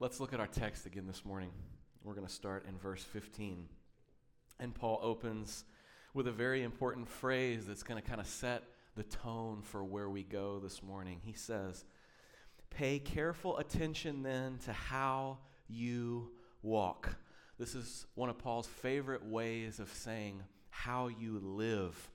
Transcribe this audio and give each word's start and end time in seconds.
Let's 0.00 0.20
look 0.20 0.32
at 0.32 0.38
our 0.38 0.46
text 0.46 0.86
again 0.86 1.08
this 1.08 1.24
morning. 1.24 1.50
We're 2.04 2.14
going 2.14 2.24
to 2.24 2.32
start 2.32 2.66
in 2.68 2.78
verse 2.78 3.02
15. 3.02 3.66
And 4.60 4.72
Paul 4.72 5.00
opens 5.02 5.64
with 6.14 6.28
a 6.28 6.32
very 6.32 6.62
important 6.62 7.08
phrase 7.08 7.66
that's 7.66 7.82
going 7.82 8.00
to 8.00 8.08
kind 8.08 8.20
of 8.20 8.28
set 8.28 8.62
the 8.94 9.02
tone 9.02 9.60
for 9.60 9.82
where 9.82 10.08
we 10.08 10.22
go 10.22 10.60
this 10.60 10.84
morning. 10.84 11.18
He 11.24 11.32
says, 11.32 11.84
Pay 12.70 13.00
careful 13.00 13.58
attention 13.58 14.22
then 14.22 14.58
to 14.66 14.72
how 14.72 15.38
you 15.68 16.30
walk. 16.62 17.16
This 17.58 17.74
is 17.74 18.06
one 18.14 18.28
of 18.28 18.38
Paul's 18.38 18.68
favorite 18.68 19.26
ways 19.26 19.80
of 19.80 19.92
saying 19.92 20.44
how 20.70 21.08
you 21.08 21.40
live. 21.42 22.08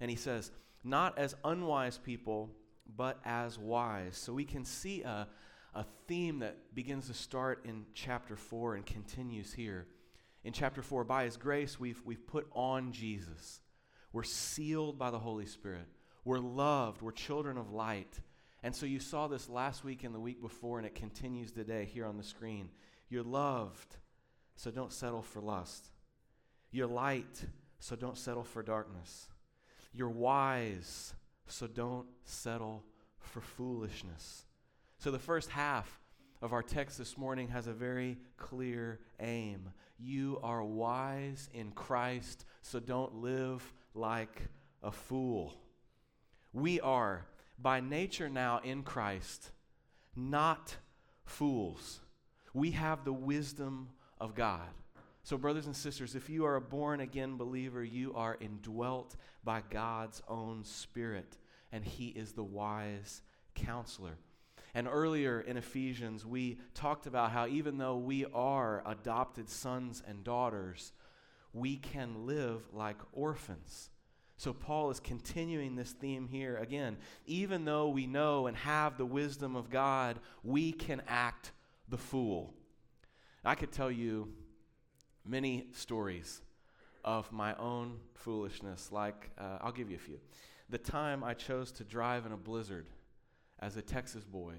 And 0.00 0.08
he 0.08 0.16
says, 0.16 0.52
Not 0.84 1.18
as 1.18 1.34
unwise 1.42 1.98
people, 1.98 2.50
but 2.96 3.18
as 3.24 3.58
wise. 3.58 4.16
So 4.16 4.32
we 4.32 4.44
can 4.44 4.64
see 4.64 5.02
a, 5.02 5.26
a 5.74 5.84
theme 6.06 6.40
that 6.40 6.74
begins 6.74 7.08
to 7.08 7.14
start 7.14 7.64
in 7.64 7.84
chapter 7.94 8.36
4 8.36 8.76
and 8.76 8.86
continues 8.86 9.52
here. 9.52 9.86
In 10.44 10.52
chapter 10.52 10.82
4, 10.82 11.04
by 11.04 11.24
his 11.24 11.36
grace, 11.36 11.80
we've, 11.80 12.00
we've 12.04 12.26
put 12.26 12.46
on 12.52 12.92
Jesus. 12.92 13.60
We're 14.12 14.22
sealed 14.22 14.98
by 14.98 15.10
the 15.10 15.18
Holy 15.18 15.46
Spirit. 15.46 15.86
We're 16.24 16.38
loved. 16.38 17.02
We're 17.02 17.12
children 17.12 17.58
of 17.58 17.72
light. 17.72 18.20
And 18.62 18.74
so 18.74 18.86
you 18.86 19.00
saw 19.00 19.26
this 19.26 19.48
last 19.48 19.84
week 19.84 20.04
and 20.04 20.14
the 20.14 20.20
week 20.20 20.40
before, 20.40 20.78
and 20.78 20.86
it 20.86 20.94
continues 20.94 21.52
today 21.52 21.84
here 21.84 22.06
on 22.06 22.16
the 22.16 22.22
screen. 22.22 22.70
You're 23.08 23.22
loved, 23.22 23.96
so 24.56 24.70
don't 24.70 24.92
settle 24.92 25.22
for 25.22 25.40
lust. 25.40 25.88
You're 26.70 26.86
light, 26.86 27.44
so 27.78 27.96
don't 27.96 28.16
settle 28.16 28.44
for 28.44 28.62
darkness. 28.62 29.28
You're 29.92 30.08
wise, 30.08 31.14
so 31.46 31.66
don't 31.66 32.06
settle 32.24 32.84
for 33.18 33.40
foolishness. 33.40 34.46
So 35.04 35.10
the 35.10 35.18
first 35.18 35.50
half 35.50 36.00
of 36.40 36.54
our 36.54 36.62
text 36.62 36.96
this 36.96 37.18
morning 37.18 37.48
has 37.48 37.66
a 37.66 37.74
very 37.74 38.16
clear 38.38 39.00
aim. 39.20 39.68
You 39.98 40.40
are 40.42 40.64
wise 40.64 41.50
in 41.52 41.72
Christ, 41.72 42.46
so 42.62 42.80
don't 42.80 43.16
live 43.16 43.74
like 43.92 44.40
a 44.82 44.90
fool. 44.90 45.60
We 46.54 46.80
are, 46.80 47.26
by 47.58 47.80
nature 47.80 48.30
now 48.30 48.62
in 48.64 48.82
Christ, 48.82 49.50
not 50.16 50.74
fools. 51.26 52.00
We 52.54 52.70
have 52.70 53.04
the 53.04 53.12
wisdom 53.12 53.90
of 54.18 54.34
God. 54.34 54.70
So, 55.22 55.36
brothers 55.36 55.66
and 55.66 55.76
sisters, 55.76 56.14
if 56.14 56.30
you 56.30 56.46
are 56.46 56.56
a 56.56 56.62
born 56.62 57.00
again 57.00 57.36
believer, 57.36 57.84
you 57.84 58.14
are 58.14 58.38
indwelt 58.40 59.16
by 59.44 59.60
God's 59.68 60.22
own 60.28 60.64
Spirit, 60.64 61.36
and 61.72 61.84
He 61.84 62.06
is 62.06 62.32
the 62.32 62.42
wise 62.42 63.20
counselor. 63.54 64.16
And 64.74 64.88
earlier 64.88 65.40
in 65.40 65.56
Ephesians, 65.56 66.26
we 66.26 66.58
talked 66.74 67.06
about 67.06 67.30
how 67.30 67.46
even 67.46 67.78
though 67.78 67.96
we 67.96 68.24
are 68.34 68.82
adopted 68.84 69.48
sons 69.48 70.02
and 70.06 70.24
daughters, 70.24 70.92
we 71.52 71.76
can 71.76 72.26
live 72.26 72.62
like 72.72 72.96
orphans. 73.12 73.90
So, 74.36 74.52
Paul 74.52 74.90
is 74.90 74.98
continuing 74.98 75.76
this 75.76 75.92
theme 75.92 76.26
here 76.26 76.56
again. 76.56 76.96
Even 77.24 77.64
though 77.64 77.88
we 77.88 78.08
know 78.08 78.48
and 78.48 78.56
have 78.56 78.98
the 78.98 79.06
wisdom 79.06 79.54
of 79.54 79.70
God, 79.70 80.18
we 80.42 80.72
can 80.72 81.02
act 81.06 81.52
the 81.88 81.96
fool. 81.96 82.52
I 83.44 83.54
could 83.54 83.70
tell 83.70 83.92
you 83.92 84.28
many 85.24 85.68
stories 85.72 86.42
of 87.04 87.30
my 87.30 87.54
own 87.56 87.98
foolishness. 88.14 88.90
Like, 88.90 89.30
uh, 89.38 89.58
I'll 89.60 89.72
give 89.72 89.88
you 89.88 89.96
a 89.96 90.00
few. 90.00 90.18
The 90.68 90.78
time 90.78 91.22
I 91.22 91.34
chose 91.34 91.70
to 91.72 91.84
drive 91.84 92.26
in 92.26 92.32
a 92.32 92.36
blizzard 92.36 92.88
as 93.64 93.78
a 93.78 93.82
Texas 93.82 94.24
boy 94.24 94.52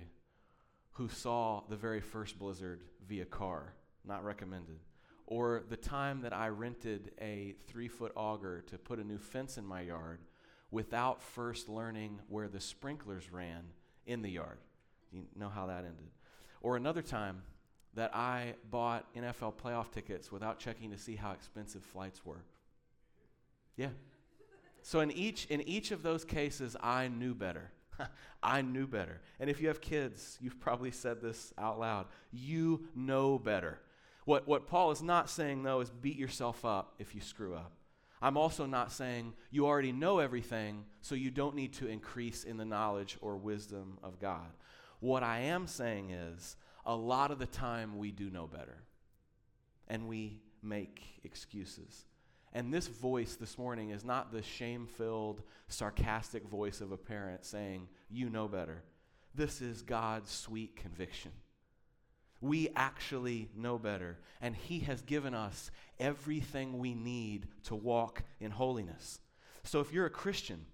who 0.93 1.07
saw 1.07 1.61
the 1.69 1.75
very 1.75 2.01
first 2.01 2.39
blizzard 2.39 2.81
via 3.07 3.25
car, 3.25 3.75
not 4.03 4.25
recommended. 4.25 4.79
Or 5.27 5.63
the 5.69 5.77
time 5.77 6.21
that 6.21 6.33
I 6.33 6.47
rented 6.47 7.11
a 7.21 7.53
three 7.67 7.87
foot 7.87 8.11
auger 8.15 8.63
to 8.67 8.79
put 8.79 8.97
a 8.97 9.03
new 9.03 9.19
fence 9.19 9.59
in 9.59 9.65
my 9.65 9.81
yard 9.81 10.21
without 10.71 11.21
first 11.21 11.69
learning 11.69 12.19
where 12.29 12.47
the 12.47 12.59
sprinklers 12.59 13.31
ran 13.31 13.65
in 14.07 14.23
the 14.23 14.29
yard. 14.29 14.57
You 15.11 15.25
know 15.35 15.49
how 15.49 15.67
that 15.67 15.85
ended. 15.85 16.09
Or 16.61 16.75
another 16.75 17.03
time 17.03 17.43
that 17.93 18.15
I 18.15 18.55
bought 18.71 19.05
NFL 19.13 19.53
playoff 19.63 19.91
tickets 19.91 20.31
without 20.31 20.57
checking 20.57 20.89
to 20.89 20.97
see 20.97 21.15
how 21.15 21.31
expensive 21.31 21.83
flights 21.83 22.25
were. 22.25 22.43
Yeah. 23.77 23.89
So 24.81 25.01
in 25.01 25.11
each 25.11 25.45
in 25.45 25.61
each 25.61 25.91
of 25.91 26.01
those 26.01 26.25
cases 26.25 26.75
I 26.81 27.07
knew 27.07 27.35
better. 27.35 27.71
I 28.43 28.61
knew 28.61 28.87
better. 28.87 29.21
And 29.39 29.49
if 29.49 29.61
you 29.61 29.67
have 29.67 29.81
kids, 29.81 30.37
you've 30.41 30.59
probably 30.59 30.91
said 30.91 31.21
this 31.21 31.53
out 31.57 31.79
loud. 31.79 32.07
You 32.31 32.87
know 32.95 33.39
better. 33.39 33.79
What 34.25 34.47
what 34.47 34.67
Paul 34.67 34.91
is 34.91 35.01
not 35.01 35.29
saying 35.29 35.63
though 35.63 35.81
is 35.81 35.89
beat 35.89 36.17
yourself 36.17 36.65
up 36.65 36.95
if 36.99 37.13
you 37.13 37.21
screw 37.21 37.53
up. 37.53 37.71
I'm 38.21 38.37
also 38.37 38.65
not 38.65 38.91
saying 38.91 39.33
you 39.51 39.67
already 39.67 39.91
know 39.91 40.19
everything, 40.19 40.85
so 41.01 41.15
you 41.15 41.29
don't 41.29 41.55
need 41.55 41.73
to 41.73 41.87
increase 41.87 42.43
in 42.43 42.57
the 42.57 42.65
knowledge 42.65 43.17
or 43.21 43.37
wisdom 43.37 43.99
of 44.01 44.19
God. 44.19 44.51
What 44.99 45.21
I 45.21 45.41
am 45.41 45.67
saying 45.67 46.11
is 46.11 46.55
a 46.85 46.95
lot 46.95 47.31
of 47.31 47.39
the 47.39 47.45
time 47.45 47.97
we 47.97 48.11
do 48.11 48.29
know 48.29 48.47
better 48.47 48.77
and 49.87 50.07
we 50.07 50.39
make 50.63 51.01
excuses. 51.23 52.05
And 52.55 52.73
this 52.73 52.87
voice 52.87 53.35
this 53.35 53.57
morning 53.57 53.89
is 53.89 54.05
not 54.05 54.31
the 54.31 54.41
shame 54.41 54.87
filled, 54.87 55.41
sarcastic 55.67 56.47
voice 56.47 56.79
of 56.79 56.93
a 56.93 56.97
parent 56.97 57.43
saying, 57.43 57.89
You 58.09 58.29
know 58.29 58.47
better. 58.47 58.81
This 59.35 59.59
is 59.61 59.81
God's 59.81 60.31
sweet 60.31 60.77
conviction. 60.77 61.31
We 62.39 62.69
actually 62.73 63.49
know 63.57 63.77
better, 63.77 64.19
and 64.39 64.55
He 64.55 64.79
has 64.79 65.01
given 65.01 65.33
us 65.33 65.69
everything 65.99 66.79
we 66.79 66.93
need 66.93 67.47
to 67.65 67.75
walk 67.75 68.23
in 68.39 68.51
holiness. 68.51 69.19
So 69.63 69.81
if 69.81 69.91
you're 69.91 70.05
a 70.05 70.09
Christian, 70.09 70.65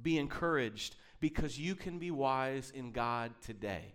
be 0.00 0.16
encouraged 0.16 0.94
because 1.18 1.58
you 1.58 1.74
can 1.74 1.98
be 1.98 2.12
wise 2.12 2.70
in 2.72 2.92
God 2.92 3.32
today. 3.44 3.94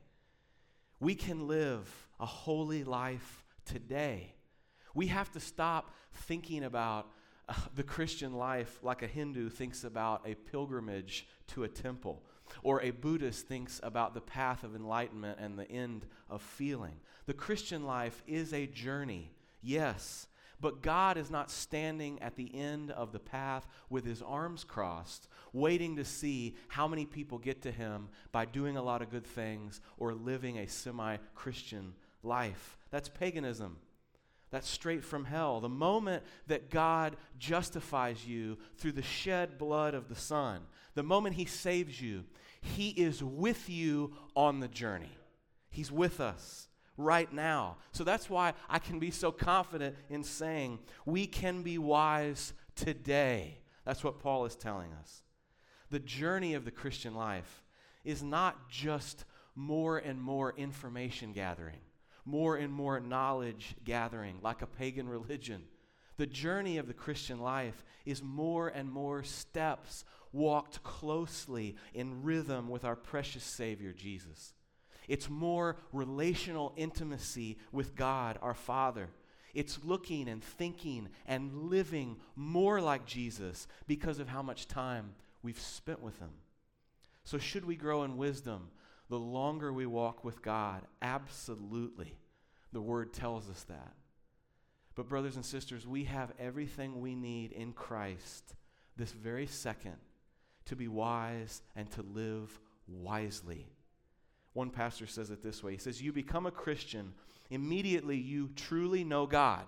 We 0.99 1.15
can 1.15 1.47
live 1.47 2.09
a 2.19 2.25
holy 2.25 2.83
life 2.83 3.45
today. 3.63 4.33
We 4.99 5.07
have 5.07 5.31
to 5.31 5.39
stop 5.39 5.95
thinking 6.13 6.65
about 6.65 7.07
uh, 7.47 7.53
the 7.73 7.83
Christian 7.83 8.33
life 8.33 8.79
like 8.83 9.01
a 9.01 9.07
Hindu 9.07 9.47
thinks 9.47 9.85
about 9.85 10.27
a 10.27 10.35
pilgrimage 10.35 11.25
to 11.53 11.63
a 11.63 11.69
temple, 11.69 12.21
or 12.63 12.81
a 12.81 12.91
Buddhist 12.91 13.47
thinks 13.47 13.79
about 13.81 14.13
the 14.13 14.19
path 14.19 14.65
of 14.65 14.75
enlightenment 14.75 15.39
and 15.39 15.57
the 15.57 15.71
end 15.71 16.05
of 16.29 16.41
feeling. 16.41 16.99
The 17.27 17.33
Christian 17.33 17.85
life 17.85 18.21
is 18.27 18.53
a 18.53 18.67
journey, 18.67 19.31
yes, 19.61 20.27
but 20.59 20.81
God 20.81 21.15
is 21.15 21.31
not 21.31 21.49
standing 21.49 22.21
at 22.21 22.35
the 22.35 22.53
end 22.53 22.91
of 22.91 23.13
the 23.13 23.19
path 23.19 23.65
with 23.89 24.03
his 24.03 24.21
arms 24.21 24.65
crossed, 24.65 25.29
waiting 25.53 25.95
to 25.95 26.03
see 26.03 26.57
how 26.67 26.89
many 26.89 27.05
people 27.05 27.37
get 27.37 27.61
to 27.61 27.71
him 27.71 28.09
by 28.33 28.43
doing 28.43 28.75
a 28.75 28.83
lot 28.83 29.01
of 29.01 29.11
good 29.11 29.25
things 29.25 29.79
or 29.97 30.13
living 30.13 30.57
a 30.57 30.67
semi 30.67 31.15
Christian 31.35 31.93
life. 32.21 32.77
That's 32.91 33.07
paganism. 33.07 33.77
That's 34.51 34.69
straight 34.69 35.03
from 35.03 35.25
hell. 35.25 35.59
The 35.59 35.69
moment 35.69 36.23
that 36.47 36.69
God 36.71 37.17
justifies 37.37 38.25
you 38.25 38.57
through 38.77 38.93
the 38.93 39.03
shed 39.03 39.57
blood 39.57 39.93
of 39.93 40.09
the 40.09 40.15
Son, 40.15 40.61
the 40.95 41.03
moment 41.03 41.35
He 41.35 41.45
saves 41.45 42.01
you, 42.01 42.25
He 42.61 42.89
is 42.89 43.23
with 43.23 43.69
you 43.69 44.13
on 44.35 44.59
the 44.59 44.67
journey. 44.67 45.11
He's 45.69 45.91
with 45.91 46.19
us 46.19 46.67
right 46.97 47.31
now. 47.31 47.77
So 47.91 48.03
that's 48.03 48.29
why 48.29 48.53
I 48.69 48.79
can 48.79 48.99
be 48.99 49.11
so 49.11 49.31
confident 49.31 49.95
in 50.09 50.23
saying 50.23 50.79
we 51.05 51.27
can 51.27 51.61
be 51.61 51.77
wise 51.77 52.53
today. 52.75 53.59
That's 53.85 54.03
what 54.03 54.19
Paul 54.19 54.45
is 54.45 54.55
telling 54.55 54.91
us. 54.93 55.23
The 55.89 55.99
journey 55.99 56.53
of 56.53 56.65
the 56.65 56.71
Christian 56.71 57.15
life 57.15 57.63
is 58.03 58.21
not 58.21 58.69
just 58.69 59.25
more 59.55 59.97
and 59.97 60.21
more 60.21 60.53
information 60.57 61.33
gathering, 61.33 61.79
more 62.25 62.55
and 62.55 62.71
more 62.71 62.99
knowledge 62.99 63.75
gathering, 63.83 64.39
like 64.41 64.61
a 64.61 64.67
pagan 64.67 65.07
religion. 65.19 65.63
The 66.17 66.27
journey 66.27 66.77
of 66.77 66.87
the 66.87 66.93
Christian 66.93 67.39
life 67.39 67.85
is 68.05 68.21
more 68.21 68.67
and 68.67 68.91
more 68.91 69.23
steps 69.23 70.03
walked 70.31 70.83
closely 70.83 71.75
in 71.93 72.23
rhythm 72.23 72.69
with 72.69 72.85
our 72.85 72.95
precious 72.95 73.43
Savior, 73.43 73.93
Jesus. 73.93 74.53
It's 75.07 75.29
more 75.29 75.77
relational 75.91 76.73
intimacy 76.75 77.57
with 77.71 77.95
God, 77.95 78.37
our 78.41 78.53
Father. 78.53 79.09
It's 79.53 79.83
looking 79.83 80.29
and 80.29 80.43
thinking 80.43 81.09
and 81.25 81.51
living 81.63 82.17
more 82.35 82.79
like 82.79 83.05
Jesus 83.05 83.67
because 83.87 84.19
of 84.19 84.27
how 84.29 84.43
much 84.43 84.67
time 84.67 85.15
we've 85.41 85.59
spent 85.59 86.03
with 86.03 86.19
Him. 86.19 86.29
So, 87.23 87.37
should 87.37 87.65
we 87.65 87.75
grow 87.75 88.03
in 88.03 88.17
wisdom 88.17 88.69
the 89.09 89.19
longer 89.19 89.73
we 89.73 89.85
walk 89.85 90.23
with 90.23 90.41
God? 90.41 90.83
Absolutely. 91.01 92.17
The 92.71 92.81
Word 92.81 93.13
tells 93.13 93.49
us 93.49 93.63
that. 93.63 93.93
But, 94.95 95.07
brothers 95.07 95.35
and 95.35 95.45
sisters, 95.45 95.87
we 95.87 96.03
have 96.05 96.33
everything 96.39 96.99
we 96.99 97.15
need 97.15 97.51
in 97.51 97.73
Christ 97.73 98.55
this 98.95 99.11
very 99.11 99.47
second 99.47 99.95
to 100.65 100.75
be 100.75 100.87
wise 100.87 101.61
and 101.75 101.89
to 101.91 102.03
live 102.03 102.59
wisely. 102.87 103.67
One 104.53 104.69
pastor 104.69 105.07
says 105.07 105.29
it 105.29 105.41
this 105.41 105.63
way 105.63 105.73
He 105.73 105.77
says, 105.77 106.01
You 106.01 106.11
become 106.11 106.45
a 106.45 106.51
Christian, 106.51 107.13
immediately 107.49 108.17
you 108.17 108.49
truly 108.55 109.03
know 109.03 109.25
God. 109.25 109.65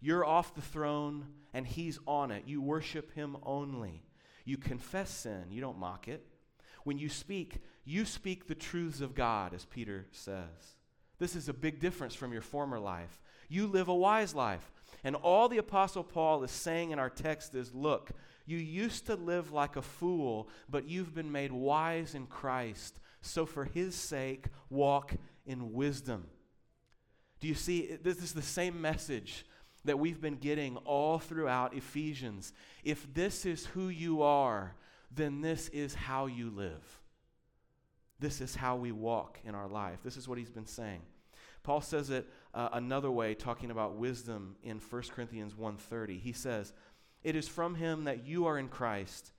You're 0.00 0.24
off 0.24 0.54
the 0.54 0.60
throne 0.60 1.26
and 1.54 1.66
He's 1.66 1.98
on 2.06 2.30
it. 2.30 2.44
You 2.46 2.60
worship 2.60 3.14
Him 3.14 3.36
only. 3.42 4.02
You 4.44 4.58
confess 4.58 5.10
sin, 5.10 5.44
you 5.50 5.60
don't 5.60 5.78
mock 5.78 6.08
it. 6.08 6.26
When 6.82 6.98
you 6.98 7.08
speak, 7.08 7.62
you 7.84 8.04
speak 8.04 8.46
the 8.46 8.54
truths 8.54 9.00
of 9.00 9.14
God, 9.14 9.54
as 9.54 9.64
Peter 9.64 10.06
says. 10.10 10.76
This 11.18 11.36
is 11.36 11.48
a 11.48 11.54
big 11.54 11.80
difference 11.80 12.14
from 12.14 12.32
your 12.32 12.42
former 12.42 12.78
life. 12.78 13.20
You 13.48 13.66
live 13.66 13.88
a 13.88 13.94
wise 13.94 14.34
life. 14.34 14.72
And 15.04 15.16
all 15.16 15.48
the 15.48 15.58
Apostle 15.58 16.02
Paul 16.02 16.42
is 16.44 16.50
saying 16.50 16.90
in 16.90 16.98
our 16.98 17.10
text 17.10 17.54
is 17.54 17.74
look, 17.74 18.10
you 18.46 18.56
used 18.58 19.06
to 19.06 19.14
live 19.14 19.52
like 19.52 19.76
a 19.76 19.82
fool, 19.82 20.48
but 20.68 20.88
you've 20.88 21.14
been 21.14 21.30
made 21.30 21.52
wise 21.52 22.14
in 22.14 22.26
Christ. 22.26 22.98
So 23.20 23.46
for 23.46 23.64
his 23.64 23.94
sake, 23.94 24.46
walk 24.70 25.14
in 25.46 25.72
wisdom. 25.72 26.26
Do 27.40 27.48
you 27.48 27.54
see? 27.54 27.96
This 28.02 28.18
is 28.18 28.32
the 28.32 28.42
same 28.42 28.80
message 28.80 29.44
that 29.84 29.98
we've 29.98 30.20
been 30.20 30.36
getting 30.36 30.76
all 30.78 31.18
throughout 31.18 31.74
Ephesians. 31.74 32.52
If 32.82 33.12
this 33.12 33.44
is 33.44 33.66
who 33.66 33.88
you 33.88 34.22
are, 34.22 34.74
then 35.10 35.42
this 35.42 35.68
is 35.68 35.94
how 35.94 36.26
you 36.26 36.50
live. 36.50 37.00
This 38.20 38.40
is 38.40 38.54
how 38.54 38.76
we 38.76 38.92
walk 38.92 39.38
in 39.44 39.54
our 39.54 39.68
life. 39.68 39.98
This 40.02 40.16
is 40.16 40.28
what 40.28 40.38
he's 40.38 40.50
been 40.50 40.66
saying. 40.66 41.02
Paul 41.62 41.80
says 41.80 42.10
it 42.10 42.28
uh, 42.52 42.68
another 42.72 43.10
way 43.10 43.34
talking 43.34 43.70
about 43.70 43.96
wisdom 43.96 44.56
in 44.62 44.78
1 44.78 45.02
Corinthians 45.10 45.54
1:30. 45.54 46.20
He 46.20 46.32
says, 46.32 46.72
"It 47.22 47.34
is 47.34 47.48
from 47.48 47.74
him 47.74 48.04
that 48.04 48.24
you 48.24 48.46
are 48.46 48.58
in 48.58 48.68
Christ, 48.68 49.32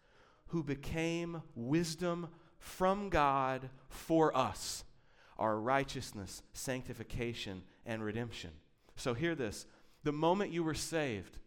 who 0.47 0.63
became 0.63 1.43
wisdom 1.55 2.29
from 2.57 3.09
God 3.09 3.69
for 3.87 4.35
us, 4.35 4.83
our 5.37 5.59
righteousness, 5.59 6.41
sanctification, 6.53 7.63
and 7.85 8.03
redemption." 8.03 8.51
So 8.95 9.13
hear 9.13 9.35
this. 9.35 9.67
The 10.03 10.11
moment 10.11 10.51
you 10.51 10.63
were 10.63 10.73
saved, 10.73 11.37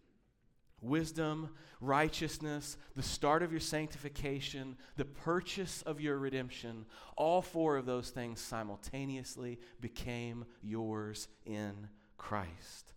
wisdom, 0.80 1.50
righteousness, 1.80 2.76
the 2.94 3.02
start 3.02 3.42
of 3.42 3.50
your 3.50 3.60
sanctification, 3.60 4.76
the 4.96 5.04
purchase 5.04 5.82
of 5.82 6.00
your 6.00 6.18
redemption, 6.18 6.86
all 7.16 7.42
four 7.42 7.76
of 7.76 7.86
those 7.86 8.10
things 8.10 8.40
simultaneously 8.40 9.58
became 9.80 10.44
yours 10.62 11.28
in 11.44 11.88
Christ. 12.16 12.92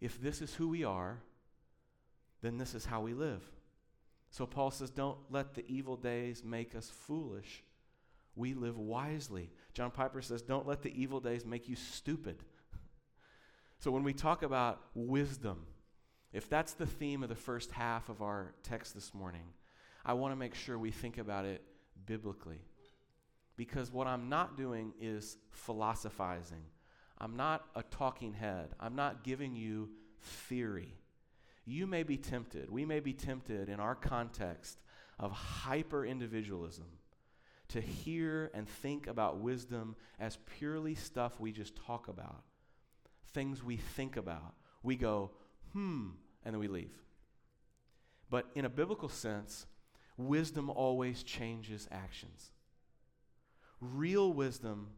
If 0.00 0.20
this 0.20 0.40
is 0.40 0.54
who 0.54 0.68
we 0.68 0.84
are, 0.84 1.20
then 2.42 2.58
this 2.58 2.74
is 2.74 2.84
how 2.84 3.00
we 3.00 3.14
live. 3.14 3.42
So 4.30 4.46
Paul 4.46 4.70
says, 4.70 4.90
Don't 4.90 5.18
let 5.30 5.54
the 5.54 5.64
evil 5.66 5.96
days 5.96 6.44
make 6.44 6.74
us 6.74 6.90
foolish. 6.90 7.64
We 8.36 8.54
live 8.54 8.78
wisely. 8.78 9.50
John 9.74 9.90
Piper 9.90 10.22
says, 10.22 10.42
Don't 10.42 10.66
let 10.66 10.82
the 10.82 11.00
evil 11.00 11.20
days 11.20 11.44
make 11.44 11.68
you 11.68 11.74
stupid. 11.74 12.44
so 13.78 13.90
when 13.90 14.04
we 14.04 14.12
talk 14.12 14.42
about 14.42 14.80
wisdom, 14.94 15.66
if 16.32 16.48
that's 16.48 16.74
the 16.74 16.86
theme 16.86 17.22
of 17.22 17.28
the 17.28 17.34
first 17.34 17.72
half 17.72 18.08
of 18.08 18.22
our 18.22 18.54
text 18.62 18.94
this 18.94 19.14
morning, 19.14 19.54
I 20.04 20.12
want 20.14 20.32
to 20.32 20.36
make 20.36 20.54
sure 20.54 20.78
we 20.78 20.90
think 20.90 21.18
about 21.18 21.44
it 21.44 21.62
biblically. 22.06 22.60
Because 23.56 23.92
what 23.92 24.06
I'm 24.06 24.28
not 24.28 24.56
doing 24.56 24.92
is 25.00 25.36
philosophizing. 25.50 26.62
I'm 27.18 27.36
not 27.36 27.64
a 27.74 27.82
talking 27.82 28.32
head. 28.32 28.68
I'm 28.78 28.94
not 28.94 29.24
giving 29.24 29.56
you 29.56 29.90
theory. 30.22 30.94
You 31.64 31.86
may 31.86 32.02
be 32.02 32.16
tempted, 32.16 32.70
we 32.70 32.84
may 32.86 33.00
be 33.00 33.12
tempted 33.12 33.68
in 33.68 33.78
our 33.78 33.94
context 33.94 34.78
of 35.18 35.32
hyper 35.32 36.06
individualism 36.06 36.86
to 37.68 37.80
hear 37.80 38.50
and 38.54 38.66
think 38.66 39.06
about 39.06 39.40
wisdom 39.40 39.94
as 40.18 40.38
purely 40.58 40.94
stuff 40.94 41.38
we 41.38 41.52
just 41.52 41.76
talk 41.76 42.08
about, 42.08 42.42
things 43.34 43.62
we 43.62 43.76
think 43.76 44.16
about. 44.16 44.54
We 44.82 44.96
go, 44.96 45.32
hmm, 45.72 46.08
and 46.44 46.54
then 46.54 46.60
we 46.60 46.68
leave. 46.68 46.94
But 48.30 48.46
in 48.54 48.64
a 48.64 48.70
biblical 48.70 49.08
sense, 49.08 49.66
wisdom 50.16 50.70
always 50.70 51.22
changes 51.22 51.88
actions. 51.90 52.50
Real 53.80 54.32
wisdom 54.32 54.88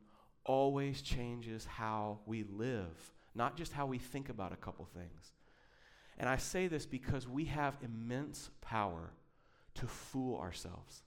always 0.45 1.03
changes 1.03 1.65
how 1.65 2.21
we 2.27 2.45
live, 2.45 3.13
not 3.35 3.57
just 3.57 3.73
how 3.73 3.87
we 3.87 3.99
think 3.99 4.29
about 4.29 4.53
a 4.53 4.57
couple 4.57 4.85
things. 4.87 5.33
And 6.19 6.29
I 6.29 6.37
say 6.37 6.67
this 6.67 6.87
because 6.87 7.29
we 7.29 7.45
have 7.47 7.77
immense 7.83 8.51
power 8.61 9.13
to 9.75 9.87
fool 9.87 10.39
ourselves. 10.39 11.03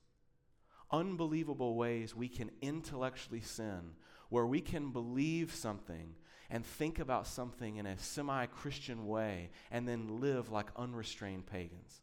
Unbelievable 0.91 1.75
ways 1.75 2.15
we 2.15 2.27
can 2.27 2.51
intellectually 2.61 3.41
sin, 3.41 3.91
where 4.29 4.45
we 4.45 4.61
can 4.61 4.91
believe 4.91 5.53
something 5.53 6.15
and 6.53 6.63
think 6.63 6.99
about 6.99 7.25
something 7.25 7.77
in 7.77 7.87
a 7.87 7.97
semi 7.97 8.45
Christian 8.45 9.07
way 9.07 9.49
and 9.71 9.87
then 9.87 10.21
live 10.21 10.51
like 10.51 10.67
unrestrained 10.77 11.47
pagans. 11.47 12.01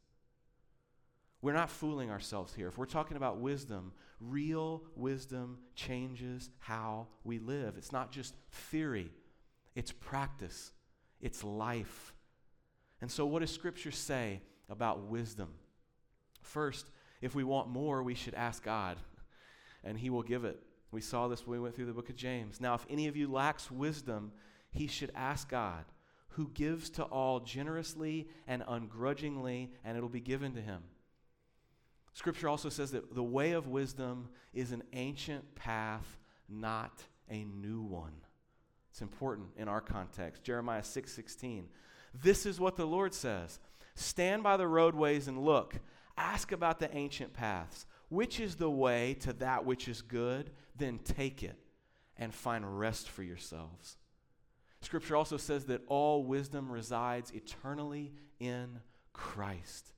We're 1.40 1.52
not 1.54 1.70
fooling 1.70 2.10
ourselves 2.10 2.52
here. 2.52 2.66
If 2.66 2.76
we're 2.76 2.86
talking 2.86 3.16
about 3.16 3.38
wisdom, 3.38 3.92
real 4.18 4.82
wisdom 4.96 5.58
changes 5.76 6.50
how 6.58 7.06
we 7.22 7.38
live. 7.38 7.76
It's 7.78 7.92
not 7.92 8.10
just 8.10 8.34
theory, 8.50 9.12
it's 9.76 9.92
practice, 9.92 10.72
it's 11.20 11.44
life. 11.44 12.12
And 13.00 13.10
so, 13.10 13.26
what 13.26 13.38
does 13.38 13.52
Scripture 13.52 13.92
say 13.92 14.42
about 14.68 15.04
wisdom? 15.04 15.50
First, 16.42 16.86
if 17.22 17.36
we 17.36 17.44
want 17.44 17.68
more, 17.68 18.02
we 18.02 18.14
should 18.14 18.34
ask 18.34 18.64
God, 18.64 18.96
and 19.84 19.96
He 19.96 20.10
will 20.10 20.24
give 20.24 20.44
it. 20.44 20.60
We 20.90 21.00
saw 21.00 21.28
this 21.28 21.46
when 21.46 21.58
we 21.58 21.62
went 21.62 21.74
through 21.74 21.86
the 21.86 21.92
book 21.92 22.10
of 22.10 22.16
James. 22.16 22.60
Now, 22.60 22.74
if 22.74 22.86
any 22.90 23.06
of 23.06 23.16
you 23.16 23.30
lacks 23.30 23.70
wisdom, 23.70 24.32
he 24.70 24.86
should 24.86 25.12
ask 25.14 25.48
God, 25.48 25.84
who 26.30 26.48
gives 26.48 26.90
to 26.90 27.04
all 27.04 27.40
generously 27.40 28.28
and 28.46 28.62
ungrudgingly, 28.66 29.72
and 29.84 29.96
it'll 29.96 30.08
be 30.08 30.20
given 30.20 30.54
to 30.54 30.60
him. 30.60 30.82
Scripture 32.12 32.48
also 32.48 32.68
says 32.68 32.90
that 32.90 33.14
the 33.14 33.22
way 33.22 33.52
of 33.52 33.68
wisdom 33.68 34.28
is 34.52 34.72
an 34.72 34.82
ancient 34.92 35.54
path, 35.54 36.18
not 36.48 37.04
a 37.28 37.44
new 37.44 37.82
one. 37.82 38.14
It's 38.90 39.02
important 39.02 39.48
in 39.56 39.68
our 39.68 39.80
context. 39.80 40.42
Jeremiah 40.42 40.82
6 40.82 41.12
16. 41.12 41.68
This 42.12 42.44
is 42.44 42.58
what 42.58 42.76
the 42.76 42.86
Lord 42.86 43.14
says 43.14 43.60
Stand 43.94 44.42
by 44.42 44.56
the 44.56 44.66
roadways 44.66 45.28
and 45.28 45.38
look. 45.38 45.76
Ask 46.16 46.52
about 46.52 46.80
the 46.80 46.94
ancient 46.94 47.32
paths. 47.32 47.86
Which 48.08 48.40
is 48.40 48.56
the 48.56 48.70
way 48.70 49.14
to 49.20 49.32
that 49.34 49.64
which 49.64 49.86
is 49.86 50.02
good? 50.02 50.50
Then 50.80 50.98
take 50.98 51.42
it 51.42 51.58
and 52.16 52.34
find 52.34 52.78
rest 52.78 53.08
for 53.08 53.22
yourselves. 53.22 53.98
Scripture 54.80 55.14
also 55.14 55.36
says 55.36 55.66
that 55.66 55.82
all 55.88 56.24
wisdom 56.24 56.72
resides 56.72 57.30
eternally 57.32 58.12
in 58.40 58.80
Christ. 59.12 59.92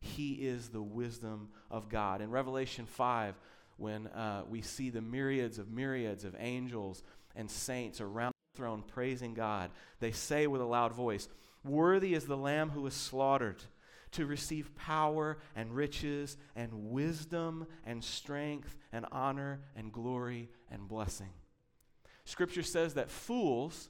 He 0.00 0.34
is 0.34 0.68
the 0.68 0.80
wisdom 0.80 1.48
of 1.68 1.88
God. 1.88 2.20
In 2.20 2.30
Revelation 2.30 2.86
5, 2.86 3.34
when 3.76 4.06
uh, 4.06 4.44
we 4.48 4.62
see 4.62 4.88
the 4.88 5.00
myriads 5.00 5.58
of 5.58 5.68
myriads 5.68 6.24
of 6.24 6.36
angels 6.38 7.02
and 7.34 7.50
saints 7.50 8.00
around 8.00 8.32
the 8.52 8.58
throne 8.58 8.84
praising 8.86 9.34
God, 9.34 9.72
they 9.98 10.12
say 10.12 10.46
with 10.46 10.60
a 10.60 10.64
loud 10.64 10.92
voice, 10.92 11.28
Worthy 11.64 12.14
is 12.14 12.26
the 12.26 12.36
Lamb 12.36 12.70
who 12.70 12.82
was 12.82 12.94
slaughtered 12.94 13.64
to 14.12 14.26
receive 14.26 14.74
power 14.74 15.38
and 15.54 15.74
riches 15.74 16.36
and 16.56 16.90
wisdom 16.90 17.66
and 17.84 18.02
strength 18.02 18.76
and 18.92 19.06
honor 19.12 19.60
and 19.76 19.92
glory 19.92 20.48
and 20.70 20.88
blessing. 20.88 21.30
Scripture 22.24 22.62
says 22.62 22.94
that 22.94 23.10
fools 23.10 23.88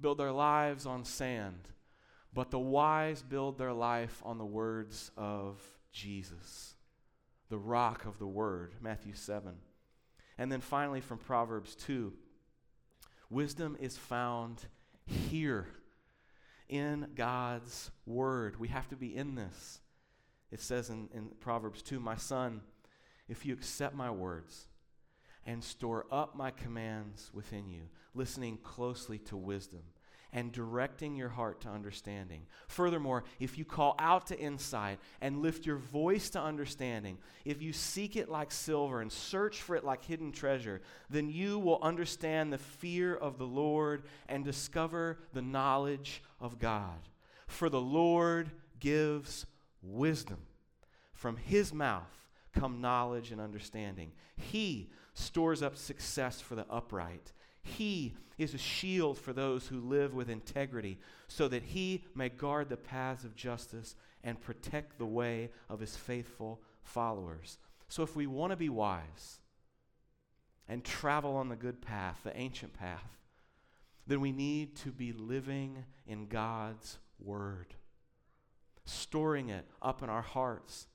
build 0.00 0.18
their 0.18 0.32
lives 0.32 0.86
on 0.86 1.04
sand, 1.04 1.68
but 2.32 2.50
the 2.50 2.58
wise 2.58 3.22
build 3.22 3.58
their 3.58 3.72
life 3.72 4.22
on 4.24 4.38
the 4.38 4.44
words 4.44 5.10
of 5.16 5.60
Jesus, 5.92 6.74
the 7.48 7.58
rock 7.58 8.04
of 8.04 8.18
the 8.18 8.26
word, 8.26 8.74
Matthew 8.80 9.14
7. 9.14 9.52
And 10.38 10.50
then 10.50 10.60
finally 10.60 11.00
from 11.00 11.18
Proverbs 11.18 11.74
2 11.76 12.12
wisdom 13.30 13.76
is 13.80 13.96
found 13.96 14.62
here 15.06 15.66
in 16.72 17.06
God's 17.14 17.90
word. 18.06 18.58
We 18.58 18.68
have 18.68 18.88
to 18.88 18.96
be 18.96 19.14
in 19.14 19.34
this. 19.34 19.80
It 20.50 20.60
says 20.60 20.88
in, 20.88 21.10
in 21.12 21.28
Proverbs 21.38 21.82
2 21.82 22.00
My 22.00 22.16
son, 22.16 22.62
if 23.28 23.44
you 23.44 23.52
accept 23.52 23.94
my 23.94 24.10
words 24.10 24.68
and 25.44 25.62
store 25.62 26.06
up 26.10 26.34
my 26.34 26.50
commands 26.50 27.30
within 27.34 27.68
you, 27.68 27.82
listening 28.14 28.56
closely 28.62 29.18
to 29.18 29.36
wisdom 29.36 29.82
and 30.32 30.52
directing 30.52 31.14
your 31.14 31.28
heart 31.28 31.60
to 31.60 31.68
understanding. 31.68 32.46
Furthermore, 32.68 33.24
if 33.38 33.58
you 33.58 33.64
call 33.64 33.94
out 33.98 34.26
to 34.28 34.38
insight 34.38 34.98
and 35.20 35.42
lift 35.42 35.66
your 35.66 35.76
voice 35.76 36.30
to 36.30 36.40
understanding, 36.40 37.18
if 37.44 37.60
you 37.60 37.72
seek 37.72 38.16
it 38.16 38.28
like 38.28 38.50
silver 38.50 39.00
and 39.00 39.12
search 39.12 39.60
for 39.60 39.76
it 39.76 39.84
like 39.84 40.04
hidden 40.04 40.32
treasure, 40.32 40.80
then 41.10 41.28
you 41.28 41.58
will 41.58 41.78
understand 41.82 42.52
the 42.52 42.58
fear 42.58 43.14
of 43.14 43.38
the 43.38 43.46
Lord 43.46 44.04
and 44.28 44.44
discover 44.44 45.18
the 45.32 45.42
knowledge 45.42 46.22
of 46.40 46.58
God. 46.58 47.08
For 47.46 47.68
the 47.68 47.80
Lord 47.80 48.50
gives 48.80 49.46
wisdom. 49.82 50.38
From 51.12 51.36
his 51.36 51.72
mouth 51.74 52.28
come 52.52 52.80
knowledge 52.80 53.32
and 53.32 53.40
understanding. 53.40 54.12
He 54.36 54.90
stores 55.14 55.62
up 55.62 55.76
success 55.76 56.40
for 56.40 56.54
the 56.54 56.66
upright. 56.70 57.32
He 57.62 58.14
is 58.38 58.54
a 58.54 58.58
shield 58.58 59.18
for 59.18 59.32
those 59.32 59.66
who 59.66 59.80
live 59.80 60.14
with 60.14 60.28
integrity, 60.28 60.98
so 61.28 61.48
that 61.48 61.62
he 61.62 62.04
may 62.14 62.28
guard 62.28 62.68
the 62.68 62.76
paths 62.76 63.24
of 63.24 63.36
justice 63.36 63.94
and 64.24 64.40
protect 64.40 64.98
the 64.98 65.06
way 65.06 65.50
of 65.68 65.80
his 65.80 65.96
faithful 65.96 66.60
followers. 66.82 67.58
So, 67.88 68.02
if 68.02 68.16
we 68.16 68.26
want 68.26 68.50
to 68.52 68.56
be 68.56 68.68
wise 68.68 69.38
and 70.68 70.84
travel 70.84 71.36
on 71.36 71.48
the 71.48 71.56
good 71.56 71.80
path, 71.80 72.20
the 72.24 72.36
ancient 72.36 72.72
path, 72.72 73.18
then 74.06 74.20
we 74.20 74.32
need 74.32 74.76
to 74.76 74.90
be 74.90 75.12
living 75.12 75.84
in 76.06 76.26
God's 76.26 76.98
Word, 77.20 77.74
storing 78.84 79.50
it 79.50 79.66
up 79.80 80.02
in 80.02 80.08
our 80.08 80.22
hearts, 80.22 80.88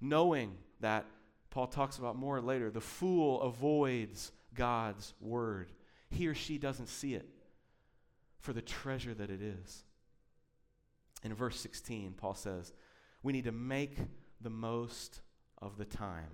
knowing 0.00 0.56
that, 0.80 1.06
Paul 1.50 1.66
talks 1.66 1.98
about 1.98 2.16
more 2.16 2.40
later, 2.40 2.70
the 2.70 2.80
fool 2.80 3.40
avoids 3.42 4.32
God's 4.54 5.14
Word. 5.20 5.70
He 6.12 6.28
or 6.28 6.34
she 6.34 6.58
doesn't 6.58 6.88
see 6.88 7.14
it 7.14 7.26
for 8.38 8.52
the 8.52 8.60
treasure 8.60 9.14
that 9.14 9.30
it 9.30 9.40
is. 9.40 9.84
In 11.24 11.32
verse 11.34 11.58
16, 11.58 12.12
Paul 12.12 12.34
says, 12.34 12.72
We 13.22 13.32
need 13.32 13.44
to 13.44 13.52
make 13.52 13.96
the 14.40 14.50
most 14.50 15.22
of 15.60 15.78
the 15.78 15.84
time. 15.84 16.30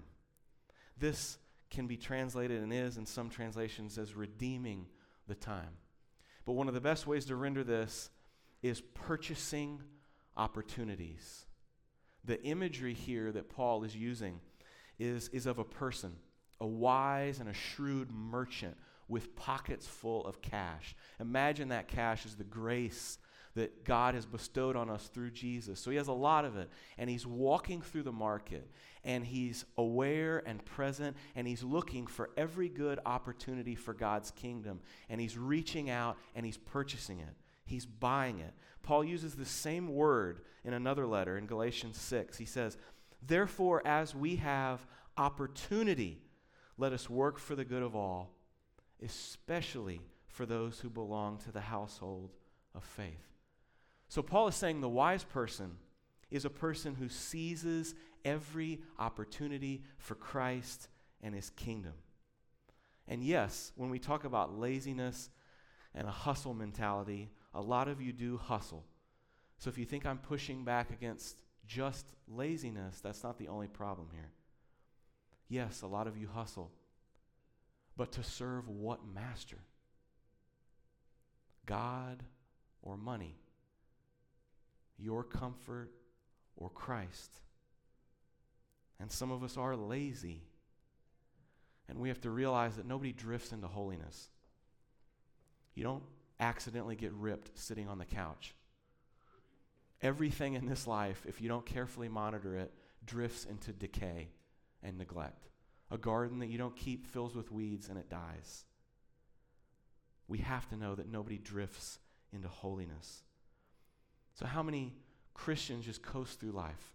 This 0.98 1.38
can 1.70 1.86
be 1.86 1.96
translated 1.96 2.62
and 2.62 2.72
is 2.72 2.96
in 2.96 3.06
some 3.06 3.30
translations 3.30 3.98
as 3.98 4.14
redeeming 4.14 4.86
the 5.28 5.34
time. 5.34 5.76
But 6.44 6.54
one 6.54 6.66
of 6.66 6.74
the 6.74 6.80
best 6.80 7.06
ways 7.06 7.26
to 7.26 7.36
render 7.36 7.62
this 7.62 8.10
is 8.62 8.80
purchasing 8.80 9.82
opportunities. 10.36 11.46
The 12.24 12.42
imagery 12.42 12.94
here 12.94 13.30
that 13.30 13.50
Paul 13.50 13.84
is 13.84 13.94
using 13.94 14.40
is, 14.98 15.28
is 15.28 15.46
of 15.46 15.58
a 15.58 15.64
person, 15.64 16.16
a 16.60 16.66
wise 16.66 17.38
and 17.38 17.48
a 17.48 17.54
shrewd 17.54 18.10
merchant 18.10 18.76
with 19.08 19.34
pockets 19.36 19.86
full 19.86 20.24
of 20.26 20.42
cash. 20.42 20.94
Imagine 21.18 21.68
that 21.68 21.88
cash 21.88 22.26
is 22.26 22.36
the 22.36 22.44
grace 22.44 23.18
that 23.54 23.84
God 23.84 24.14
has 24.14 24.24
bestowed 24.24 24.76
on 24.76 24.88
us 24.88 25.08
through 25.08 25.32
Jesus. 25.32 25.80
So 25.80 25.90
he 25.90 25.96
has 25.96 26.08
a 26.08 26.12
lot 26.12 26.44
of 26.44 26.56
it. 26.56 26.70
And 26.96 27.10
he's 27.10 27.26
walking 27.26 27.80
through 27.80 28.04
the 28.04 28.12
market 28.12 28.70
and 29.04 29.24
he's 29.24 29.64
aware 29.76 30.42
and 30.46 30.64
present 30.64 31.16
and 31.34 31.46
he's 31.46 31.62
looking 31.62 32.06
for 32.06 32.30
every 32.36 32.68
good 32.68 33.00
opportunity 33.04 33.74
for 33.74 33.94
God's 33.94 34.30
kingdom. 34.30 34.80
And 35.08 35.20
he's 35.20 35.36
reaching 35.36 35.90
out 35.90 36.18
and 36.36 36.46
he's 36.46 36.58
purchasing 36.58 37.18
it, 37.18 37.34
he's 37.64 37.86
buying 37.86 38.38
it. 38.38 38.54
Paul 38.82 39.04
uses 39.04 39.34
the 39.34 39.44
same 39.44 39.88
word 39.88 40.42
in 40.64 40.72
another 40.72 41.06
letter 41.06 41.36
in 41.36 41.46
Galatians 41.46 41.98
6. 41.98 42.38
He 42.38 42.44
says, 42.44 42.78
Therefore, 43.26 43.84
as 43.84 44.14
we 44.14 44.36
have 44.36 44.86
opportunity, 45.16 46.22
let 46.76 46.92
us 46.92 47.10
work 47.10 47.38
for 47.38 47.56
the 47.56 47.64
good 47.64 47.82
of 47.82 47.96
all, 47.96 48.37
especially 49.04 50.00
for 50.26 50.46
those 50.46 50.80
who 50.80 50.90
belong 50.90 51.38
to 51.38 51.52
the 51.52 51.60
household 51.60 52.30
of 52.74 52.84
faith. 52.84 53.34
So, 54.08 54.22
Paul 54.22 54.48
is 54.48 54.54
saying 54.54 54.80
the 54.80 54.88
wise 54.88 55.24
person 55.24 55.76
is 56.30 56.44
a 56.44 56.50
person 56.50 56.94
who 56.94 57.08
seizes 57.08 57.94
every 58.24 58.80
opportunity 58.98 59.82
for 59.96 60.14
Christ 60.14 60.88
and 61.22 61.34
his 61.34 61.50
kingdom. 61.50 61.94
And 63.06 63.22
yes, 63.22 63.72
when 63.76 63.90
we 63.90 63.98
talk 63.98 64.24
about 64.24 64.58
laziness 64.58 65.30
and 65.94 66.06
a 66.06 66.12
hustle 66.12 66.54
mentality, 66.54 67.30
a 67.54 67.60
lot 67.60 67.88
of 67.88 68.00
you 68.00 68.12
do 68.12 68.36
hustle. 68.36 68.84
So 69.58 69.70
if 69.70 69.78
you 69.78 69.84
think 69.84 70.04
I'm 70.06 70.18
pushing 70.18 70.64
back 70.64 70.90
against 70.90 71.42
just 71.66 72.06
laziness, 72.28 73.00
that's 73.00 73.22
not 73.22 73.38
the 73.38 73.48
only 73.48 73.66
problem 73.66 74.08
here. 74.12 74.30
Yes, 75.48 75.82
a 75.82 75.86
lot 75.86 76.06
of 76.06 76.16
you 76.16 76.28
hustle. 76.28 76.70
But 77.98 78.12
to 78.12 78.22
serve 78.22 78.68
what 78.68 79.00
master? 79.12 79.58
God 81.66 82.22
or 82.80 82.96
money? 82.96 83.34
Your 84.98 85.24
comfort 85.24 85.90
or 86.56 86.70
Christ? 86.70 87.40
And 89.00 89.10
some 89.10 89.32
of 89.32 89.42
us 89.42 89.56
are 89.56 89.74
lazy. 89.74 90.44
And 91.88 91.98
we 91.98 92.08
have 92.08 92.20
to 92.20 92.30
realize 92.30 92.76
that 92.76 92.86
nobody 92.86 93.12
drifts 93.12 93.52
into 93.52 93.66
holiness. 93.66 94.28
You 95.74 95.82
don't 95.82 96.04
accidentally 96.38 96.94
get 96.94 97.12
ripped 97.12 97.58
sitting 97.58 97.88
on 97.88 97.98
the 97.98 98.04
couch. 98.04 98.54
Everything 100.00 100.54
in 100.54 100.66
this 100.66 100.86
life, 100.86 101.24
if 101.26 101.40
you 101.40 101.48
don't 101.48 101.66
carefully 101.66 102.08
monitor 102.08 102.56
it, 102.56 102.72
drifts 103.04 103.44
into 103.44 103.72
decay 103.72 104.28
and 104.84 104.98
neglect. 104.98 105.48
A 105.90 105.98
garden 105.98 106.38
that 106.40 106.48
you 106.48 106.58
don't 106.58 106.76
keep 106.76 107.06
fills 107.06 107.34
with 107.34 107.50
weeds 107.50 107.88
and 107.88 107.98
it 107.98 108.10
dies. 108.10 108.64
We 110.26 110.38
have 110.38 110.68
to 110.68 110.76
know 110.76 110.94
that 110.94 111.10
nobody 111.10 111.38
drifts 111.38 111.98
into 112.32 112.48
holiness. 112.48 113.22
So, 114.34 114.46
how 114.46 114.62
many 114.62 114.94
Christians 115.34 115.86
just 115.86 116.02
coast 116.02 116.38
through 116.38 116.52
life? 116.52 116.94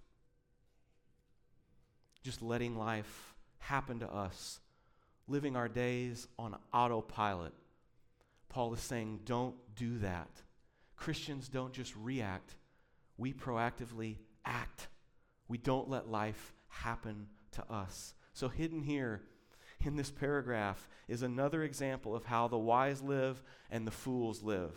Just 2.23 2.41
letting 2.41 2.77
life 2.77 3.33
happen 3.57 3.99
to 3.99 4.11
us, 4.11 4.59
living 5.27 5.55
our 5.55 5.67
days 5.67 6.27
on 6.37 6.55
autopilot. 6.73 7.53
Paul 8.49 8.73
is 8.73 8.79
saying, 8.81 9.21
don't 9.25 9.55
do 9.75 9.97
that. 9.99 10.29
Christians 10.95 11.49
don't 11.49 11.73
just 11.73 11.95
react, 11.95 12.55
we 13.17 13.33
proactively 13.33 14.17
act. 14.45 14.87
We 15.47 15.57
don't 15.57 15.89
let 15.89 16.09
life 16.09 16.53
happen 16.67 17.27
to 17.53 17.71
us. 17.71 18.13
So, 18.33 18.49
hidden 18.49 18.81
here 18.81 19.21
in 19.85 19.95
this 19.95 20.11
paragraph 20.11 20.87
is 21.07 21.21
another 21.21 21.63
example 21.63 22.15
of 22.15 22.25
how 22.25 22.47
the 22.47 22.57
wise 22.57 23.01
live 23.01 23.43
and 23.69 23.85
the 23.85 23.91
fools 23.91 24.41
live. 24.41 24.75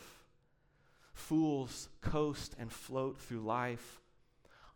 Fools 1.14 1.88
coast 2.02 2.54
and 2.58 2.70
float 2.70 3.18
through 3.18 3.40
life, 3.40 4.00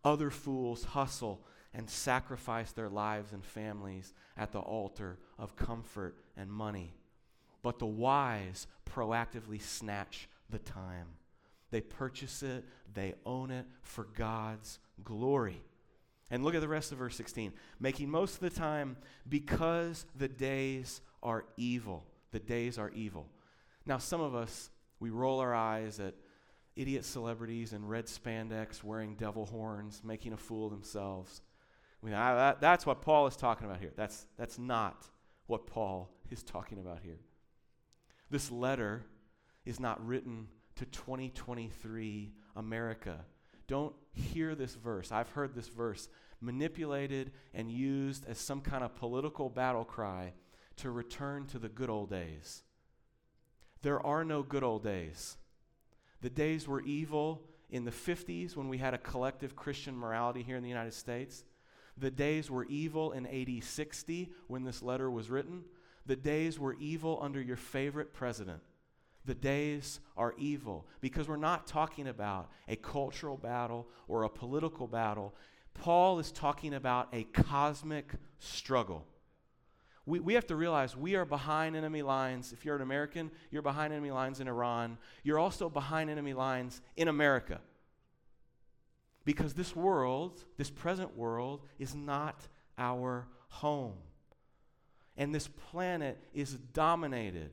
other 0.02 0.30
fools 0.30 0.84
hustle 0.84 1.44
and 1.74 1.88
sacrifice 1.88 2.72
their 2.72 2.88
lives 2.88 3.32
and 3.32 3.44
families 3.44 4.14
at 4.36 4.50
the 4.52 4.58
altar 4.58 5.18
of 5.38 5.56
comfort 5.56 6.16
and 6.36 6.50
money. 6.50 6.94
But 7.62 7.78
the 7.78 7.86
wise 7.86 8.66
proactively 8.90 9.60
snatch 9.60 10.28
the 10.48 10.58
time. 10.58 11.06
They 11.70 11.80
purchase 11.80 12.42
it, 12.42 12.64
they 12.92 13.14
own 13.24 13.50
it 13.50 13.66
for 13.82 14.04
God's 14.04 14.78
glory. 15.04 15.62
And 16.30 16.44
look 16.44 16.54
at 16.54 16.60
the 16.60 16.68
rest 16.68 16.92
of 16.92 16.98
verse 16.98 17.16
16. 17.16 17.52
Making 17.80 18.10
most 18.10 18.34
of 18.34 18.40
the 18.40 18.50
time 18.50 18.96
because 19.28 20.06
the 20.16 20.28
days 20.28 21.00
are 21.22 21.44
evil. 21.56 22.06
The 22.30 22.38
days 22.38 22.78
are 22.78 22.90
evil. 22.90 23.26
Now, 23.86 23.98
some 23.98 24.20
of 24.20 24.34
us, 24.34 24.70
we 25.00 25.10
roll 25.10 25.40
our 25.40 25.54
eyes 25.54 25.98
at 25.98 26.14
idiot 26.76 27.04
celebrities 27.04 27.72
in 27.72 27.86
red 27.86 28.06
spandex 28.06 28.84
wearing 28.84 29.14
devil 29.16 29.46
horns, 29.46 30.02
making 30.04 30.32
a 30.32 30.36
fool 30.36 30.66
of 30.66 30.72
themselves. 30.72 31.42
I 32.02 32.06
mean, 32.06 32.14
I, 32.14 32.34
that, 32.34 32.60
that's 32.60 32.86
what 32.86 33.02
Paul 33.02 33.26
is 33.26 33.36
talking 33.36 33.66
about 33.66 33.80
here. 33.80 33.92
That's, 33.96 34.26
that's 34.38 34.58
not 34.58 35.06
what 35.46 35.66
Paul 35.66 36.10
is 36.30 36.42
talking 36.42 36.78
about 36.78 37.00
here. 37.02 37.18
This 38.30 38.50
letter 38.50 39.04
is 39.66 39.80
not 39.80 40.04
written 40.06 40.48
to 40.76 40.86
2023 40.86 42.32
America. 42.56 43.24
Don't 43.70 43.94
hear 44.10 44.56
this 44.56 44.74
verse. 44.74 45.12
I've 45.12 45.28
heard 45.28 45.54
this 45.54 45.68
verse 45.68 46.08
manipulated 46.40 47.30
and 47.54 47.70
used 47.70 48.28
as 48.28 48.36
some 48.36 48.62
kind 48.62 48.82
of 48.82 48.96
political 48.96 49.48
battle 49.48 49.84
cry 49.84 50.32
to 50.78 50.90
return 50.90 51.46
to 51.46 51.58
the 51.60 51.68
good 51.68 51.88
old 51.88 52.10
days. 52.10 52.64
There 53.82 54.04
are 54.04 54.24
no 54.24 54.42
good 54.42 54.64
old 54.64 54.82
days. 54.82 55.36
The 56.20 56.30
days 56.30 56.66
were 56.66 56.82
evil 56.82 57.44
in 57.70 57.84
the 57.84 57.92
50s 57.92 58.56
when 58.56 58.68
we 58.68 58.78
had 58.78 58.92
a 58.92 58.98
collective 58.98 59.54
Christian 59.54 59.96
morality 59.96 60.42
here 60.42 60.56
in 60.56 60.64
the 60.64 60.68
United 60.68 60.94
States. 60.94 61.44
The 61.96 62.10
days 62.10 62.50
were 62.50 62.64
evil 62.64 63.12
in 63.12 63.24
AD 63.24 63.62
60 63.62 64.32
when 64.48 64.64
this 64.64 64.82
letter 64.82 65.08
was 65.08 65.30
written. 65.30 65.62
The 66.06 66.16
days 66.16 66.58
were 66.58 66.74
evil 66.80 67.20
under 67.22 67.40
your 67.40 67.56
favorite 67.56 68.14
president. 68.14 68.62
The 69.26 69.34
days 69.34 70.00
are 70.16 70.34
evil 70.38 70.86
because 71.00 71.28
we're 71.28 71.36
not 71.36 71.66
talking 71.66 72.08
about 72.08 72.50
a 72.68 72.76
cultural 72.76 73.36
battle 73.36 73.86
or 74.08 74.24
a 74.24 74.28
political 74.28 74.86
battle. 74.86 75.34
Paul 75.74 76.18
is 76.18 76.32
talking 76.32 76.74
about 76.74 77.08
a 77.12 77.24
cosmic 77.24 78.12
struggle. 78.38 79.06
We, 80.06 80.20
we 80.20 80.34
have 80.34 80.46
to 80.46 80.56
realize 80.56 80.96
we 80.96 81.14
are 81.14 81.24
behind 81.24 81.76
enemy 81.76 82.02
lines. 82.02 82.52
If 82.52 82.64
you're 82.64 82.76
an 82.76 82.82
American, 82.82 83.30
you're 83.50 83.62
behind 83.62 83.92
enemy 83.92 84.10
lines 84.10 84.40
in 84.40 84.48
Iran. 84.48 84.98
You're 85.22 85.38
also 85.38 85.68
behind 85.68 86.10
enemy 86.10 86.32
lines 86.32 86.80
in 86.96 87.08
America. 87.08 87.60
Because 89.24 89.52
this 89.54 89.76
world, 89.76 90.44
this 90.56 90.70
present 90.70 91.16
world, 91.16 91.66
is 91.78 91.94
not 91.94 92.48
our 92.78 93.28
home. 93.48 93.98
And 95.16 95.34
this 95.34 95.48
planet 95.48 96.18
is 96.32 96.54
dominated 96.54 97.50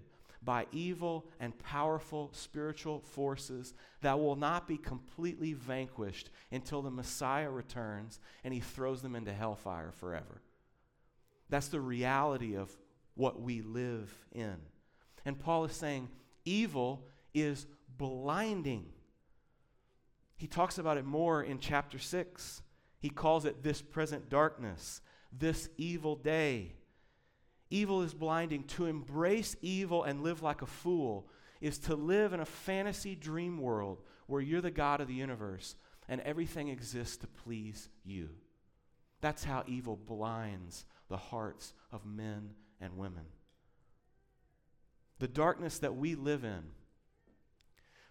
by 0.47 0.65
evil 0.71 1.25
and 1.41 1.59
powerful 1.59 2.29
spiritual 2.31 3.01
forces 3.01 3.73
that 3.99 4.17
will 4.17 4.37
not 4.37 4.65
be 4.65 4.77
completely 4.77 5.51
vanquished 5.51 6.29
until 6.53 6.81
the 6.81 6.89
Messiah 6.89 7.51
returns 7.51 8.21
and 8.45 8.53
he 8.53 8.61
throws 8.61 9.01
them 9.01 9.13
into 9.13 9.33
hellfire 9.33 9.91
forever. 9.91 10.41
That's 11.49 11.67
the 11.67 11.81
reality 11.81 12.55
of 12.55 12.71
what 13.15 13.41
we 13.41 13.61
live 13.61 14.13
in. 14.31 14.55
And 15.25 15.37
Paul 15.37 15.65
is 15.65 15.73
saying 15.73 16.07
evil 16.45 17.05
is 17.33 17.67
blinding. 17.97 18.85
He 20.37 20.47
talks 20.47 20.77
about 20.77 20.95
it 20.95 21.03
more 21.03 21.43
in 21.43 21.59
chapter 21.59 21.99
6. 21.99 22.61
He 23.01 23.09
calls 23.09 23.43
it 23.43 23.63
this 23.63 23.81
present 23.81 24.29
darkness, 24.29 25.01
this 25.37 25.67
evil 25.75 26.15
day. 26.15 26.76
Evil 27.69 28.01
is 28.01 28.13
blinding. 28.13 28.63
To 28.63 28.85
embrace 28.85 29.55
evil 29.61 30.03
and 30.03 30.23
live 30.23 30.41
like 30.41 30.61
a 30.61 30.67
fool 30.67 31.29
is 31.59 31.77
to 31.79 31.95
live 31.95 32.33
in 32.33 32.39
a 32.39 32.45
fantasy 32.45 33.15
dream 33.15 33.59
world 33.59 34.01
where 34.27 34.41
you're 34.41 34.61
the 34.61 34.71
God 34.71 35.01
of 35.01 35.07
the 35.07 35.13
universe 35.13 35.75
and 36.07 36.21
everything 36.21 36.69
exists 36.69 37.17
to 37.17 37.27
please 37.27 37.89
you. 38.03 38.29
That's 39.21 39.43
how 39.43 39.63
evil 39.67 39.97
blinds 39.97 40.85
the 41.09 41.17
hearts 41.17 41.73
of 41.91 42.05
men 42.05 42.51
and 42.79 42.97
women. 42.97 43.25
The 45.19 45.27
darkness 45.27 45.79
that 45.79 45.95
we 45.95 46.15
live 46.15 46.43
in, 46.43 46.63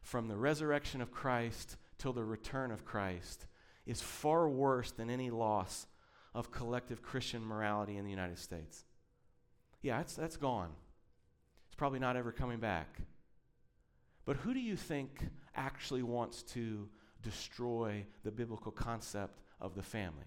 from 0.02 0.28
the 0.28 0.36
resurrection 0.36 1.00
of 1.00 1.12
Christ 1.12 1.76
till 1.98 2.12
the 2.12 2.25
return 2.25 2.72
of 2.72 2.84
Christ, 2.84 3.46
is 3.86 4.02
far 4.02 4.48
worse 4.48 4.90
than 4.90 5.08
any 5.08 5.30
loss 5.30 5.86
of 6.34 6.50
collective 6.50 7.02
Christian 7.02 7.44
morality 7.44 7.96
in 7.96 8.04
the 8.04 8.10
United 8.10 8.38
States. 8.38 8.84
Yeah, 9.87 9.99
that's, 9.99 10.16
that's 10.16 10.37
gone. 10.37 10.71
It's 11.69 11.76
probably 11.76 12.00
not 12.00 12.16
ever 12.16 12.33
coming 12.33 12.59
back. 12.59 12.99
But 14.25 14.35
who 14.38 14.52
do 14.52 14.59
you 14.59 14.75
think 14.75 15.25
actually 15.55 16.02
wants 16.02 16.43
to 16.55 16.88
destroy 17.23 18.05
the 18.25 18.33
biblical 18.33 18.73
concept 18.73 19.38
of 19.61 19.76
the 19.76 19.85
family? 19.85 20.26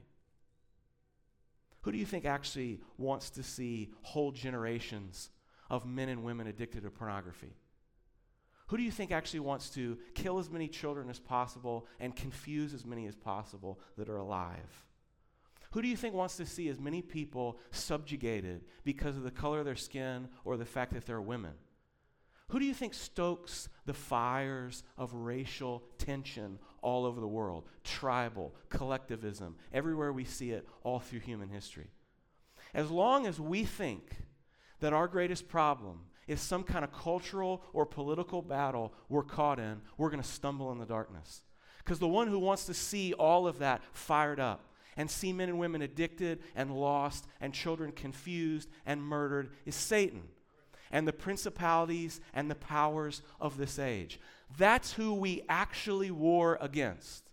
Who 1.82 1.92
do 1.92 1.98
you 1.98 2.06
think 2.06 2.24
actually 2.24 2.80
wants 2.98 3.32
to 3.32 3.44
see 3.44 3.92
whole 4.02 4.32
generations 4.32 5.30
of 5.70 5.86
men 5.86 6.08
and 6.08 6.24
women 6.24 6.48
addicted 6.48 6.84
to 6.84 6.90
pornography? 6.90 7.58
Who 8.68 8.78
do 8.78 8.84
you 8.84 8.92
think 8.92 9.12
actually 9.12 9.42
wants 9.42 9.70
to 9.72 9.98
kill 10.16 10.40
as 10.40 10.50
many 10.50 10.70
children 10.70 11.10
as 11.10 11.20
possible 11.20 11.86
and 12.00 12.16
confuse 12.16 12.74
as 12.74 12.86
many 12.86 13.08
as 13.08 13.16
possible 13.18 13.82
that 13.98 14.08
are 14.08 14.16
alive? 14.16 14.86
Who 15.72 15.82
do 15.82 15.88
you 15.88 15.96
think 15.96 16.16
wants 16.16 16.38
to 16.38 16.46
see 16.46 16.68
as 16.70 16.80
many 16.80 17.02
people 17.02 17.60
subjugated 17.72 18.62
because 18.84 19.18
of 19.18 19.24
the 19.24 19.32
color 19.32 19.60
of 19.60 19.66
their 19.66 19.76
skin 19.76 20.28
or 20.44 20.58
the 20.58 20.66
fact 20.66 20.94
that 20.94 21.06
they're 21.06 21.22
women? 21.22 21.54
Who 22.50 22.60
do 22.60 22.66
you 22.66 22.74
think 22.74 22.96
stokes 22.96 23.70
the 23.86 23.94
fires 23.94 24.84
of 24.98 25.14
racial 25.14 25.84
tension 26.00 26.58
all 26.82 27.06
over 27.06 27.22
the 27.22 27.28
world? 27.28 27.66
Tribal, 27.84 28.56
collectivism, 28.70 29.56
everywhere 29.72 30.12
we 30.12 30.26
see 30.26 30.52
it 30.52 30.68
all 30.84 31.00
through 31.00 31.20
human 31.20 31.50
history. 31.50 31.92
As 32.74 32.90
long 32.90 33.28
as 33.28 33.40
we 33.40 33.64
think 33.64 34.16
that 34.80 34.94
our 34.94 35.08
greatest 35.08 35.48
problem 35.48 36.02
is 36.28 36.42
some 36.42 36.64
kind 36.64 36.84
of 36.84 36.92
cultural 36.92 37.64
or 37.74 37.86
political 37.86 38.42
battle 38.42 38.94
we're 39.10 39.24
caught 39.24 39.60
in, 39.60 39.82
we're 39.98 40.10
going 40.10 40.22
to 40.22 40.28
stumble 40.28 40.72
in 40.72 40.80
the 40.80 40.86
darkness. 40.86 41.44
Because 41.78 42.00
the 42.00 42.08
one 42.08 42.28
who 42.28 42.40
wants 42.40 42.66
to 42.66 42.74
see 42.74 43.14
all 43.14 43.48
of 43.48 43.60
that 43.60 43.82
fired 43.94 44.40
up 44.40 44.69
and 45.00 45.10
see 45.10 45.32
men 45.32 45.48
and 45.48 45.58
women 45.58 45.82
addicted 45.82 46.40
and 46.58 46.76
lost 46.76 47.26
and 47.40 47.54
children 47.54 47.90
confused 47.94 48.68
and 48.86 49.02
murdered 49.02 49.50
is 49.66 49.74
Satan 49.74 50.24
and 50.92 51.08
the 51.08 51.14
principalities 51.14 52.20
and 52.34 52.52
the 52.52 52.56
powers 52.56 53.22
of 53.40 53.56
this 53.56 53.80
age. 53.80 54.20
That's 54.58 54.92
who 54.92 55.14
we 55.14 55.44
actually 55.48 56.12
war 56.12 56.58
against. 56.60 57.29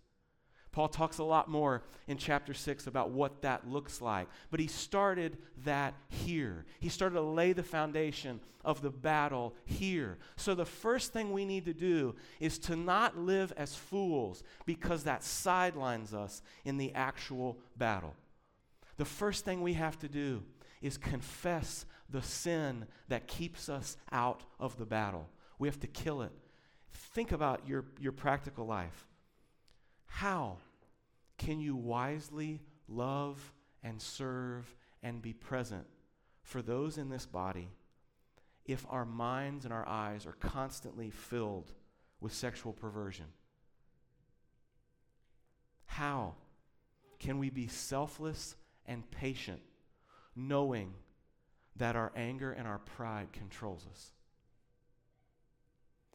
Paul 0.77 0.89
talks 0.89 1.17
a 1.17 1.25
lot 1.25 1.49
more 1.49 1.85
in 2.07 2.19
chapter 2.19 2.53
6 2.53 2.87
about 2.87 3.09
what 3.09 3.41
that 3.41 3.67
looks 3.67 4.03
like. 4.03 4.29
But 4.51 4.61
he 4.61 4.67
started 4.67 5.39
that 5.65 5.95
here. 6.11 6.67
He 6.81 6.91
started 6.91 7.15
to 7.15 7.23
lay 7.23 7.55
the 7.55 7.63
foundation 7.63 8.41
of 8.63 8.83
the 8.83 8.91
battle 8.91 9.55
here. 9.65 10.19
So 10.37 10.55
the 10.55 10.67
first 10.67 11.15
thing 11.15 11.33
we 11.33 11.47
need 11.47 11.65
to 11.65 11.73
do 11.73 12.15
is 12.41 12.59
to 12.59 12.77
not 12.77 13.17
live 13.17 13.55
as 13.57 13.75
fools 13.75 14.43
because 14.67 15.05
that 15.05 15.25
sidelines 15.25 16.13
us 16.13 16.43
in 16.67 16.77
the 16.77 16.93
actual 16.95 17.59
battle. 17.79 18.15
The 18.99 19.07
first 19.07 19.47
thing 19.47 19.63
we 19.63 19.73
have 19.73 19.99
to 20.01 20.09
do 20.09 20.43
is 20.83 20.99
confess 20.99 21.87
the 22.11 22.21
sin 22.21 22.85
that 23.09 23.27
keeps 23.27 23.71
us 23.71 23.97
out 24.13 24.43
of 24.61 24.77
the 24.77 24.85
battle. 24.85 25.31
We 25.59 25.69
have 25.69 25.81
to 25.81 25.87
kill 25.87 26.21
it. 26.21 26.33
Think 26.93 27.33
about 27.33 27.67
your, 27.67 27.87
your 27.99 28.13
practical 28.13 28.67
life. 28.67 29.07
How 30.05 30.59
can 31.39 31.61
you 31.61 31.77
wisely 31.77 32.61
love 32.89 33.53
and 33.83 34.01
serve 34.01 34.75
and 35.03 35.23
be 35.23 35.33
present 35.33 35.87
for 36.43 36.63
those 36.63 36.99
in 36.99 37.09
this 37.09 37.27
body 37.27 37.69
if 38.65 38.85
our 38.89 39.05
minds 39.05 39.65
and 39.65 39.73
our 39.73 39.87
eyes 39.87 40.27
are 40.27 40.37
constantly 40.41 41.11
filled 41.11 41.73
with 42.21 42.33
sexual 42.33 42.73
perversion? 42.73 43.27
How 45.87 46.35
can 47.19 47.39
we 47.39 47.51
be 47.51 47.67
selfless 47.67 48.57
and 48.87 49.11
patient, 49.11 49.61
knowing 50.35 50.95
that 51.77 51.97
our 51.97 52.13
anger 52.17 52.53
and 52.53 52.67
our 52.67 52.79
pride 52.79 53.33
controls 53.33 53.87
us. 53.91 54.13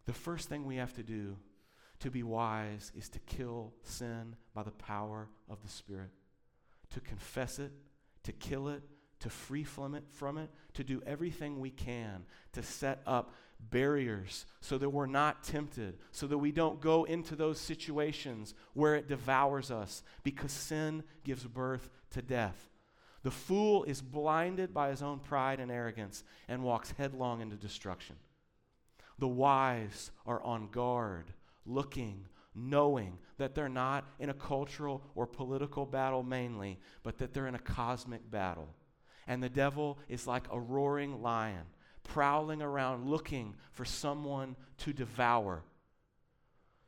The 0.05 0.13
first 0.13 0.49
thing 0.49 0.65
we 0.65 0.77
have 0.77 0.93
to 0.95 1.03
do 1.03 1.37
to 2.01 2.11
be 2.11 2.23
wise 2.23 2.91
is 2.95 3.09
to 3.09 3.19
kill 3.19 3.73
sin 3.83 4.35
by 4.53 4.63
the 4.63 4.71
power 4.71 5.29
of 5.49 5.61
the 5.63 5.69
Spirit, 5.69 6.11
to 6.91 6.99
confess 6.99 7.57
it, 7.57 7.71
to 8.23 8.31
kill 8.31 8.67
it, 8.67 8.83
to 9.19 9.29
free 9.29 9.63
from 9.63 9.95
it, 9.95 10.03
from 10.09 10.37
it, 10.37 10.49
to 10.73 10.83
do 10.83 11.01
everything 11.05 11.59
we 11.59 11.69
can 11.69 12.25
to 12.53 12.63
set 12.63 13.01
up 13.05 13.33
barriers 13.69 14.47
so 14.61 14.77
that 14.77 14.89
we're 14.89 15.05
not 15.05 15.43
tempted, 15.43 15.97
so 16.11 16.25
that 16.25 16.37
we 16.39 16.51
don't 16.51 16.81
go 16.81 17.03
into 17.03 17.35
those 17.35 17.59
situations 17.59 18.55
where 18.73 18.95
it 18.95 19.07
devours 19.07 19.69
us, 19.69 20.03
because 20.23 20.51
sin 20.51 21.03
gives 21.23 21.45
birth 21.45 21.89
to 22.09 22.21
death. 22.21 22.69
The 23.23 23.31
fool 23.31 23.83
is 23.83 24.01
blinded 24.01 24.73
by 24.73 24.89
his 24.89 25.03
own 25.03 25.19
pride 25.19 25.59
and 25.59 25.71
arrogance 25.71 26.23
and 26.47 26.63
walks 26.63 26.91
headlong 26.97 27.41
into 27.41 27.55
destruction. 27.55 28.15
The 29.19 29.27
wise 29.27 30.09
are 30.25 30.41
on 30.41 30.69
guard, 30.71 31.25
looking, 31.65 32.27
knowing 32.55 33.17
that 33.37 33.55
they're 33.55 33.69
not 33.69 34.05
in 34.19 34.29
a 34.29 34.33
cultural 34.33 35.03
or 35.15 35.25
political 35.25 35.85
battle 35.85 36.23
mainly, 36.23 36.79
but 37.03 37.17
that 37.17 37.33
they're 37.33 37.47
in 37.47 37.55
a 37.55 37.59
cosmic 37.59 38.29
battle. 38.29 38.75
And 39.27 39.41
the 39.41 39.49
devil 39.49 39.99
is 40.09 40.27
like 40.27 40.47
a 40.51 40.59
roaring 40.59 41.21
lion, 41.21 41.65
prowling 42.03 42.61
around 42.61 43.09
looking 43.09 43.55
for 43.71 43.85
someone 43.85 44.55
to 44.79 44.93
devour. 44.93 45.63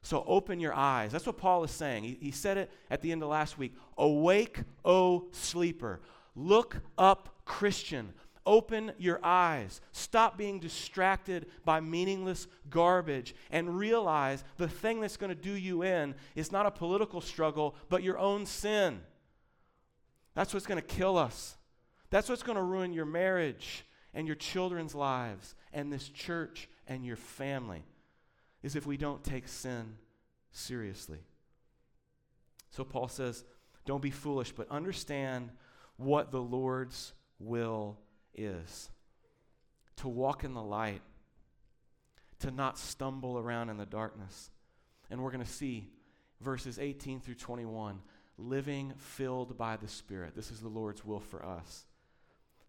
So 0.02 0.24
open 0.28 0.60
your 0.60 0.74
eyes. 0.74 1.14
That's 1.14 1.26
what 1.26 1.38
Paul 1.38 1.64
is 1.64 1.72
saying. 1.72 2.04
He, 2.04 2.18
he 2.20 2.32
said 2.32 2.58
it 2.58 2.72
at 2.90 3.02
the 3.02 3.12
end 3.12 3.24
of 3.24 3.30
last 3.30 3.58
week 3.58 3.74
Awake, 3.98 4.60
O 4.84 5.30
sleeper. 5.32 6.02
Look 6.36 6.78
up, 6.98 7.42
Christian. 7.46 8.14
Open 8.46 8.92
your 8.98 9.20
eyes. 9.24 9.80
Stop 9.92 10.38
being 10.38 10.60
distracted 10.60 11.48
by 11.64 11.80
meaningless 11.80 12.48
garbage 12.70 13.36
and 13.52 13.78
realize 13.78 14.44
the 14.58 14.68
thing 14.68 15.00
that's 15.00 15.18
going 15.18 15.30
to 15.30 15.36
do 15.36 15.54
you 15.54 15.84
in 15.84 16.16
is 16.36 16.52
not 16.52 16.66
a 16.66 16.72
political 16.72 17.22
struggle, 17.22 17.76
but 17.90 18.04
your 18.04 18.18
own 18.18 18.46
sin. 18.46 19.00
That's 20.34 20.54
what's 20.54 20.66
going 20.66 20.82
to 20.82 20.86
kill 20.86 21.18
us. 21.18 21.56
That's 22.10 22.28
what's 22.28 22.44
going 22.44 22.58
to 22.58 22.64
ruin 22.64 22.94
your 22.94 23.06
marriage 23.06 23.86
and 24.14 24.28
your 24.28 24.36
children's 24.36 24.94
lives 24.94 25.56
and 25.72 25.92
this 25.92 26.10
church 26.10 26.70
and 26.88 27.06
your 27.06 27.16
family 27.16 27.84
is 28.62 28.76
if 28.76 28.86
we 28.86 28.98
don't 28.98 29.24
take 29.24 29.48
sin 29.48 29.96
seriously. 30.52 31.20
So 32.72 32.84
Paul 32.84 33.08
says, 33.08 33.44
don't 33.86 34.02
be 34.02 34.12
foolish, 34.12 34.52
but 34.52 34.70
understand 34.70 35.50
what 35.98 36.32
the 36.32 36.42
Lord's 36.42 37.14
will 37.40 37.98
is 38.36 38.90
to 39.98 40.08
walk 40.08 40.44
in 40.44 40.54
the 40.54 40.64
light, 40.64 41.02
to 42.40 42.52
not 42.52 42.78
stumble 42.78 43.38
around 43.38 43.70
in 43.70 43.78
the 43.78 43.86
darkness. 43.86 44.50
And 45.10 45.22
we're 45.22 45.32
going 45.32 45.44
to 45.44 45.50
see 45.50 45.90
verses 46.42 46.80
18 46.80 47.22
through 47.22 47.36
21 47.36 48.02
living 48.38 48.94
filled 48.98 49.58
by 49.58 49.78
the 49.78 49.88
Spirit. 49.88 50.36
This 50.36 50.52
is 50.52 50.60
the 50.60 50.68
Lord's 50.68 51.06
will 51.06 51.20
for 51.20 51.46
us. 51.46 51.86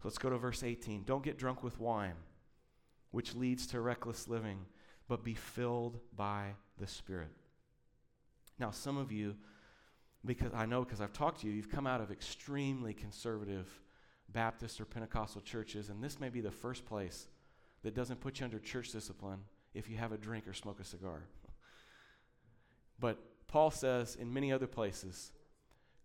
let's 0.03 0.19
go 0.19 0.29
to 0.29 0.37
verse 0.37 0.63
18. 0.63 1.03
Don't 1.03 1.23
get 1.23 1.37
drunk 1.37 1.63
with 1.63 1.79
wine, 1.79 2.15
which 3.11 3.33
leads 3.33 3.65
to 3.67 3.81
reckless 3.81 4.27
living, 4.27 4.59
but 5.07 5.23
be 5.23 5.33
filled 5.33 5.99
by 6.15 6.51
the 6.77 6.87
Spirit. 6.87 7.31
Now, 8.59 8.69
some 8.71 8.97
of 8.97 9.11
you 9.11 9.35
because 10.25 10.53
I 10.53 10.65
know 10.65 10.83
because 10.83 11.01
I've 11.01 11.13
talked 11.13 11.41
to 11.41 11.47
you, 11.47 11.53
you've 11.53 11.69
come 11.69 11.87
out 11.87 12.01
of 12.01 12.11
extremely 12.11 12.93
conservative 12.93 13.67
Baptist 14.29 14.81
or 14.81 14.85
Pentecostal 14.85 15.41
churches, 15.41 15.89
and 15.89 16.03
this 16.03 16.19
may 16.19 16.29
be 16.29 16.41
the 16.41 16.51
first 16.51 16.85
place 16.85 17.27
that 17.83 17.95
doesn't 17.95 18.19
put 18.19 18.39
you 18.39 18.45
under 18.45 18.59
church 18.59 18.91
discipline 18.91 19.39
if 19.73 19.89
you 19.89 19.97
have 19.97 20.11
a 20.11 20.17
drink 20.17 20.47
or 20.47 20.53
smoke 20.53 20.79
a 20.79 20.83
cigar. 20.83 21.23
But 22.97 23.17
Paul 23.47 23.71
says 23.71 24.15
in 24.15 24.33
many 24.33 24.53
other 24.53 24.67
places, 24.67 25.33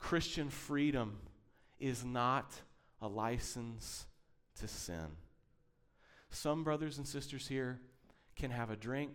Christian 0.01 0.51
freedom 0.51 1.19
is 1.79 2.05
not 2.05 2.53
a 3.01 3.07
license 3.07 4.07
to 4.59 4.67
sin. 4.67 5.17
Some 6.31 6.65
brothers 6.65 6.99
and 6.99 7.07
sisters 7.07 7.47
here 7.47 7.81
can 8.37 8.51
have 8.51 8.71
a 8.71 8.77
drink 8.77 9.13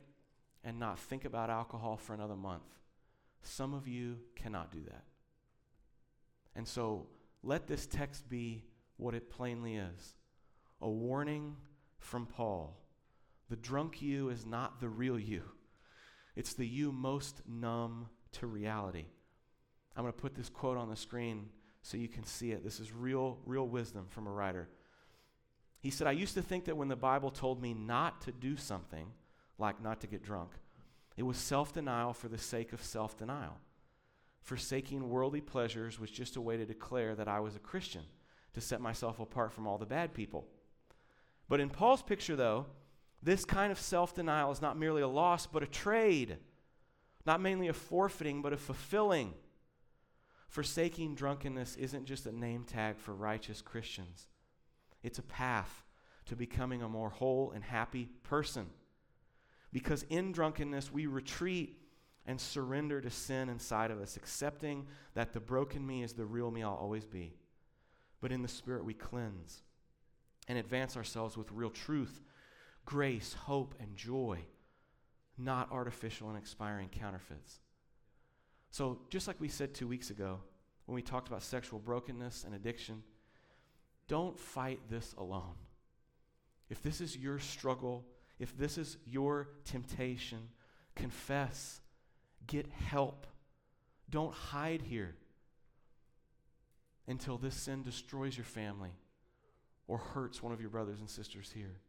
and 0.64 0.80
not 0.80 1.00
think 1.00 1.26
about 1.26 1.50
alcohol 1.50 1.98
for 1.98 2.14
another 2.14 2.36
month. 2.36 2.64
Some 3.44 3.74
of 3.74 3.88
you 3.88 4.18
cannot 4.36 4.72
do 4.72 4.84
that. 4.86 5.04
And 6.56 6.68
so 6.68 7.08
let 7.44 7.68
this 7.68 7.86
text 7.86 8.28
be 8.30 8.64
what 8.98 9.16
it 9.16 9.30
plainly 9.30 9.76
is 9.76 10.14
a 10.82 10.90
warning 10.90 11.56
from 12.00 12.26
Paul. 12.26 12.78
The 13.50 13.56
drunk 13.56 14.02
you 14.02 14.30
is 14.30 14.46
not 14.46 14.80
the 14.80 14.90
real 14.90 15.20
you, 15.20 15.44
it's 16.36 16.54
the 16.54 16.68
you 16.68 16.92
most 16.92 17.42
numb 17.48 18.10
to 18.34 18.48
reality. 18.48 19.06
I'm 19.96 20.04
going 20.04 20.14
to 20.14 20.22
put 20.22 20.36
this 20.36 20.50
quote 20.50 20.78
on 20.78 20.90
the 20.90 20.96
screen 20.96 21.48
so 21.82 21.98
you 21.98 22.10
can 22.10 22.26
see 22.26 22.52
it. 22.52 22.64
This 22.64 22.80
is 22.80 22.92
real, 22.92 23.38
real 23.46 23.68
wisdom 23.68 24.08
from 24.10 24.28
a 24.28 24.32
writer. 24.32 24.68
He 25.80 25.90
said, 25.90 26.08
I 26.08 26.12
used 26.12 26.34
to 26.34 26.42
think 26.42 26.66
that 26.66 26.76
when 26.76 26.88
the 26.88 26.96
Bible 26.96 27.32
told 27.32 27.62
me 27.62 27.74
not 27.74 28.22
to 28.22 28.32
do 28.32 28.58
something, 28.58 29.06
like 29.58 29.82
not 29.82 30.02
to 30.02 30.08
get 30.08 30.24
drunk, 30.24 30.52
it 31.16 31.24
was 31.24 31.38
self 31.38 31.74
denial 31.74 32.12
for 32.14 32.28
the 32.28 32.38
sake 32.38 32.74
of 32.74 32.84
self 32.84 33.16
denial. 33.18 33.60
Forsaking 34.42 35.10
worldly 35.10 35.42
pleasures 35.42 36.00
was 36.00 36.12
just 36.12 36.36
a 36.36 36.42
way 36.42 36.58
to 36.58 36.66
declare 36.66 37.16
that 37.16 37.28
I 37.28 37.40
was 37.40 37.56
a 37.56 37.60
Christian, 37.60 38.04
to 38.56 38.62
set 38.62 38.82
myself 38.82 39.20
apart 39.20 39.54
from 39.54 39.68
all 39.68 39.78
the 39.78 39.86
bad 39.86 40.14
people. 40.14 40.48
But 41.48 41.60
in 41.60 41.70
Paul's 41.70 42.02
picture, 42.02 42.36
though, 42.36 42.66
this 43.22 43.46
kind 43.46 43.72
of 43.72 43.80
self 43.80 44.16
denial 44.16 44.52
is 44.52 44.62
not 44.62 44.78
merely 44.78 45.02
a 45.02 45.08
loss, 45.08 45.46
but 45.46 45.62
a 45.62 45.68
trade. 45.68 46.38
Not 47.26 47.42
mainly 47.42 47.68
a 47.68 47.74
forfeiting, 47.74 48.42
but 48.42 48.54
a 48.54 48.58
fulfilling. 48.58 49.34
Forsaking 50.48 51.16
drunkenness 51.16 51.76
isn't 51.76 52.06
just 52.06 52.26
a 52.26 52.32
name 52.32 52.64
tag 52.64 52.98
for 52.98 53.14
righteous 53.14 53.62
Christians, 53.62 54.28
it's 55.04 55.20
a 55.20 55.24
path 55.24 55.84
to 56.28 56.36
becoming 56.36 56.82
a 56.82 56.90
more 56.90 57.10
whole 57.10 57.52
and 57.54 57.64
happy 57.64 58.10
person. 58.24 58.68
Because 59.72 60.04
in 60.04 60.32
drunkenness, 60.32 60.92
we 60.92 61.06
retreat 61.06 61.78
and 62.26 62.40
surrender 62.40 63.02
to 63.02 63.10
sin 63.10 63.50
inside 63.50 63.92
of 63.92 64.02
us, 64.02 64.16
accepting 64.16 64.88
that 65.14 65.34
the 65.34 65.40
broken 65.40 65.86
me 65.86 66.02
is 66.02 66.14
the 66.14 66.26
real 66.26 66.50
me 66.50 66.64
I'll 66.64 66.74
always 66.74 67.06
be. 67.06 67.34
But 68.26 68.32
in 68.32 68.42
the 68.42 68.48
Spirit, 68.48 68.84
we 68.84 68.96
cleanse 68.96 69.62
and 70.48 70.58
advance 70.58 70.98
ourselves 70.98 71.38
with 71.38 71.52
real 71.52 71.70
truth, 71.70 72.22
grace, 72.84 73.34
hope, 73.34 73.76
and 73.80 73.96
joy, 73.96 74.40
not 75.38 75.72
artificial 75.72 76.30
and 76.30 76.36
expiring 76.36 76.90
counterfeits. 76.90 77.60
So, 78.72 79.02
just 79.12 79.28
like 79.28 79.40
we 79.40 79.48
said 79.48 79.76
two 79.76 79.88
weeks 79.88 80.10
ago 80.10 80.40
when 80.88 80.96
we 80.96 81.04
talked 81.04 81.28
about 81.28 81.44
sexual 81.44 81.78
brokenness 81.78 82.46
and 82.46 82.56
addiction, 82.56 83.04
don't 84.08 84.40
fight 84.40 84.80
this 84.90 85.14
alone. 85.20 85.58
If 86.68 86.82
this 86.82 87.02
is 87.02 87.16
your 87.16 87.38
struggle, 87.38 88.08
if 88.40 88.58
this 88.58 88.80
is 88.80 88.98
your 89.06 89.50
temptation, 89.66 90.50
confess, 90.96 91.80
get 92.48 92.66
help. 92.72 93.28
Don't 94.10 94.34
hide 94.34 94.82
here 94.82 95.14
until 97.08 97.38
this 97.38 97.56
sin 97.56 97.84
destroys 97.84 98.38
your 98.38 98.46
family 98.46 98.92
or 99.88 99.98
hurts 99.98 100.42
one 100.42 100.54
of 100.54 100.62
your 100.62 100.70
brothers 100.70 101.00
and 101.00 101.10
sisters 101.10 101.52
here. 101.54 101.80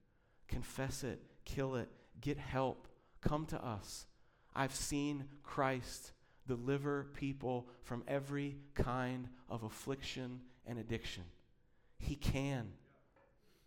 Confess 0.49 1.03
it, 1.03 1.23
kill 1.45 1.77
it, 1.77 1.89
get 2.21 2.39
help. 2.39 2.89
Come 3.21 3.47
to 3.47 3.65
us. 3.65 4.07
I've 4.55 4.75
seen 4.75 5.25
Christ 5.43 6.13
deliver 6.47 7.05
people 7.15 7.69
from 7.83 8.05
every 8.07 8.57
kind 8.75 9.29
of 9.49 9.65
affliction 9.65 10.41
and 10.67 10.79
addiction. 10.79 11.25
He 11.99 12.15
can. 12.15 12.69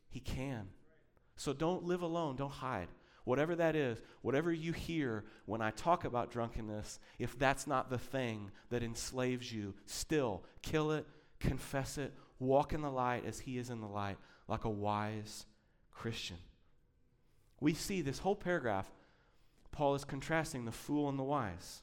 He 0.09 0.19
can. 0.19 0.69
So 1.35 1.53
don't 1.53 1.83
live 1.83 2.01
alone, 2.01 2.35
don't 2.35 2.51
hide. 2.51 2.87
Whatever 3.23 3.55
that 3.57 3.75
is, 3.75 4.01
whatever 4.21 4.51
you 4.51 4.73
hear 4.73 5.25
when 5.45 5.61
I 5.61 5.71
talk 5.71 6.03
about 6.05 6.31
drunkenness, 6.31 6.99
if 7.19 7.37
that's 7.37 7.67
not 7.67 7.89
the 7.89 7.97
thing 7.97 8.49
that 8.69 8.81
enslaves 8.81 9.51
you, 9.51 9.75
still 9.85 10.43
kill 10.61 10.91
it, 10.91 11.05
confess 11.39 11.97
it, 11.97 12.13
walk 12.39 12.73
in 12.73 12.81
the 12.81 12.91
light 12.91 13.25
as 13.25 13.39
he 13.39 13.57
is 13.57 13.69
in 13.69 13.81
the 13.81 13.87
light, 13.87 14.17
like 14.47 14.65
a 14.65 14.69
wise 14.69 15.45
Christian. 15.91 16.37
We 17.59 17.73
see 17.73 18.01
this 18.01 18.19
whole 18.19 18.35
paragraph, 18.35 18.87
Paul 19.71 19.95
is 19.95 20.05
contrasting 20.05 20.65
the 20.65 20.71
fool 20.71 21.09
and 21.09 21.19
the 21.19 21.23
wise. 21.23 21.81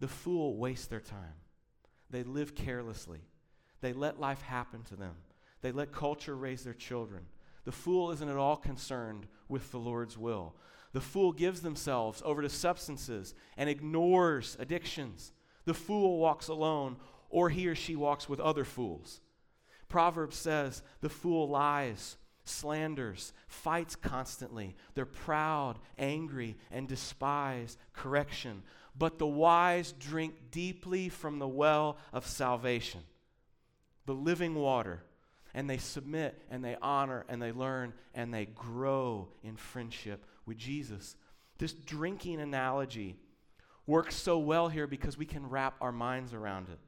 The 0.00 0.08
fool 0.08 0.56
wastes 0.56 0.86
their 0.86 1.00
time. 1.00 1.34
They 2.08 2.22
live 2.22 2.54
carelessly. 2.54 3.20
They 3.80 3.92
let 3.92 4.20
life 4.20 4.42
happen 4.42 4.82
to 4.84 4.96
them. 4.96 5.14
They 5.60 5.72
let 5.72 5.92
culture 5.92 6.36
raise 6.36 6.64
their 6.64 6.74
children. 6.74 7.26
The 7.64 7.72
fool 7.72 8.10
isn't 8.10 8.28
at 8.28 8.36
all 8.36 8.56
concerned 8.56 9.26
with 9.48 9.70
the 9.70 9.78
Lord's 9.78 10.16
will. 10.16 10.54
The 10.92 11.00
fool 11.00 11.32
gives 11.32 11.60
themselves 11.60 12.22
over 12.24 12.42
to 12.42 12.48
substances 12.48 13.34
and 13.56 13.68
ignores 13.68 14.56
addictions. 14.58 15.32
The 15.66 15.74
fool 15.74 16.18
walks 16.18 16.48
alone, 16.48 16.96
or 17.30 17.48
he 17.48 17.66
or 17.68 17.74
she 17.74 17.96
walks 17.96 18.28
with 18.28 18.40
other 18.40 18.64
fools. 18.64 19.20
Proverbs 19.88 20.36
says 20.36 20.82
the 21.00 21.08
fool 21.08 21.48
lies, 21.48 22.16
slanders, 22.44 23.32
fights 23.48 23.96
constantly. 23.96 24.76
They're 24.94 25.06
proud, 25.06 25.78
angry, 25.98 26.56
and 26.70 26.86
despise 26.86 27.78
correction 27.92 28.62
but 28.96 29.18
the 29.18 29.26
wise 29.26 29.92
drink 29.92 30.34
deeply 30.50 31.08
from 31.08 31.38
the 31.38 31.48
well 31.48 31.96
of 32.12 32.26
salvation, 32.26 33.00
the 34.06 34.14
living 34.14 34.54
water, 34.54 35.02
and 35.54 35.68
they 35.68 35.78
submit 35.78 36.40
and 36.50 36.64
they 36.64 36.76
honor 36.82 37.24
and 37.28 37.40
they 37.40 37.52
learn 37.52 37.92
and 38.14 38.32
they 38.32 38.46
grow 38.46 39.28
in 39.42 39.56
friendship 39.56 40.24
with 40.46 40.58
Jesus. 40.58 41.16
This 41.58 41.72
drinking 41.72 42.40
analogy 42.40 43.16
works 43.86 44.14
so 44.14 44.38
well 44.38 44.68
here 44.68 44.86
because 44.86 45.16
we 45.16 45.26
can 45.26 45.48
wrap 45.48 45.76
our 45.80 45.92
minds 45.92 46.34
around 46.34 46.68
it. 46.68 46.78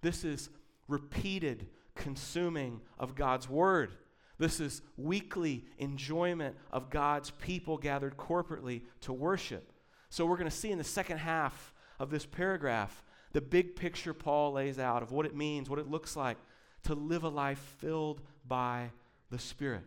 This 0.00 0.24
is 0.24 0.50
repeated 0.86 1.66
consuming 1.94 2.80
of 2.98 3.14
God's 3.14 3.48
word. 3.48 3.92
This 4.38 4.60
is 4.60 4.82
weekly 4.96 5.64
enjoyment 5.78 6.56
of 6.70 6.90
God's 6.90 7.30
people 7.32 7.76
gathered 7.76 8.16
corporately 8.16 8.82
to 9.00 9.12
worship. 9.12 9.72
So 10.10 10.24
we're 10.24 10.36
going 10.36 10.50
to 10.50 10.56
see 10.56 10.70
in 10.70 10.78
the 10.78 10.84
second 10.84 11.18
half 11.18 11.74
of 11.98 12.10
this 12.10 12.24
paragraph 12.24 13.02
the 13.32 13.40
big 13.40 13.76
picture 13.76 14.14
Paul 14.14 14.52
lays 14.52 14.78
out 14.78 15.02
of 15.02 15.12
what 15.12 15.26
it 15.26 15.36
means, 15.36 15.68
what 15.68 15.78
it 15.78 15.90
looks 15.90 16.16
like 16.16 16.38
to 16.84 16.94
live 16.94 17.24
a 17.24 17.28
life 17.28 17.76
filled 17.78 18.20
by 18.46 18.90
the 19.30 19.38
Spirit. 19.38 19.84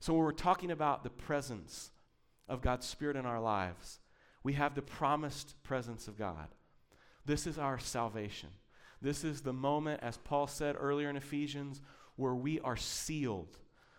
So 0.00 0.12
when 0.12 0.22
we're 0.22 0.32
talking 0.32 0.70
about 0.70 1.02
the 1.02 1.10
presence 1.10 1.90
of 2.48 2.60
God's 2.60 2.86
Spirit 2.86 3.16
in 3.16 3.26
our 3.26 3.40
lives, 3.40 4.00
we 4.42 4.52
have 4.54 4.74
the 4.74 4.82
promised 4.82 5.60
presence 5.62 6.08
of 6.08 6.18
God. 6.18 6.48
This 7.24 7.46
is 7.46 7.58
our 7.58 7.78
salvation. 7.78 8.50
This 9.00 9.24
is 9.24 9.40
the 9.40 9.52
moment, 9.52 10.00
as 10.02 10.16
Paul 10.16 10.46
said 10.46 10.76
earlier 10.78 11.08
in 11.08 11.16
Ephesians, 11.16 11.80
where 12.16 12.34
we 12.34 12.60
are 12.60 12.76
sealed. 12.76 13.56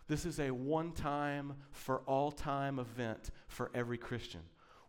This 0.08 0.26
is 0.26 0.40
a 0.40 0.52
one 0.52 0.92
time, 0.92 1.54
for 1.72 2.00
all 2.06 2.32
time 2.32 2.80
event 2.80 3.32
for 3.48 3.72
every 3.74 3.98
Christian. 3.98 4.42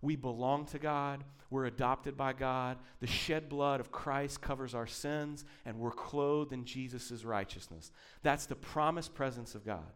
We 0.03 0.17
belong 0.17 0.65
to 0.67 0.79
God. 0.79 1.25
We're 1.51 1.67
adopted 1.67 2.17
by 2.17 2.33
God. 2.33 2.79
The 3.01 3.07
shed 3.07 3.49
blood 3.49 3.81
of 3.81 3.93
Christ 3.93 4.41
covers 4.41 4.75
our 4.75 4.87
sins, 4.87 5.45
and 5.67 5.79
we're 5.79 5.91
clothed 5.91 6.53
in 6.53 6.65
Jesus' 6.65 7.25
righteousness. 7.25 7.93
That's 8.23 8.47
the 8.47 8.57
promised 8.57 9.15
presence 9.15 9.55
of 9.55 9.67
God. 9.67 9.93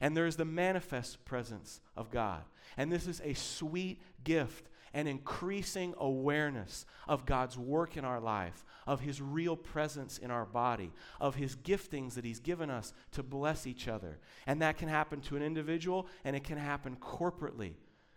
And 0.00 0.16
there's 0.16 0.36
the 0.36 0.44
manifest 0.44 1.24
presence 1.24 1.80
of 1.96 2.10
God. 2.10 2.42
And 2.76 2.90
this 2.90 3.06
is 3.06 3.20
a 3.24 3.34
sweet 3.34 4.00
gift 4.24 4.68
and 4.94 5.08
increasing 5.08 5.94
awareness 5.98 6.84
of 7.08 7.26
God's 7.26 7.56
work 7.56 7.96
in 7.96 8.04
our 8.04 8.20
life, 8.20 8.64
of 8.86 9.00
His 9.00 9.20
real 9.20 9.56
presence 9.56 10.18
in 10.18 10.30
our 10.30 10.44
body, 10.44 10.92
of 11.20 11.34
His 11.34 11.56
giftings 11.56 12.14
that 12.14 12.24
He's 12.24 12.40
given 12.40 12.70
us 12.70 12.92
to 13.12 13.22
bless 13.22 13.66
each 13.66 13.88
other. 13.88 14.18
And 14.46 14.62
that 14.62 14.78
can 14.78 14.88
happen 14.88 15.20
to 15.22 15.36
an 15.36 15.42
individual 15.42 16.06
and 16.24 16.36
it 16.36 16.44
can 16.44 16.58
happen 16.58 16.96
corporately 16.96 17.74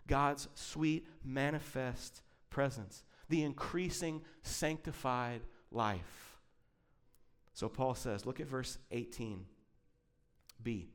God's 0.08 0.48
sweet, 0.54 1.08
manifest 1.24 2.22
presence, 2.50 3.04
the 3.30 3.44
increasing 3.44 4.22
sanctified 4.44 5.42
life. 5.72 6.38
So 7.54 7.70
Paul 7.70 7.96
says, 7.96 8.26
look 8.26 8.40
at 8.40 8.48
verse 8.48 8.78
18. 8.92 9.46
B. 10.62 10.90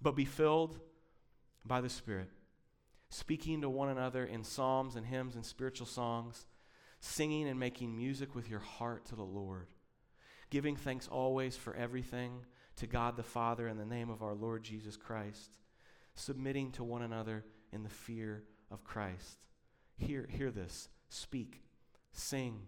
But 0.00 0.16
be 0.16 0.24
filled 0.24 0.78
by 1.64 1.80
the 1.80 1.88
Spirit, 1.88 2.28
speaking 3.14 3.60
to 3.60 3.70
one 3.70 3.88
another 3.88 4.24
in 4.24 4.42
psalms 4.42 4.96
and 4.96 5.06
hymns 5.06 5.36
and 5.36 5.46
spiritual 5.46 5.86
songs, 5.86 6.48
singing 6.98 7.48
and 7.48 7.60
making 7.60 7.96
music 7.96 8.34
with 8.34 8.50
your 8.50 8.58
heart 8.58 9.06
to 9.06 9.14
the 9.14 9.22
Lord, 9.22 9.68
giving 10.50 10.74
thanks 10.74 11.06
always 11.06 11.56
for 11.56 11.76
everything 11.76 12.40
to 12.74 12.88
God 12.88 13.16
the 13.16 13.22
Father 13.22 13.68
in 13.68 13.76
the 13.76 13.84
name 13.84 14.10
of 14.10 14.20
our 14.20 14.34
Lord 14.34 14.64
Jesus 14.64 14.96
Christ, 14.96 15.52
submitting 16.16 16.72
to 16.72 16.82
one 16.82 17.02
another 17.02 17.44
in 17.72 17.84
the 17.84 17.88
fear 17.88 18.42
of 18.68 18.82
Christ. 18.82 19.38
Hear, 19.96 20.26
hear 20.28 20.50
this. 20.50 20.88
Speak, 21.08 21.62
sing, 22.10 22.62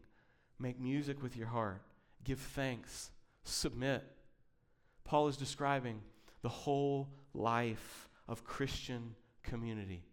make 0.61 0.79
music 0.79 1.25
with 1.25 1.37
your 1.37 1.49
heart, 1.49 1.83
give 2.23 2.39
thanks, 2.39 3.11
submit. 3.43 4.05
Paul 5.03 5.27
is 5.27 5.37
describing 5.37 6.03
the 6.43 6.49
whole 6.49 7.09
life 7.35 8.09
of 8.29 8.45
Christian 8.45 9.17
community. 9.43 10.05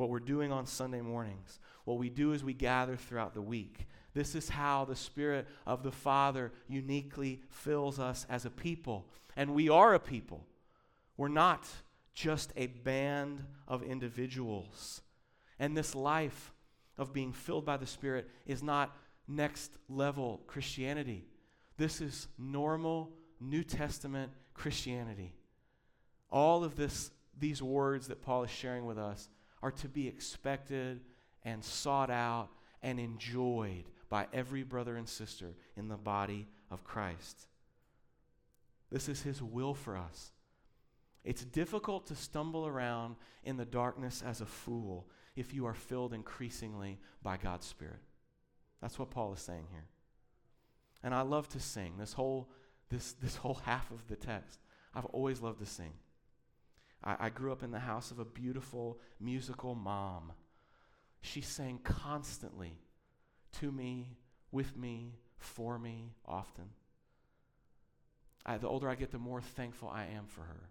What 0.00 0.08
we're 0.08 0.18
doing 0.18 0.50
on 0.50 0.64
Sunday 0.64 1.02
mornings, 1.02 1.60
what 1.84 1.98
we 1.98 2.08
do 2.08 2.32
as 2.32 2.42
we 2.42 2.54
gather 2.54 2.96
throughout 2.96 3.34
the 3.34 3.42
week. 3.42 3.86
This 4.14 4.34
is 4.34 4.48
how 4.48 4.86
the 4.86 4.96
Spirit 4.96 5.46
of 5.66 5.82
the 5.82 5.92
Father 5.92 6.52
uniquely 6.68 7.42
fills 7.50 7.98
us 7.98 8.24
as 8.30 8.46
a 8.46 8.50
people. 8.50 9.04
And 9.36 9.54
we 9.54 9.68
are 9.68 9.92
a 9.92 10.00
people. 10.00 10.46
We're 11.18 11.28
not 11.28 11.68
just 12.14 12.50
a 12.56 12.68
band 12.68 13.44
of 13.68 13.82
individuals. 13.82 15.02
And 15.58 15.76
this 15.76 15.94
life 15.94 16.54
of 16.96 17.12
being 17.12 17.34
filled 17.34 17.66
by 17.66 17.76
the 17.76 17.86
Spirit 17.86 18.30
is 18.46 18.62
not 18.62 18.96
next 19.28 19.76
level 19.90 20.40
Christianity. 20.46 21.26
This 21.76 22.00
is 22.00 22.26
normal 22.38 23.12
New 23.38 23.64
Testament 23.64 24.32
Christianity. 24.54 25.34
All 26.30 26.64
of 26.64 26.74
this, 26.76 27.10
these 27.38 27.62
words 27.62 28.08
that 28.08 28.22
Paul 28.22 28.44
is 28.44 28.50
sharing 28.50 28.86
with 28.86 28.96
us 28.96 29.28
are 29.62 29.70
to 29.70 29.88
be 29.88 30.08
expected 30.08 31.00
and 31.44 31.64
sought 31.64 32.10
out 32.10 32.48
and 32.82 32.98
enjoyed 32.98 33.84
by 34.08 34.26
every 34.32 34.62
brother 34.62 34.96
and 34.96 35.08
sister 35.08 35.54
in 35.76 35.88
the 35.88 35.96
body 35.96 36.48
of 36.70 36.84
Christ. 36.84 37.46
This 38.90 39.08
is 39.08 39.22
his 39.22 39.42
will 39.42 39.74
for 39.74 39.96
us. 39.96 40.32
It's 41.24 41.44
difficult 41.44 42.06
to 42.06 42.16
stumble 42.16 42.66
around 42.66 43.16
in 43.44 43.56
the 43.56 43.64
darkness 43.64 44.22
as 44.26 44.40
a 44.40 44.46
fool 44.46 45.06
if 45.36 45.54
you 45.54 45.66
are 45.66 45.74
filled 45.74 46.12
increasingly 46.12 46.98
by 47.22 47.36
God's 47.36 47.66
Spirit. 47.66 48.00
That's 48.80 48.98
what 48.98 49.10
Paul 49.10 49.32
is 49.34 49.40
saying 49.40 49.66
here. 49.70 49.84
And 51.02 51.14
I 51.14 51.22
love 51.22 51.48
to 51.50 51.60
sing. 51.60 51.94
This 51.98 52.14
whole, 52.14 52.50
this, 52.88 53.12
this 53.12 53.36
whole 53.36 53.60
half 53.64 53.90
of 53.90 54.06
the 54.08 54.16
text, 54.16 54.58
I've 54.94 55.06
always 55.06 55.40
loved 55.40 55.60
to 55.60 55.66
sing. 55.66 55.92
I, 57.02 57.16
I 57.18 57.28
grew 57.30 57.52
up 57.52 57.62
in 57.62 57.70
the 57.70 57.78
house 57.78 58.10
of 58.10 58.18
a 58.18 58.24
beautiful 58.24 58.98
musical 59.20 59.74
mom. 59.74 60.32
She 61.20 61.40
sang 61.40 61.78
constantly 61.82 62.78
to 63.60 63.70
me, 63.70 64.16
with 64.50 64.76
me, 64.76 65.18
for 65.38 65.78
me, 65.78 66.14
often. 66.24 66.70
I, 68.46 68.58
the 68.58 68.68
older 68.68 68.88
I 68.88 68.94
get, 68.94 69.10
the 69.10 69.18
more 69.18 69.40
thankful 69.40 69.88
I 69.88 70.04
am 70.04 70.26
for 70.26 70.42
her 70.42 70.70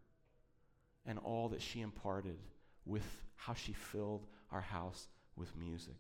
and 1.06 1.20
all 1.20 1.50
that 1.50 1.62
she 1.62 1.82
imparted 1.82 2.38
with 2.86 3.06
how 3.36 3.54
she 3.54 3.74
filled 3.74 4.28
our 4.52 4.62
house 4.62 5.08
with 5.36 5.56
music. 5.56 5.96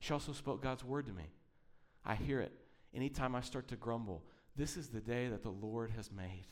She 0.00 0.12
also 0.12 0.32
spoke 0.32 0.62
God's 0.62 0.84
word 0.84 1.06
to 1.06 1.12
me. 1.12 1.30
I 2.04 2.14
hear 2.14 2.40
it 2.40 2.52
anytime 2.94 3.34
I 3.34 3.40
start 3.40 3.68
to 3.68 3.76
grumble. 3.76 4.24
This 4.56 4.76
is 4.76 4.88
the 4.88 5.00
day 5.00 5.28
that 5.28 5.42
the 5.42 5.50
Lord 5.50 5.90
has 5.96 6.10
made. 6.12 6.46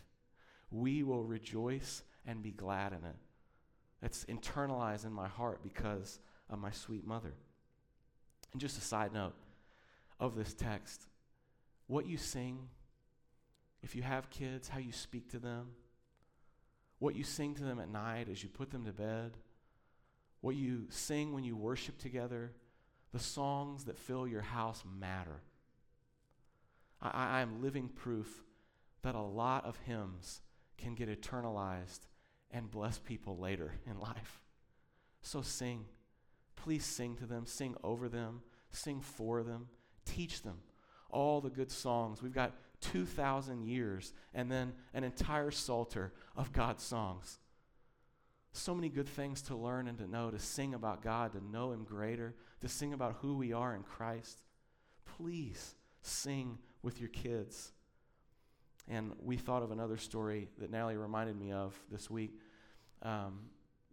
We 0.71 1.03
will 1.03 1.25
rejoice 1.25 2.03
and 2.27 2.43
be 2.43 2.51
glad 2.51 2.93
in 2.93 3.05
it. 3.05 3.17
It's 4.03 4.25
internalized 4.25 5.07
in 5.07 5.13
my 5.13 5.29
heart 5.29 5.63
because 5.63 6.19
of 6.51 6.59
my 6.59 6.71
sweet 6.71 7.07
mother. 7.07 7.35
And 8.53 8.61
just 8.61 8.79
a 8.79 8.83
side 8.83 9.13
note 9.13 9.35
of 10.21 10.35
this 10.35 10.55
text 10.55 11.07
what 11.87 12.07
you 12.07 12.17
sing, 12.17 12.69
if 13.83 13.95
you 13.95 14.03
have 14.03 14.31
kids, 14.31 14.69
how 14.69 14.79
you 14.79 14.93
speak 14.93 15.31
to 15.31 15.39
them, 15.39 15.73
what 16.99 17.15
you 17.15 17.25
sing 17.25 17.55
to 17.55 17.65
them 17.65 17.81
at 17.81 17.91
night 17.91 18.29
as 18.31 18.43
you 18.43 18.49
put 18.49 18.71
them 18.71 18.85
to 18.85 18.93
bed, 18.93 19.37
what 20.41 20.55
you 20.55 20.87
sing 20.89 21.33
when 21.33 21.45
you 21.45 21.57
worship 21.57 21.99
together, 21.99 22.53
the 23.13 23.19
songs 23.19 23.85
that 23.85 23.99
fill 23.99 24.27
your 24.27 24.41
house 24.41 24.85
matter. 24.99 25.43
I, 27.01 27.39
I 27.39 27.41
am 27.41 27.61
living 27.61 27.89
proof 27.89 28.43
that 29.03 29.15
a 29.15 29.21
lot 29.21 29.67
of 29.67 29.77
hymns 29.85 30.41
can 30.79 30.95
get 30.95 31.09
eternalized 31.09 32.07
and 32.53 32.71
bless 32.71 32.99
people 32.99 33.39
later 33.39 33.73
in 33.87 33.99
life. 33.99 34.43
So 35.23 35.43
sing. 35.43 35.85
Please 36.57 36.85
sing 36.85 37.17
to 37.17 37.27
them, 37.27 37.47
sing 37.47 37.75
over 37.83 38.09
them, 38.09 38.43
sing 38.71 39.01
for 39.01 39.43
them, 39.43 39.69
teach 40.05 40.43
them 40.43 40.59
all 41.13 41.41
the 41.41 41.51
good 41.51 41.71
songs. 41.71 42.23
We've 42.23 42.33
got 42.33 42.55
2,000 42.81 43.63
years 43.63 44.13
and 44.35 44.51
then 44.51 44.73
an 44.95 45.05
entire 45.05 45.51
psalter 45.51 46.13
of 46.37 46.53
God's 46.53 46.83
songs. 46.83 47.39
So 48.53 48.75
many 48.75 48.89
good 48.89 49.09
things 49.09 49.41
to 49.43 49.57
learn 49.57 49.89
and 49.89 49.97
to 49.99 50.07
know, 50.07 50.31
to 50.31 50.39
sing 50.39 50.75
about 50.75 51.03
God, 51.03 51.33
to 51.33 51.45
know 51.45 51.73
Him 51.73 51.85
greater, 51.85 52.35
to 52.61 52.69
sing 52.69 52.93
about 52.93 53.19
who 53.21 53.37
we 53.37 53.53
are 53.53 53.75
in 53.75 53.83
Christ. 53.83 54.43
Please 55.17 55.75
sing 56.03 56.59
with 56.83 57.01
your 57.01 57.09
kids. 57.09 57.73
And 58.89 59.13
we 59.23 59.37
thought 59.37 59.63
of 59.63 59.71
another 59.71 59.97
story 59.97 60.49
that 60.59 60.71
Natalie 60.71 60.97
reminded 60.97 61.39
me 61.39 61.53
of 61.53 61.75
this 61.91 62.11
week. 62.11 62.39
Um, 63.03 63.41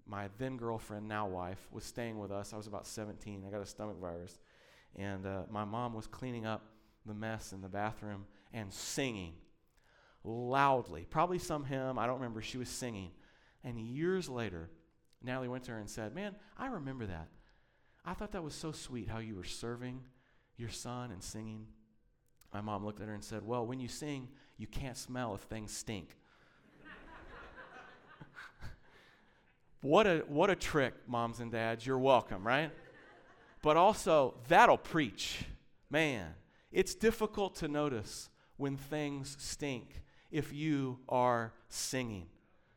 my 0.07 0.29
then 0.37 0.57
girlfriend, 0.57 1.07
now 1.07 1.27
wife, 1.27 1.59
was 1.71 1.83
staying 1.83 2.17
with 2.17 2.31
us. 2.31 2.53
I 2.53 2.57
was 2.57 2.67
about 2.67 2.87
17. 2.87 3.43
I 3.47 3.51
got 3.51 3.61
a 3.61 3.65
stomach 3.65 3.99
virus. 3.99 4.39
And 4.95 5.25
uh, 5.25 5.43
my 5.49 5.65
mom 5.65 5.93
was 5.93 6.07
cleaning 6.07 6.45
up 6.45 6.63
the 7.05 7.13
mess 7.13 7.53
in 7.53 7.61
the 7.61 7.69
bathroom 7.69 8.25
and 8.51 8.73
singing 8.73 9.33
loudly. 10.23 11.05
Probably 11.09 11.39
some 11.39 11.63
hymn. 11.63 11.99
I 11.99 12.07
don't 12.07 12.15
remember. 12.15 12.41
She 12.41 12.57
was 12.57 12.69
singing. 12.69 13.11
And 13.63 13.79
years 13.79 14.27
later, 14.27 14.69
Natalie 15.21 15.47
went 15.47 15.63
to 15.65 15.71
her 15.71 15.79
and 15.79 15.89
said, 15.89 16.15
Man, 16.15 16.35
I 16.57 16.67
remember 16.67 17.05
that. 17.05 17.27
I 18.05 18.13
thought 18.13 18.31
that 18.31 18.43
was 18.43 18.55
so 18.55 18.71
sweet 18.71 19.09
how 19.09 19.19
you 19.19 19.35
were 19.35 19.43
serving 19.43 20.01
your 20.57 20.69
son 20.69 21.11
and 21.11 21.21
singing. 21.21 21.67
My 22.53 22.61
mom 22.61 22.85
looked 22.85 23.01
at 23.01 23.07
her 23.07 23.13
and 23.13 23.23
said, 23.23 23.45
Well, 23.45 23.65
when 23.65 23.79
you 23.79 23.87
sing, 23.87 24.29
you 24.59 24.67
can't 24.67 24.97
smell 24.97 25.33
if 25.33 25.41
things 25.41 25.71
stink. 25.71 26.09
what, 29.81 30.05
a, 30.05 30.23
what 30.27 30.49
a 30.49 30.55
trick, 30.55 30.93
moms 31.07 31.39
and 31.39 31.51
dads. 31.51 31.87
You're 31.87 31.97
welcome, 31.97 32.45
right? 32.45 32.69
But 33.61 33.77
also, 33.77 34.35
that'll 34.49 34.77
preach. 34.77 35.45
Man, 35.89 36.35
it's 36.71 36.93
difficult 36.93 37.55
to 37.55 37.69
notice 37.69 38.29
when 38.57 38.75
things 38.75 39.37
stink 39.39 40.03
if 40.29 40.53
you 40.53 40.99
are 41.07 41.53
singing. 41.69 42.27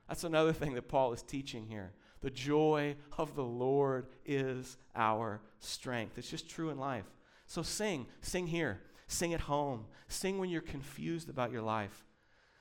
That's 0.08 0.24
another 0.24 0.52
thing 0.52 0.74
that 0.74 0.88
Paul 0.88 1.12
is 1.12 1.22
teaching 1.22 1.66
here. 1.66 1.92
The 2.20 2.30
joy 2.30 2.94
of 3.18 3.34
the 3.34 3.44
Lord 3.44 4.06
is 4.24 4.76
our 4.94 5.40
strength. 5.58 6.16
It's 6.16 6.30
just 6.30 6.48
true 6.48 6.70
in 6.70 6.78
life. 6.78 7.06
So 7.46 7.62
sing. 7.62 8.06
Sing 8.20 8.46
here. 8.46 8.80
Sing 9.12 9.34
at 9.34 9.42
home. 9.42 9.84
Sing 10.08 10.38
when 10.38 10.48
you're 10.48 10.62
confused 10.62 11.28
about 11.28 11.52
your 11.52 11.60
life. 11.60 12.06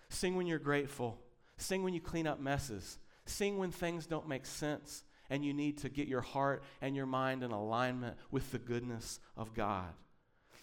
Sing 0.10 0.36
when 0.36 0.48
you're 0.48 0.60
grateful. 0.60 1.18
Sing 1.56 1.82
when 1.82 1.94
you 1.94 2.02
clean 2.02 2.28
up 2.28 2.42
messes. 2.42 3.00
Sing 3.26 3.58
when 3.58 3.72
things 3.72 4.06
don't 4.06 4.28
make 4.28 4.46
sense 4.46 5.06
and 5.30 5.46
you 5.46 5.54
need 5.54 5.78
to 5.78 5.88
get 5.88 6.10
your 6.10 6.20
heart 6.20 6.62
and 6.82 6.94
your 6.94 7.06
mind 7.06 7.42
in 7.42 7.52
alignment 7.52 8.18
with 8.32 8.52
the 8.52 8.60
goodness 8.60 9.22
of 9.38 9.54
God. 9.54 9.94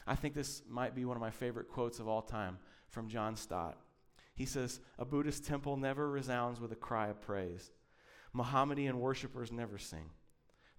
I 0.06 0.14
think 0.14 0.34
this 0.34 0.62
might 0.68 0.94
be 0.94 1.06
one 1.06 1.16
of 1.16 1.22
my 1.22 1.30
favorite 1.30 1.68
quotes 1.68 2.00
of 2.00 2.06
all 2.06 2.20
time 2.20 2.58
from 2.90 3.08
John 3.08 3.34
Stott. 3.34 3.78
He 4.34 4.44
says, 4.44 4.80
A 4.98 5.06
Buddhist 5.06 5.46
temple 5.46 5.78
never 5.78 6.10
resounds 6.10 6.60
with 6.60 6.70
a 6.70 6.76
cry 6.76 7.08
of 7.08 7.22
praise. 7.22 7.70
Mohammedan 8.34 9.00
worshippers 9.00 9.50
never 9.50 9.78
sing. 9.78 10.10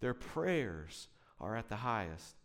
Their 0.02 0.13
prayers 0.13 1.08
are 1.39 1.56
at 1.56 1.67
the 1.67 1.78
highest 1.78 2.36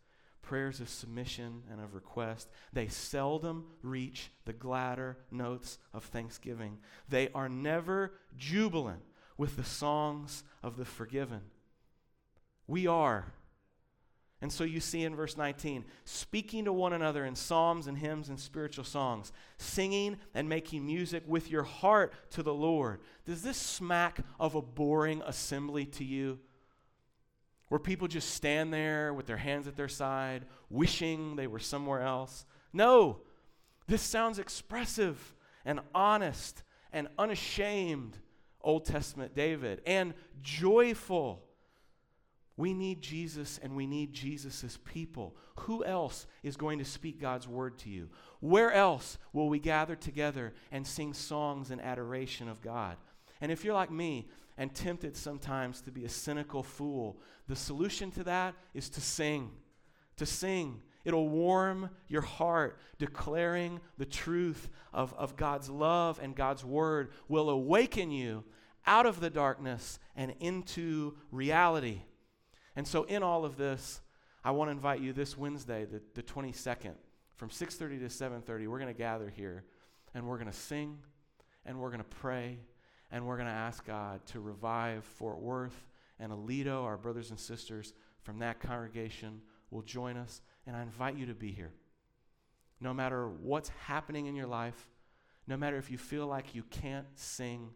prayers 0.44 0.80
of 0.80 0.88
submission 0.88 1.62
and 1.70 1.80
of 1.80 1.94
request. 1.94 2.48
They 2.72 2.88
seldom 2.88 3.66
reach 3.82 4.30
the 4.44 4.52
gladder 4.52 5.18
notes 5.30 5.78
of 5.92 6.04
thanksgiving. 6.04 6.78
They 7.08 7.28
are 7.34 7.48
never 7.48 8.12
jubilant 8.36 9.02
with 9.36 9.56
the 9.56 9.64
songs 9.64 10.44
of 10.62 10.76
the 10.76 10.84
forgiven. 10.84 11.40
We 12.66 12.86
are. 12.86 13.32
And 14.40 14.52
so 14.52 14.64
you 14.64 14.80
see 14.80 15.04
in 15.04 15.16
verse 15.16 15.36
19, 15.38 15.84
speaking 16.04 16.66
to 16.66 16.72
one 16.72 16.92
another 16.92 17.24
in 17.24 17.34
psalms 17.34 17.86
and 17.86 17.96
hymns 17.96 18.28
and 18.28 18.38
spiritual 18.38 18.84
songs, 18.84 19.32
singing 19.56 20.18
and 20.34 20.48
making 20.48 20.84
music 20.84 21.22
with 21.26 21.50
your 21.50 21.62
heart 21.62 22.12
to 22.32 22.42
the 22.42 22.52
Lord. 22.52 23.00
Does 23.24 23.42
this 23.42 23.56
smack 23.56 24.20
of 24.38 24.54
a 24.54 24.60
boring 24.60 25.22
assembly 25.24 25.86
to 25.86 26.04
you? 26.04 26.38
Where 27.68 27.78
people 27.78 28.08
just 28.08 28.30
stand 28.30 28.72
there 28.72 29.12
with 29.14 29.26
their 29.26 29.36
hands 29.36 29.66
at 29.66 29.76
their 29.76 29.88
side, 29.88 30.44
wishing 30.70 31.36
they 31.36 31.46
were 31.46 31.58
somewhere 31.58 32.02
else? 32.02 32.44
No, 32.72 33.20
this 33.86 34.02
sounds 34.02 34.38
expressive 34.38 35.34
and 35.64 35.80
honest 35.94 36.62
and 36.92 37.08
unashamed 37.18 38.18
Old 38.64 38.86
Testament 38.86 39.34
David, 39.36 39.82
and 39.86 40.14
joyful. 40.42 41.44
We 42.56 42.72
need 42.72 43.02
Jesus 43.02 43.60
and 43.62 43.76
we 43.76 43.86
need 43.86 44.12
Jesus' 44.12 44.78
people. 44.84 45.36
Who 45.60 45.84
else 45.84 46.26
is 46.42 46.56
going 46.56 46.78
to 46.78 46.84
speak 46.84 47.20
God's 47.20 47.46
word 47.46 47.78
to 47.80 47.90
you? 47.90 48.08
Where 48.40 48.72
else 48.72 49.18
will 49.32 49.48
we 49.48 49.58
gather 49.58 49.96
together 49.96 50.54
and 50.72 50.86
sing 50.86 51.12
songs 51.12 51.70
in 51.70 51.80
adoration 51.80 52.48
of 52.48 52.62
God? 52.62 52.96
And 53.40 53.52
if 53.52 53.64
you're 53.64 53.74
like 53.74 53.90
me 53.90 54.28
and 54.56 54.74
tempted 54.74 55.16
sometimes 55.16 55.80
to 55.82 55.90
be 55.90 56.04
a 56.04 56.08
cynical 56.08 56.62
fool, 56.62 57.18
the 57.48 57.56
solution 57.56 58.10
to 58.12 58.24
that 58.24 58.54
is 58.72 58.88
to 58.90 59.00
sing. 59.00 59.50
To 60.16 60.26
sing. 60.26 60.82
It'll 61.04 61.28
warm 61.28 61.90
your 62.08 62.22
heart. 62.22 62.78
Declaring 62.98 63.80
the 63.98 64.06
truth 64.06 64.68
of, 64.92 65.12
of 65.14 65.36
God's 65.36 65.68
love 65.68 66.18
and 66.22 66.34
God's 66.34 66.64
word 66.64 67.10
will 67.28 67.50
awaken 67.50 68.10
you 68.10 68.44
out 68.86 69.06
of 69.06 69.20
the 69.20 69.30
darkness 69.30 69.98
and 70.16 70.34
into 70.40 71.16
reality. 71.30 72.02
And 72.76 72.86
so, 72.86 73.04
in 73.04 73.22
all 73.22 73.44
of 73.44 73.56
this, 73.56 74.00
I 74.44 74.50
want 74.50 74.68
to 74.68 74.72
invite 74.72 75.00
you 75.00 75.12
this 75.12 75.38
Wednesday, 75.38 75.84
the, 75.84 76.02
the 76.14 76.22
22nd, 76.22 76.94
from 77.36 77.48
6:30 77.48 78.00
to 78.00 78.06
7:30. 78.06 78.68
We're 78.68 78.78
going 78.78 78.92
to 78.92 78.98
gather 78.98 79.30
here, 79.30 79.64
and 80.12 80.26
we're 80.26 80.36
going 80.36 80.50
to 80.50 80.56
sing, 80.56 80.98
and 81.64 81.78
we're 81.78 81.90
going 81.90 82.02
to 82.02 82.16
pray, 82.16 82.58
and 83.10 83.26
we're 83.26 83.36
going 83.36 83.48
to 83.48 83.52
ask 83.52 83.84
God 83.84 84.24
to 84.26 84.40
revive 84.40 85.04
Fort 85.04 85.38
Worth 85.40 85.86
and 86.18 86.32
Aledo, 86.32 86.82
our 86.82 86.96
brothers 86.96 87.30
and 87.30 87.38
sisters 87.38 87.92
from 88.22 88.38
that 88.38 88.60
congregation 88.60 89.40
will 89.70 89.82
join 89.82 90.16
us. 90.16 90.40
And 90.66 90.76
I 90.76 90.82
invite 90.82 91.16
you 91.16 91.26
to 91.26 91.34
be 91.34 91.52
here. 91.52 91.72
No 92.80 92.94
matter 92.94 93.28
what's 93.28 93.68
happening 93.68 94.26
in 94.26 94.34
your 94.34 94.46
life, 94.46 94.88
no 95.46 95.56
matter 95.56 95.76
if 95.76 95.90
you 95.90 95.98
feel 95.98 96.26
like 96.26 96.54
you 96.54 96.62
can't 96.70 97.06
sing, 97.14 97.70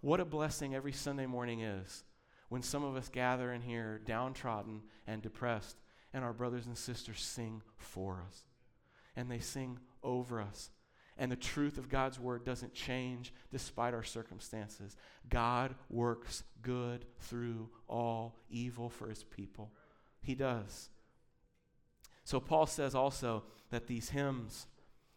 what 0.00 0.20
a 0.20 0.24
blessing 0.24 0.74
every 0.74 0.92
Sunday 0.92 1.26
morning 1.26 1.62
is 1.62 2.04
when 2.50 2.62
some 2.62 2.84
of 2.84 2.96
us 2.96 3.08
gather 3.08 3.52
in 3.52 3.62
here 3.62 4.00
downtrodden 4.04 4.82
and 5.06 5.22
depressed, 5.22 5.76
and 6.12 6.24
our 6.24 6.32
brothers 6.32 6.66
and 6.66 6.76
sisters 6.76 7.20
sing 7.20 7.62
for 7.76 8.24
us. 8.26 8.42
And 9.16 9.30
they 9.30 9.38
sing 9.38 9.78
over 10.02 10.40
us. 10.40 10.70
And 11.20 11.30
the 11.30 11.36
truth 11.36 11.76
of 11.76 11.90
God's 11.90 12.18
word 12.18 12.46
doesn't 12.46 12.72
change 12.72 13.34
despite 13.52 13.92
our 13.92 14.02
circumstances. 14.02 14.96
God 15.28 15.74
works 15.90 16.44
good 16.62 17.04
through 17.20 17.68
all 17.88 18.36
evil 18.48 18.88
for 18.88 19.06
his 19.06 19.22
people. 19.22 19.70
He 20.22 20.34
does. 20.34 20.88
So 22.24 22.40
Paul 22.40 22.64
says 22.64 22.94
also 22.94 23.44
that 23.68 23.86
these 23.86 24.08
hymns 24.08 24.66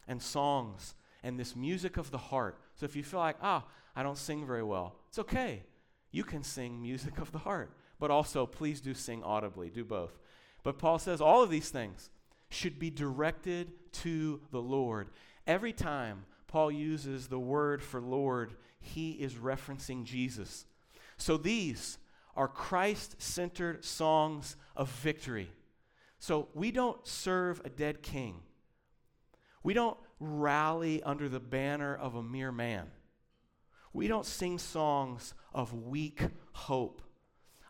and 0.06 0.22
songs 0.22 0.94
and 1.24 1.40
this 1.40 1.56
music 1.56 1.96
of 1.96 2.12
the 2.12 2.18
heart. 2.18 2.60
So 2.76 2.84
if 2.84 2.98
you 2.98 3.04
feel 3.04 3.22
like, 3.22 3.38
ah, 3.42 3.66
I 3.96 4.04
don't 4.04 4.18
sing 4.18 4.46
very 4.46 4.64
well, 4.64 4.98
it's 5.08 5.20
okay. 5.20 5.64
You 6.12 6.26
can 6.26 6.44
sing 6.44 6.82
music 6.82 7.18
of 7.18 7.32
the 7.32 7.40
heart. 7.40 7.72
But 7.98 8.12
also, 8.12 8.46
please 8.46 8.82
do 8.82 8.94
sing 8.94 9.24
audibly. 9.24 9.70
Do 9.70 9.86
both. 9.86 10.20
But 10.64 10.78
Paul 10.80 11.00
says 11.00 11.22
all 11.22 11.42
of 11.42 11.50
these 11.50 11.70
things 11.70 12.10
should 12.50 12.78
be 12.78 12.90
directed 12.90 13.72
to 13.94 14.42
the 14.52 14.62
Lord. 14.62 15.08
Every 15.46 15.74
time 15.74 16.26
Paul 16.48 16.72
uses 16.72 17.28
the 17.28 17.40
word 17.40 17.82
for 17.82 18.00
Lord, 18.00 18.54
he 18.80 19.12
is 19.12 19.36
referencing 19.36 20.04
Jesus. 20.04 20.66
So 21.18 21.38
these 21.38 21.98
are 22.36 22.48
Christ 22.48 23.22
centered 23.22 23.84
songs 23.86 24.56
of 24.76 24.90
victory. 24.90 25.50
So 26.20 26.48
we 26.54 26.72
don't 26.72 27.06
serve 27.06 27.62
a 27.66 27.70
dead 27.70 28.02
king. 28.02 28.42
We 29.64 29.74
don't 29.74 29.98
rally 30.20 31.04
under 31.04 31.28
the 31.30 31.40
banner 31.40 31.96
of 31.96 32.16
a 32.16 32.24
mere 32.24 32.52
man. 32.52 32.88
We 33.94 34.08
don't 34.08 34.26
sing 34.26 34.58
songs 34.58 35.34
of 35.54 35.74
weak 35.74 36.22
hope. 36.54 37.02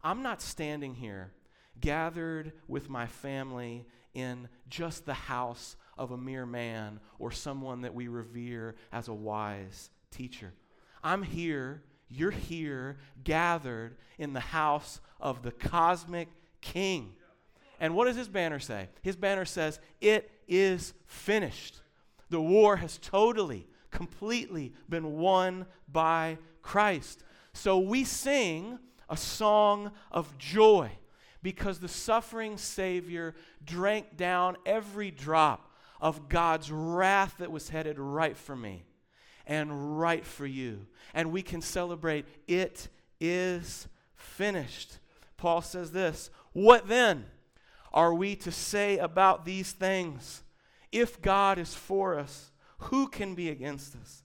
I'm 0.04 0.22
not 0.22 0.42
standing 0.42 0.96
here 0.96 1.34
gathered 1.80 2.54
with 2.68 2.90
my 2.90 3.08
family 3.08 3.86
in 4.14 4.48
just 4.70 5.06
the 5.06 5.14
house 5.14 5.76
of 5.98 6.12
a 6.12 6.18
mere 6.18 6.46
man 6.46 7.00
or 7.20 7.32
someone 7.32 7.82
that 7.82 7.94
we 7.94 8.08
revere 8.08 8.76
as 8.92 9.08
a 9.08 9.14
wise 9.14 9.90
teacher. 10.12 10.54
I'm 11.04 11.24
here, 11.24 11.84
you're 12.10 12.32
here, 12.32 12.98
gathered 13.24 13.98
in 14.18 14.34
the 14.34 14.40
house 14.40 15.02
of 15.20 15.44
the 15.44 15.52
cosmic 15.52 16.30
king. 16.62 17.14
And 17.80 17.96
what 17.96 18.06
does 18.06 18.16
his 18.16 18.30
banner 18.30 18.60
say? 18.60 18.90
His 19.02 19.16
banner 19.16 19.46
says, 19.46 19.80
It 20.00 20.32
is 20.48 20.94
finished. 21.06 21.82
The 22.30 22.42
war 22.42 22.78
has 22.78 22.98
totally, 22.98 23.68
completely 23.92 24.74
been 24.90 25.18
won 25.18 25.66
by 25.92 26.38
Christ. 26.62 27.24
So 27.54 27.78
we 27.78 28.04
sing 28.04 28.80
a 29.10 29.18
song 29.18 29.92
of 30.12 30.38
joy 30.38 30.92
because 31.44 31.80
the 31.80 31.88
suffering 31.88 32.58
Savior 32.58 33.36
drank 33.64 34.18
down 34.18 34.56
every 34.66 35.12
drop 35.12 35.70
of 36.04 36.28
God's 36.28 36.70
wrath 36.70 37.36
that 37.38 37.50
was 37.50 37.70
headed 37.70 37.98
right 37.98 38.36
for 38.36 38.58
me 38.58 38.84
and 39.48 39.98
right 39.98 40.26
for 40.26 40.46
you. 40.46 40.86
And 41.14 41.32
we 41.32 41.42
can 41.42 41.62
celebrate, 41.62 42.26
it 42.46 42.90
is 43.22 43.88
finished. 44.14 44.98
Paul 45.38 45.62
says 45.62 45.92
this 45.92 46.30
What 46.52 46.90
then 46.90 47.26
are 47.94 48.14
we 48.14 48.36
to 48.36 48.52
say 48.52 48.98
about 48.98 49.46
these 49.46 49.72
things? 49.72 50.44
If 50.92 51.22
God 51.22 51.58
is 51.58 51.74
for 51.74 52.20
us, 52.20 52.52
who 52.78 53.08
can 53.08 53.34
be 53.34 53.50
against 53.50 53.96
us? 53.96 54.24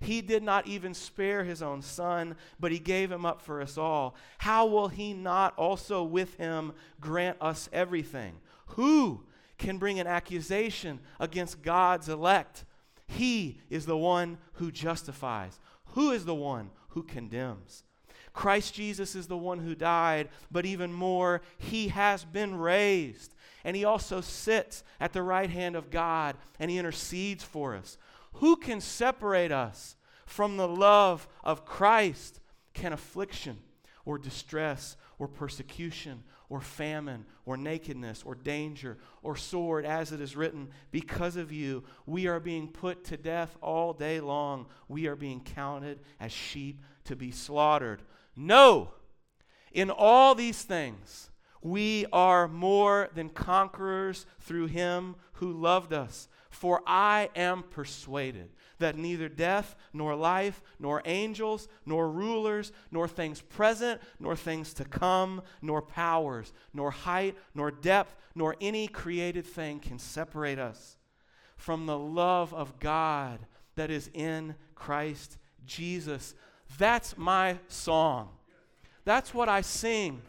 He 0.00 0.22
did 0.22 0.42
not 0.42 0.66
even 0.66 0.94
spare 0.94 1.44
his 1.44 1.62
own 1.62 1.80
son, 1.80 2.34
but 2.58 2.72
he 2.72 2.78
gave 2.80 3.12
him 3.12 3.24
up 3.24 3.40
for 3.40 3.62
us 3.62 3.78
all. 3.78 4.16
How 4.38 4.66
will 4.66 4.88
he 4.88 5.12
not 5.12 5.56
also 5.56 6.02
with 6.02 6.34
him 6.38 6.72
grant 7.00 7.36
us 7.40 7.68
everything? 7.72 8.40
Who 8.66 9.24
can 9.60 9.78
bring 9.78 10.00
an 10.00 10.06
accusation 10.06 10.98
against 11.20 11.62
God's 11.62 12.08
elect? 12.08 12.64
He 13.06 13.60
is 13.68 13.86
the 13.86 13.96
one 13.96 14.38
who 14.54 14.72
justifies. 14.72 15.60
Who 15.92 16.10
is 16.10 16.24
the 16.24 16.34
one 16.34 16.70
who 16.88 17.02
condemns? 17.02 17.84
Christ 18.32 18.74
Jesus 18.74 19.14
is 19.14 19.26
the 19.26 19.36
one 19.36 19.58
who 19.58 19.74
died, 19.74 20.28
but 20.50 20.64
even 20.64 20.92
more, 20.92 21.42
he 21.58 21.88
has 21.88 22.24
been 22.24 22.56
raised. 22.56 23.34
And 23.64 23.76
he 23.76 23.84
also 23.84 24.20
sits 24.20 24.82
at 24.98 25.12
the 25.12 25.22
right 25.22 25.50
hand 25.50 25.76
of 25.76 25.90
God 25.90 26.36
and 26.58 26.70
he 26.70 26.78
intercedes 26.78 27.44
for 27.44 27.76
us. 27.76 27.98
Who 28.34 28.56
can 28.56 28.80
separate 28.80 29.52
us 29.52 29.96
from 30.24 30.56
the 30.56 30.68
love 30.68 31.28
of 31.44 31.66
Christ? 31.66 32.40
Can 32.72 32.92
affliction 32.92 33.58
or 34.06 34.16
distress 34.16 34.96
or 35.18 35.28
persecution 35.28 36.22
or 36.50 36.60
famine 36.60 37.24
or 37.46 37.56
nakedness 37.56 38.22
or 38.26 38.34
danger 38.34 38.98
or 39.22 39.36
sword, 39.36 39.86
as 39.86 40.12
it 40.12 40.20
is 40.20 40.36
written, 40.36 40.68
because 40.90 41.36
of 41.36 41.50
you, 41.50 41.82
we 42.04 42.26
are 42.26 42.40
being 42.40 42.68
put 42.68 43.04
to 43.04 43.16
death 43.16 43.56
all 43.62 43.94
day 43.94 44.20
long. 44.20 44.66
We 44.88 45.06
are 45.06 45.16
being 45.16 45.40
counted 45.40 46.00
as 46.18 46.32
sheep 46.32 46.82
to 47.04 47.16
be 47.16 47.30
slaughtered. 47.30 48.02
No! 48.36 48.90
In 49.72 49.90
all 49.90 50.34
these 50.34 50.62
things, 50.62 51.30
we 51.62 52.04
are 52.12 52.48
more 52.48 53.08
than 53.14 53.28
conquerors 53.28 54.26
through 54.40 54.66
him 54.66 55.14
who 55.34 55.52
loved 55.52 55.92
us. 55.92 56.28
For 56.50 56.82
I 56.84 57.30
am 57.36 57.62
persuaded 57.62 58.50
that 58.80 58.96
neither 58.96 59.28
death, 59.28 59.76
nor 59.92 60.14
life, 60.14 60.60
nor 60.78 61.00
angels, 61.04 61.68
nor 61.86 62.10
rulers, 62.10 62.72
nor 62.90 63.06
things 63.06 63.40
present, 63.40 64.00
nor 64.18 64.34
things 64.34 64.74
to 64.74 64.84
come, 64.84 65.42
nor 65.62 65.80
powers, 65.80 66.52
nor 66.74 66.90
height, 66.90 67.36
nor 67.54 67.70
depth, 67.70 68.16
nor 68.34 68.56
any 68.60 68.88
created 68.88 69.46
thing 69.46 69.78
can 69.78 69.98
separate 69.98 70.58
us 70.58 70.96
from 71.56 71.86
the 71.86 71.98
love 71.98 72.52
of 72.52 72.78
God 72.80 73.40
that 73.76 73.90
is 73.90 74.10
in 74.12 74.54
Christ 74.74 75.38
Jesus. 75.64 76.34
That's 76.78 77.16
my 77.16 77.58
song. 77.68 78.30
That's 79.04 79.32
what 79.32 79.48
I 79.48 79.60
sing. 79.60 80.22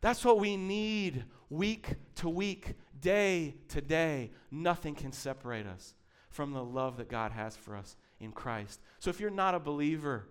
That's 0.00 0.24
what 0.24 0.38
we 0.40 0.56
need 0.56 1.24
week 1.50 1.94
to 2.16 2.28
week, 2.28 2.74
day 3.00 3.54
to 3.68 3.80
day. 3.80 4.30
Nothing 4.50 4.94
can 4.94 5.12
separate 5.12 5.66
us 5.66 5.94
from 6.32 6.52
the 6.52 6.64
love 6.64 6.96
that 6.96 7.08
God 7.08 7.32
has 7.32 7.54
for 7.54 7.76
us 7.76 7.96
in 8.18 8.32
Christ. 8.32 8.80
So 8.98 9.10
if 9.10 9.20
you're 9.20 9.30
not 9.30 9.54
a 9.54 9.60
believer, 9.60 10.26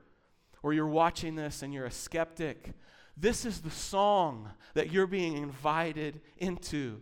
or 0.64 0.74
you're 0.74 0.88
watching 0.88 1.36
this 1.36 1.62
and 1.64 1.74
you're 1.74 1.86
a 1.86 1.92
skeptic, 1.92 2.74
this 3.18 3.46
is 3.46 3.62
the 3.62 3.72
song 3.72 4.50
that 4.74 4.92
you're 4.92 5.08
being 5.08 5.38
invited 5.38 6.22
into. 6.38 7.02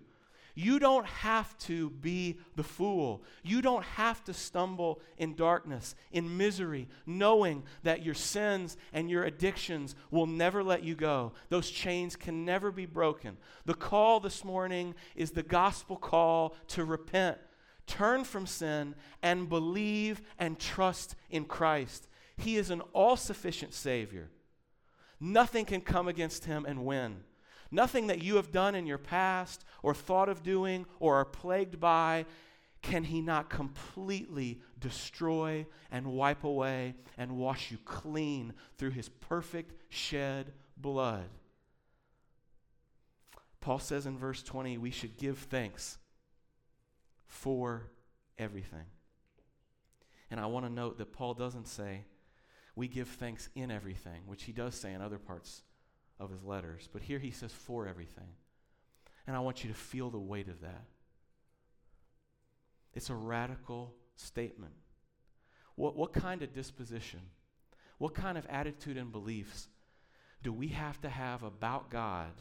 You 0.55 0.79
don't 0.79 1.05
have 1.05 1.57
to 1.59 1.89
be 1.89 2.37
the 2.57 2.63
fool. 2.63 3.23
You 3.43 3.61
don't 3.61 3.83
have 3.83 4.23
to 4.25 4.33
stumble 4.33 4.99
in 5.17 5.35
darkness, 5.35 5.95
in 6.11 6.35
misery, 6.35 6.89
knowing 7.05 7.63
that 7.83 8.03
your 8.03 8.15
sins 8.15 8.75
and 8.91 9.09
your 9.09 9.23
addictions 9.23 9.95
will 10.11 10.25
never 10.25 10.61
let 10.61 10.83
you 10.83 10.95
go. 10.95 11.31
Those 11.47 11.69
chains 11.69 12.17
can 12.17 12.43
never 12.43 12.71
be 12.71 12.85
broken. 12.85 13.37
The 13.65 13.73
call 13.73 14.19
this 14.19 14.43
morning 14.43 14.95
is 15.15 15.31
the 15.31 15.43
gospel 15.43 15.95
call 15.95 16.55
to 16.69 16.83
repent, 16.83 17.37
turn 17.89 18.23
from 18.23 18.45
sin, 18.45 18.95
and 19.21 19.49
believe 19.49 20.21
and 20.37 20.57
trust 20.57 21.15
in 21.29 21.43
Christ. 21.43 22.07
He 22.37 22.55
is 22.55 22.69
an 22.69 22.81
all 22.93 23.17
sufficient 23.17 23.73
Savior. 23.73 24.29
Nothing 25.19 25.65
can 25.65 25.81
come 25.81 26.07
against 26.07 26.45
him 26.45 26.65
and 26.65 26.85
win. 26.85 27.23
Nothing 27.71 28.07
that 28.07 28.23
you 28.23 28.37
have 28.37 28.51
done 28.51 28.75
in 28.75 28.85
your 28.87 28.97
past 28.97 29.65
or 29.83 29.93
thought 29.93 30.29
of 30.29 30.43
doing 30.43 30.85
or 30.99 31.15
are 31.15 31.25
plagued 31.25 31.79
by 31.79 32.25
can 32.81 33.03
he 33.03 33.21
not 33.21 33.49
completely 33.49 34.61
destroy 34.79 35.65
and 35.91 36.07
wipe 36.07 36.45
away 36.45 36.93
and 37.17 37.37
wash 37.37 37.71
you 37.71 37.77
clean 37.83 38.53
through 38.77 38.91
his 38.91 39.09
perfect 39.09 39.73
shed 39.89 40.53
blood. 40.77 41.27
Paul 43.59 43.79
says 43.79 44.05
in 44.05 44.17
verse 44.17 44.41
20, 44.41 44.77
we 44.77 44.91
should 44.91 45.17
give 45.17 45.37
thanks 45.39 45.97
for 47.29 47.89
everything. 48.37 48.85
And 50.29 50.39
I 50.39 50.47
want 50.47 50.65
to 50.65 50.71
note 50.71 50.97
that 50.97 51.13
Paul 51.13 51.33
doesn't 51.33 51.67
say, 51.67 52.03
we 52.75 52.87
give 52.87 53.07
thanks 53.07 53.49
in 53.55 53.71
everything, 53.71 54.21
which 54.25 54.43
he 54.43 54.51
does 54.51 54.75
say 54.75 54.93
in 54.93 55.01
other 55.01 55.17
parts 55.17 55.61
of 56.19 56.29
his 56.29 56.43
letters. 56.43 56.89
But 56.91 57.01
here 57.01 57.19
he 57.19 57.31
says, 57.31 57.53
for 57.53 57.87
everything. 57.87 58.27
And 59.25 59.35
I 59.35 59.39
want 59.39 59.63
you 59.63 59.69
to 59.69 59.75
feel 59.75 60.09
the 60.09 60.19
weight 60.19 60.49
of 60.49 60.61
that. 60.61 60.85
It's 62.93 63.09
a 63.09 63.15
radical 63.15 63.93
statement. 64.15 64.73
What, 65.75 65.95
what 65.95 66.13
kind 66.13 66.41
of 66.41 66.53
disposition, 66.53 67.21
what 67.99 68.13
kind 68.13 68.37
of 68.37 68.45
attitude 68.47 68.97
and 68.97 69.11
beliefs 69.11 69.67
do 70.41 70.51
we 70.51 70.69
have 70.69 70.99
to 71.01 71.09
have 71.09 71.43
about 71.43 71.89
God 71.89 72.31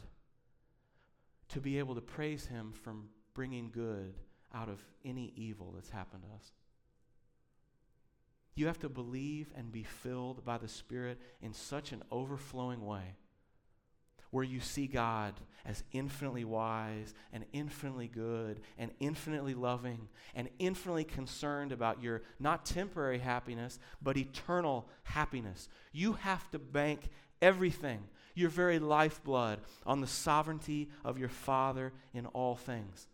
to 1.49 1.59
be 1.59 1.79
able 1.79 1.95
to 1.95 2.01
praise 2.01 2.47
Him 2.47 2.71
from 2.71 3.09
bringing 3.33 3.69
good 3.71 4.13
out 4.53 4.69
of 4.69 4.83
any 5.05 5.33
evil 5.35 5.71
that's 5.75 5.89
happened 5.89 6.23
to 6.23 6.35
us? 6.35 6.51
You 8.55 8.67
have 8.67 8.79
to 8.79 8.89
believe 8.89 9.51
and 9.55 9.71
be 9.71 9.83
filled 9.83 10.43
by 10.43 10.57
the 10.57 10.67
Spirit 10.67 11.19
in 11.41 11.53
such 11.53 11.91
an 11.91 12.03
overflowing 12.11 12.85
way 12.85 13.15
where 14.31 14.43
you 14.43 14.59
see 14.59 14.87
God 14.87 15.33
as 15.65 15.83
infinitely 15.91 16.45
wise 16.45 17.13
and 17.33 17.45
infinitely 17.53 18.07
good 18.07 18.61
and 18.77 18.91
infinitely 18.99 19.53
loving 19.53 20.07
and 20.35 20.49
infinitely 20.59 21.03
concerned 21.03 21.71
about 21.71 22.01
your 22.01 22.21
not 22.39 22.65
temporary 22.65 23.19
happiness, 23.19 23.79
but 24.01 24.17
eternal 24.17 24.87
happiness. 25.03 25.67
You 25.91 26.13
have 26.13 26.49
to 26.51 26.59
bank 26.59 27.09
everything, 27.41 28.03
your 28.35 28.49
very 28.49 28.79
lifeblood, 28.79 29.61
on 29.85 30.01
the 30.01 30.07
sovereignty 30.07 30.89
of 31.03 31.17
your 31.17 31.29
Father 31.29 31.91
in 32.13 32.25
all 32.27 32.55
things. 32.55 33.07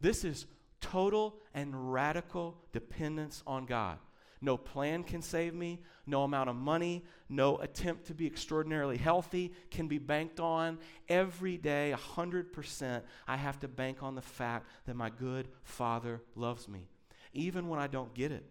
This 0.00 0.24
is 0.24 0.46
total 0.80 1.36
and 1.54 1.92
radical 1.92 2.56
dependence 2.72 3.42
on 3.46 3.66
God. 3.66 3.98
No 4.42 4.56
plan 4.56 5.02
can 5.04 5.20
save 5.20 5.54
me. 5.54 5.80
No 6.06 6.24
amount 6.24 6.50
of 6.50 6.56
money, 6.56 7.04
no 7.28 7.58
attempt 7.58 8.06
to 8.06 8.14
be 8.14 8.26
extraordinarily 8.26 8.96
healthy 8.96 9.52
can 9.70 9.86
be 9.86 9.98
banked 9.98 10.40
on. 10.40 10.78
Every 11.08 11.56
day, 11.56 11.94
100%, 11.96 13.02
I 13.28 13.36
have 13.36 13.60
to 13.60 13.68
bank 13.68 14.02
on 14.02 14.14
the 14.16 14.22
fact 14.22 14.66
that 14.86 14.96
my 14.96 15.10
good 15.10 15.48
Father 15.62 16.20
loves 16.34 16.68
me. 16.68 16.88
Even 17.32 17.68
when 17.68 17.78
I 17.78 17.86
don't 17.86 18.12
get 18.12 18.32
it, 18.32 18.44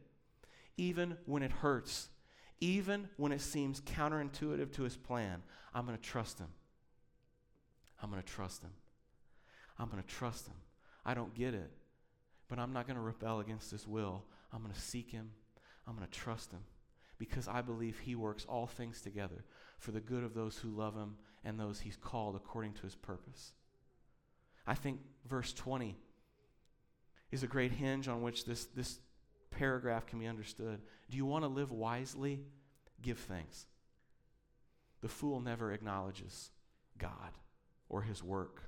even 0.78 1.18
when 1.26 1.44
it 1.44 1.52
hurts, 1.52 2.08
even 2.62 3.10
when 3.18 3.34
it 3.34 3.42
seems 3.42 3.82
counterintuitive 3.82 4.72
to 4.74 4.84
his 4.84 4.96
plan, 4.96 5.44
I'm 5.74 5.86
going 5.86 5.98
to 5.98 6.04
trust 6.04 6.40
him. 6.40 6.48
I'm 8.02 8.10
going 8.10 8.22
to 8.22 8.28
trust 8.28 8.64
him. 8.64 8.72
I'm 9.78 9.90
going 9.90 10.02
to 10.02 10.08
trust 10.08 10.48
him. 10.48 10.56
I 11.06 11.14
don't 11.14 11.34
get 11.34 11.54
it, 11.54 11.72
but 12.50 12.60
I'm 12.60 12.74
not 12.74 12.88
going 12.88 12.98
to 12.98 13.02
rebel 13.02 13.40
against 13.40 13.72
his 13.72 13.88
will. 13.88 14.26
I'm 14.52 14.62
going 14.62 14.74
to 14.74 14.80
seek 14.80 15.12
him. 15.12 15.32
I'm 15.88 15.96
going 15.96 16.08
to 16.08 16.20
trust 16.20 16.52
him 16.52 16.62
because 17.18 17.48
I 17.48 17.62
believe 17.62 18.00
he 18.00 18.16
works 18.16 18.46
all 18.46 18.68
things 18.68 19.02
together 19.02 19.46
for 19.78 19.92
the 19.92 20.00
good 20.00 20.24
of 20.24 20.34
those 20.34 20.58
who 20.58 20.70
love 20.70 20.96
him 20.96 21.16
and 21.44 21.60
those 21.60 21.80
he's 21.80 21.96
called 21.96 22.36
according 22.36 22.74
to 22.74 22.82
his 22.82 22.96
purpose. 22.96 23.54
I 24.66 24.74
think 24.74 25.00
verse 25.28 25.54
20 25.54 25.98
is 27.32 27.44
a 27.44 27.48
great 27.48 27.72
hinge 27.72 28.08
on 28.08 28.22
which 28.22 28.46
this, 28.46 28.66
this 28.66 29.00
paragraph 29.52 30.06
can 30.06 30.20
be 30.20 30.28
understood. 30.28 30.82
Do 31.10 31.18
you 31.18 31.26
want 31.26 31.44
to 31.44 31.48
live 31.48 31.72
wisely? 31.72 32.42
Give 33.02 33.18
thanks. 33.18 33.66
The 35.02 35.08
fool 35.08 35.40
never 35.40 35.72
acknowledges 35.72 36.52
God 36.98 37.32
or 37.88 38.02
his 38.02 38.24
work. 38.24 38.64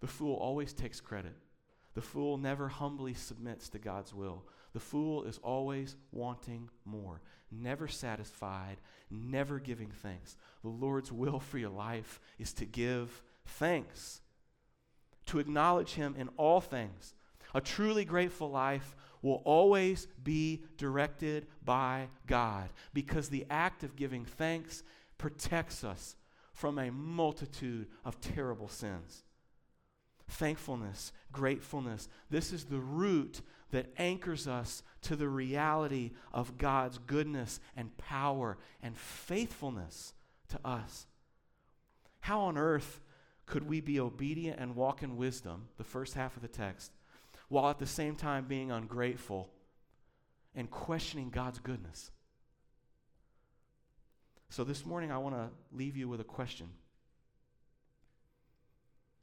The 0.00 0.06
fool 0.06 0.36
always 0.36 0.72
takes 0.72 1.00
credit. 1.00 1.36
The 1.94 2.00
fool 2.00 2.38
never 2.38 2.68
humbly 2.68 3.14
submits 3.14 3.68
to 3.70 3.78
God's 3.78 4.14
will. 4.14 4.44
The 4.72 4.80
fool 4.80 5.24
is 5.24 5.38
always 5.42 5.96
wanting 6.12 6.70
more, 6.84 7.20
never 7.50 7.88
satisfied, 7.88 8.76
never 9.10 9.58
giving 9.58 9.90
thanks. 9.90 10.36
The 10.62 10.68
Lord's 10.68 11.10
will 11.10 11.40
for 11.40 11.58
your 11.58 11.70
life 11.70 12.20
is 12.38 12.52
to 12.54 12.64
give 12.64 13.22
thanks, 13.44 14.20
to 15.26 15.40
acknowledge 15.40 15.94
Him 15.94 16.14
in 16.16 16.28
all 16.36 16.60
things. 16.60 17.14
A 17.52 17.60
truly 17.60 18.04
grateful 18.04 18.50
life 18.50 18.94
will 19.22 19.42
always 19.44 20.06
be 20.22 20.62
directed 20.76 21.48
by 21.64 22.08
God 22.26 22.70
because 22.94 23.28
the 23.28 23.46
act 23.50 23.82
of 23.82 23.96
giving 23.96 24.24
thanks 24.24 24.84
protects 25.18 25.82
us 25.82 26.14
from 26.52 26.78
a 26.78 26.90
multitude 26.90 27.88
of 28.04 28.20
terrible 28.20 28.68
sins. 28.68 29.24
Thankfulness, 30.30 31.12
gratefulness, 31.32 32.08
this 32.30 32.52
is 32.52 32.64
the 32.64 32.78
root 32.78 33.42
that 33.72 33.92
anchors 33.98 34.46
us 34.46 34.82
to 35.02 35.16
the 35.16 35.28
reality 35.28 36.12
of 36.32 36.56
God's 36.56 36.98
goodness 36.98 37.58
and 37.76 37.96
power 37.98 38.56
and 38.80 38.96
faithfulness 38.96 40.14
to 40.48 40.58
us. 40.64 41.06
How 42.20 42.42
on 42.42 42.56
earth 42.56 43.00
could 43.46 43.68
we 43.68 43.80
be 43.80 43.98
obedient 43.98 44.60
and 44.60 44.76
walk 44.76 45.02
in 45.02 45.16
wisdom, 45.16 45.66
the 45.78 45.84
first 45.84 46.14
half 46.14 46.36
of 46.36 46.42
the 46.42 46.48
text, 46.48 46.92
while 47.48 47.68
at 47.68 47.80
the 47.80 47.86
same 47.86 48.14
time 48.14 48.44
being 48.44 48.70
ungrateful 48.70 49.50
and 50.54 50.70
questioning 50.70 51.30
God's 51.30 51.58
goodness? 51.58 52.12
So 54.48 54.62
this 54.62 54.86
morning, 54.86 55.10
I 55.10 55.18
want 55.18 55.34
to 55.34 55.48
leave 55.72 55.96
you 55.96 56.08
with 56.08 56.20
a 56.20 56.24
question 56.24 56.68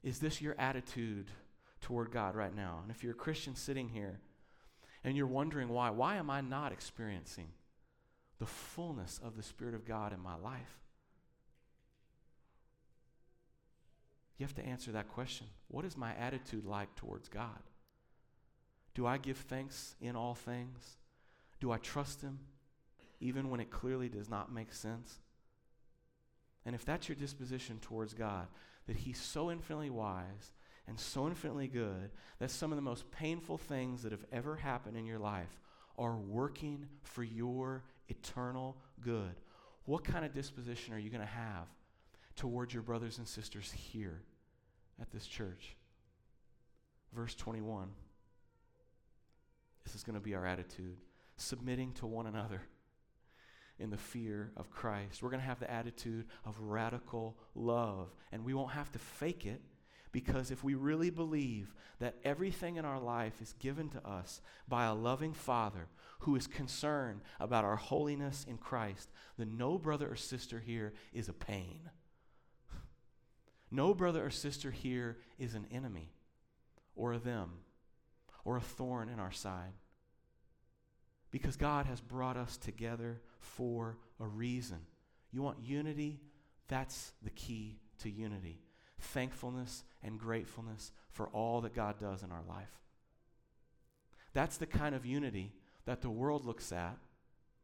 Is 0.07 0.19
this 0.19 0.41
your 0.41 0.55
attitude 0.57 1.27
toward 1.81 2.11
God 2.11 2.33
right 2.33 2.55
now? 2.55 2.79
And 2.81 2.89
if 2.89 3.03
you're 3.03 3.11
a 3.11 3.15
Christian 3.15 3.55
sitting 3.55 3.89
here, 3.89 4.21
and 5.03 5.17
you're 5.17 5.27
wondering 5.27 5.67
why. 5.67 5.89
Why 5.89 6.15
am 6.15 6.29
I 6.29 6.39
not 6.39 6.71
experiencing 6.71 7.47
the 8.39 8.45
fullness 8.45 9.19
of 9.21 9.35
the 9.35 9.43
Spirit 9.43 9.75
of 9.75 9.85
God 9.85 10.13
in 10.13 10.21
my 10.21 10.37
life? 10.37 10.79
You 14.37 14.45
have 14.45 14.55
to 14.55 14.65
answer 14.65 14.93
that 14.93 15.09
question. 15.09 15.47
What 15.67 15.83
is 15.83 15.97
my 15.97 16.15
attitude 16.15 16.63
like 16.65 16.95
towards 16.95 17.27
God? 17.27 17.59
Do 18.95 19.05
I 19.05 19.17
give 19.17 19.37
thanks 19.37 19.95
in 19.99 20.15
all 20.15 20.35
things? 20.35 20.97
Do 21.59 21.71
I 21.71 21.79
trust 21.79 22.21
Him 22.21 22.39
even 23.19 23.49
when 23.49 23.59
it 23.59 23.71
clearly 23.71 24.07
does 24.07 24.29
not 24.29 24.53
make 24.53 24.71
sense? 24.71 25.19
And 26.65 26.75
if 26.75 26.85
that's 26.85 27.09
your 27.09 27.15
disposition 27.17 27.79
towards 27.81 28.13
God, 28.13 28.47
that 28.87 28.97
He's 28.97 29.19
so 29.19 29.51
infinitely 29.51 29.89
wise 29.89 30.51
and 30.87 30.99
so 30.99 31.27
infinitely 31.27 31.67
good 31.67 32.09
that 32.39 32.51
some 32.51 32.71
of 32.71 32.77
the 32.77 32.81
most 32.81 33.09
painful 33.11 33.57
things 33.57 34.03
that 34.03 34.11
have 34.11 34.25
ever 34.31 34.55
happened 34.55 34.97
in 34.97 35.05
your 35.05 35.19
life 35.19 35.59
are 35.97 36.15
working 36.15 36.85
for 37.03 37.23
your 37.23 37.83
eternal 38.07 38.77
good. 39.01 39.35
What 39.85 40.03
kind 40.03 40.25
of 40.25 40.33
disposition 40.33 40.93
are 40.93 40.99
you 40.99 41.09
going 41.09 41.21
to 41.21 41.27
have 41.27 41.67
towards 42.35 42.73
your 42.73 42.83
brothers 42.83 43.17
and 43.17 43.27
sisters 43.27 43.71
here 43.71 44.21
at 45.01 45.11
this 45.11 45.25
church? 45.25 45.75
Verse 47.13 47.35
21. 47.35 47.89
This 49.83 49.95
is 49.95 50.03
going 50.03 50.15
to 50.17 50.21
be 50.21 50.35
our 50.35 50.45
attitude 50.45 50.97
submitting 51.37 51.93
to 51.93 52.05
one 52.05 52.27
another 52.27 52.61
in 53.79 53.89
the 53.89 53.97
fear 53.97 54.51
of 54.57 54.71
Christ. 54.71 55.21
We're 55.21 55.29
going 55.29 55.41
to 55.41 55.47
have 55.47 55.59
the 55.59 55.71
attitude 55.71 56.25
of 56.45 56.59
radical 56.59 57.37
love, 57.55 58.09
and 58.31 58.43
we 58.43 58.53
won't 58.53 58.71
have 58.71 58.91
to 58.93 58.99
fake 58.99 59.45
it 59.45 59.61
because 60.11 60.51
if 60.51 60.63
we 60.63 60.73
really 60.73 61.09
believe 61.09 61.75
that 61.99 62.15
everything 62.23 62.77
in 62.77 62.85
our 62.85 62.99
life 62.99 63.41
is 63.41 63.53
given 63.59 63.89
to 63.89 64.07
us 64.07 64.41
by 64.67 64.85
a 64.85 64.95
loving 64.95 65.33
Father 65.33 65.87
who 66.19 66.35
is 66.35 66.47
concerned 66.47 67.21
about 67.39 67.65
our 67.65 67.75
holiness 67.75 68.45
in 68.49 68.57
Christ, 68.57 69.11
then 69.37 69.57
no 69.57 69.77
brother 69.77 70.09
or 70.09 70.15
sister 70.15 70.59
here 70.59 70.93
is 71.13 71.29
a 71.29 71.33
pain. 71.33 71.89
No 73.69 73.93
brother 73.93 74.25
or 74.25 74.29
sister 74.29 74.71
here 74.71 75.17
is 75.37 75.53
an 75.53 75.67
enemy 75.69 76.13
or 76.95 77.11
a 77.11 77.19
them 77.19 77.49
or 78.45 78.55
a 78.55 78.61
thorn 78.61 79.09
in 79.09 79.19
our 79.19 79.33
side. 79.33 79.73
Because 81.31 81.57
God 81.57 81.85
has 81.85 81.99
brought 82.01 82.37
us 82.37 82.57
together 82.57 83.21
for 83.39 83.97
a 84.19 84.25
reason. 84.25 84.79
You 85.31 85.41
want 85.41 85.59
unity? 85.61 86.21
That's 86.67 87.11
the 87.23 87.29
key 87.31 87.79
to 87.99 88.09
unity 88.09 88.61
thankfulness 88.99 89.83
and 90.03 90.19
gratefulness 90.19 90.91
for 91.11 91.27
all 91.27 91.61
that 91.61 91.75
God 91.75 91.99
does 91.99 92.23
in 92.23 92.31
our 92.31 92.43
life. 92.47 92.71
That's 94.33 94.57
the 94.57 94.65
kind 94.65 94.95
of 94.95 95.05
unity 95.05 95.53
that 95.85 96.01
the 96.01 96.09
world 96.09 96.45
looks 96.45 96.71
at 96.71 96.97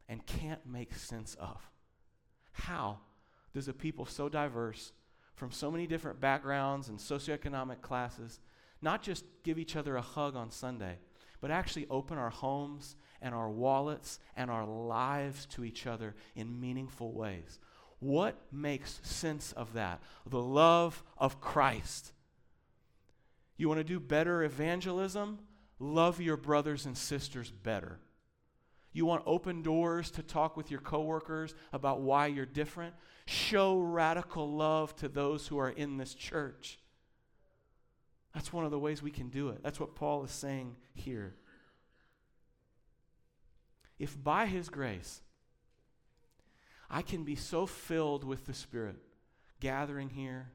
and 0.08 0.26
can't 0.26 0.66
make 0.66 0.94
sense 0.94 1.36
of. 1.40 1.70
How 2.52 3.00
does 3.54 3.68
a 3.68 3.74
people 3.74 4.06
so 4.06 4.30
diverse, 4.30 4.92
from 5.36 5.52
so 5.52 5.72
many 5.72 5.88
different 5.88 6.20
backgrounds 6.20 6.90
and 6.90 6.98
socioeconomic 6.98 7.82
classes, 7.82 8.40
not 8.82 9.02
just 9.02 9.26
give 9.44 9.58
each 9.58 9.76
other 9.76 9.96
a 9.96 10.02
hug 10.02 10.36
on 10.36 10.52
Sunday, 10.52 10.98
but 11.42 11.52
actually 11.52 11.88
open 11.90 12.18
our 12.18 12.30
homes 12.30 12.96
and 13.24 13.34
our 13.34 13.50
wallets 13.50 14.20
and 14.36 14.52
our 14.52 14.68
lives 14.68 15.48
to 15.48 15.64
each 15.64 15.88
other 15.88 16.16
in 16.36 16.60
meaningful 16.60 17.12
ways? 17.12 17.58
What 18.00 18.36
makes 18.52 19.00
sense 19.02 19.52
of 19.54 19.74
that? 19.74 20.04
The 20.28 20.42
love 20.42 21.04
of 21.18 21.42
Christ. 21.42 22.12
You 23.58 23.68
want 23.68 23.80
to 23.80 23.84
do 23.84 24.00
better 24.00 24.44
evangelism? 24.44 25.40
love 25.84 26.22
your 26.22 26.38
brothers 26.38 26.86
and 26.86 26.98
sisters 26.98 27.52
better. 27.52 28.00
You 28.94 29.06
want 29.06 29.24
open 29.26 29.64
doors 29.64 30.12
to 30.12 30.24
talk 30.24 30.56
with 30.56 30.70
your 30.70 30.80
coworkers 30.80 31.56
about 31.72 32.02
why 32.02 32.28
you're 32.28 32.46
different? 32.46 32.94
Show 33.26 33.80
radical 33.80 34.52
love 34.52 34.96
to 34.98 35.10
those 35.10 35.48
who 35.48 35.58
are 35.58 35.70
in 35.70 35.98
this 35.98 36.14
church. 36.14 36.80
That's 38.34 38.54
one 38.54 38.66
of 38.66 38.72
the 38.72 38.80
ways 38.80 39.02
we 39.02 39.12
can 39.12 39.30
do 39.30 39.50
it. 39.50 39.62
That's 39.64 39.80
what 39.80 39.96
Paul 39.96 40.24
is 40.24 40.32
saying 40.32 40.76
here. 40.94 41.36
If 44.04 44.22
by 44.22 44.48
his 44.48 44.68
grace 44.68 45.22
I 46.90 47.02
can 47.02 47.24
be 47.24 47.38
so 47.38 47.66
filled 47.66 48.26
with 48.26 48.46
the 48.46 48.54
Spirit, 48.54 48.98
gathering 49.62 50.10
here, 50.10 50.52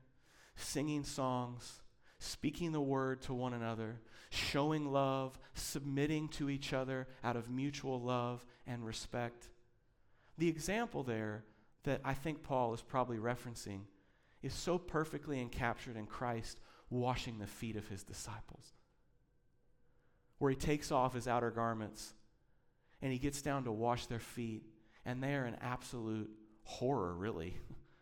singing 0.54 1.02
songs, 1.02 1.80
speaking 2.18 2.72
the 2.72 2.80
word 2.82 3.22
to 3.22 3.32
one 3.32 3.54
another, 3.54 4.02
showing 4.28 4.92
love, 4.92 5.38
submitting 5.54 6.28
to 6.28 6.50
each 6.50 6.74
other 6.74 7.08
out 7.24 7.36
of 7.36 7.48
mutual 7.48 7.98
love 8.02 8.44
and 8.66 8.84
respect. 8.84 9.48
The 10.36 10.48
example 10.48 11.02
there 11.02 11.44
that 11.84 12.02
I 12.04 12.12
think 12.12 12.42
Paul 12.42 12.74
is 12.74 12.82
probably 12.82 13.16
referencing 13.16 13.84
is 14.42 14.52
so 14.52 14.76
perfectly 14.76 15.40
encaptured 15.40 15.96
in 15.96 16.04
Christ 16.04 16.60
washing 16.90 17.38
the 17.38 17.46
feet 17.46 17.76
of 17.76 17.88
his 17.88 18.04
disciples, 18.04 18.74
where 20.36 20.50
he 20.50 20.56
takes 20.56 20.92
off 20.92 21.14
his 21.14 21.26
outer 21.26 21.50
garments 21.50 22.12
and 23.02 23.12
he 23.12 23.18
gets 23.18 23.42
down 23.42 23.64
to 23.64 23.72
wash 23.72 24.06
their 24.06 24.18
feet, 24.18 24.62
and 25.04 25.22
they 25.22 25.34
are 25.34 25.46
in 25.46 25.56
absolute 25.60 26.30
horror, 26.64 27.14
really, 27.14 27.56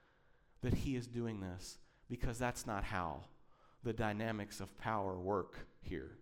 that 0.62 0.74
he 0.74 0.96
is 0.96 1.06
doing 1.06 1.40
this 1.40 1.78
because 2.08 2.38
that's 2.38 2.66
not 2.66 2.84
how 2.84 3.20
the 3.82 3.92
dynamics 3.92 4.60
of 4.60 4.76
power 4.78 5.18
work 5.18 5.66
here. 5.80 6.18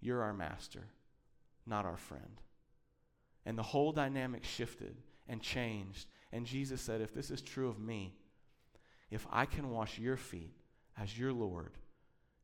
You're 0.00 0.22
our 0.22 0.34
master, 0.34 0.88
not 1.66 1.86
our 1.86 1.96
friend. 1.96 2.40
And 3.46 3.56
the 3.56 3.62
whole 3.62 3.92
dynamic 3.92 4.44
shifted 4.44 4.96
and 5.28 5.40
changed. 5.40 6.06
And 6.32 6.46
Jesus 6.46 6.80
said, 6.80 7.00
If 7.00 7.14
this 7.14 7.30
is 7.30 7.40
true 7.40 7.68
of 7.68 7.78
me, 7.78 8.14
if 9.10 9.26
I 9.30 9.46
can 9.46 9.70
wash 9.70 9.98
your 9.98 10.16
feet 10.16 10.54
as 11.00 11.18
your 11.18 11.32
Lord, 11.32 11.72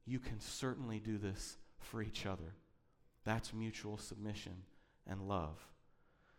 you 0.06 0.18
can 0.18 0.40
certainly 0.40 0.98
do 0.98 1.18
this 1.18 1.56
for 1.78 2.02
each 2.02 2.26
other. 2.26 2.54
That's 3.24 3.52
mutual 3.52 3.98
submission 3.98 4.54
and 5.08 5.28
love. 5.28 5.58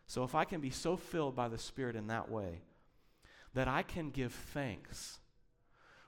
So 0.07 0.24
if 0.24 0.36
I 0.36 0.43
can 0.43 0.61
be 0.61 0.70
so 0.70 0.95
filled 0.95 1.36
by 1.36 1.47
the 1.49 1.57
Spirit 1.57 1.95
in 1.95 2.07
that 2.07 2.30
way 2.30 2.61
that 3.53 3.67
I 3.67 3.84
can 3.84 4.09
give 4.09 4.34
thanks 4.34 5.20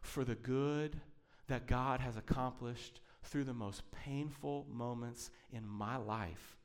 for 0.02 0.24
the 0.24 0.36
good 0.36 1.00
that 1.48 1.68
God 1.68 2.00
has 2.00 2.18
accomplished 2.18 3.02
through 3.24 3.44
the 3.44 3.54
most 3.54 3.84
painful 3.92 4.66
moments 4.72 5.30
in 5.52 5.68
my 5.68 5.98
life, 5.98 6.58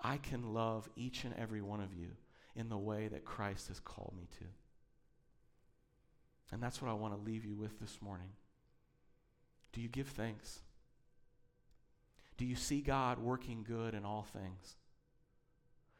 I 0.00 0.16
can 0.16 0.52
love 0.52 0.88
each 0.96 1.24
and 1.24 1.34
every 1.34 1.62
one 1.62 1.80
of 1.80 1.94
you 1.94 2.08
in 2.54 2.68
the 2.68 2.78
way 2.78 3.08
that 3.08 3.24
Christ 3.24 3.68
has 3.68 3.80
called 3.80 4.14
me 4.16 4.28
to. 4.38 4.44
And 6.52 6.62
that's 6.62 6.82
what 6.82 6.90
I 6.90 6.94
want 6.94 7.14
to 7.14 7.20
leave 7.20 7.44
you 7.44 7.56
with 7.56 7.80
this 7.80 7.98
morning. 8.02 8.30
Do 9.72 9.80
you 9.80 9.88
give 9.88 10.08
thanks? 10.08 10.60
Do 12.36 12.44
you 12.44 12.56
see 12.56 12.80
God 12.80 13.18
working 13.18 13.64
good 13.66 13.94
in 13.94 14.04
all 14.04 14.26
things? 14.32 14.76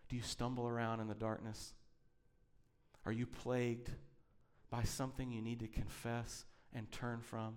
Do 0.08 0.16
you 0.16 0.22
stumble 0.22 0.66
around 0.66 1.00
in 1.00 1.08
the 1.08 1.14
darkness? 1.14 1.72
Are 3.04 3.12
you 3.12 3.26
plagued 3.26 3.90
by 4.70 4.82
something 4.82 5.30
you 5.30 5.42
need 5.42 5.60
to 5.60 5.68
confess 5.68 6.44
and 6.72 6.90
turn 6.90 7.20
from? 7.20 7.56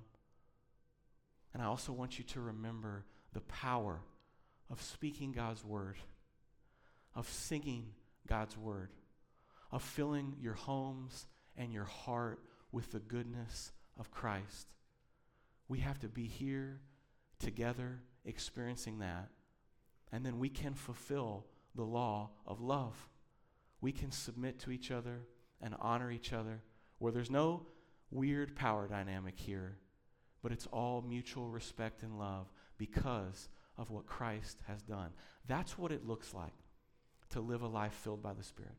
And 1.54 1.62
I 1.62 1.68
also 1.68 1.94
want 1.94 2.18
you 2.18 2.26
to 2.26 2.42
remember 2.42 3.06
the 3.34 3.42
power 3.42 4.02
of 4.70 4.82
speaking 4.82 5.32
God's 5.32 5.64
word, 5.64 5.98
of 7.14 7.30
singing 7.30 7.88
God's 8.28 8.58
word, 8.58 8.90
of 9.72 9.82
filling 9.82 10.36
your 10.40 10.54
homes 10.54 11.28
and 11.58 11.72
your 11.72 11.86
heart 11.86 12.40
with 12.72 12.92
the 12.92 13.00
goodness 13.00 13.72
of 13.98 14.12
Christ. 14.12 14.68
We 15.68 15.80
have 15.80 16.00
to 16.00 16.08
be 16.08 16.26
here 16.26 16.82
together 17.40 18.00
experiencing 18.26 19.00
that. 19.00 19.30
And 20.12 20.26
then 20.26 20.40
we 20.40 20.50
can 20.50 20.74
fulfill 20.74 21.46
the 21.76 21.84
law 21.84 22.32
of 22.46 22.62
love. 22.62 23.10
We 23.82 23.92
can 23.92 24.12
submit 24.12 24.60
to 24.60 24.72
each 24.72 24.92
other 24.92 25.28
and 25.62 25.76
honor 25.80 26.12
each 26.12 26.34
other 26.34 26.64
where 27.00 27.12
there's 27.12 27.32
no 27.32 27.68
weird 28.12 28.56
power 28.56 28.88
dynamic 28.88 29.40
here 29.40 29.78
but 30.46 30.52
it's 30.52 30.68
all 30.68 31.02
mutual 31.02 31.50
respect 31.50 32.04
and 32.04 32.20
love 32.20 32.46
because 32.78 33.50
of 33.80 33.90
what 33.90 34.06
Christ 34.06 34.60
has 34.68 34.84
done. 34.84 35.10
That's 35.48 35.76
what 35.76 35.92
it 35.92 36.06
looks 36.06 36.36
like 36.36 36.54
to 37.32 37.40
live 37.40 37.64
a 37.64 37.68
life 37.68 37.94
filled 37.94 38.22
by 38.22 38.34
the 38.36 38.44
Spirit. 38.44 38.76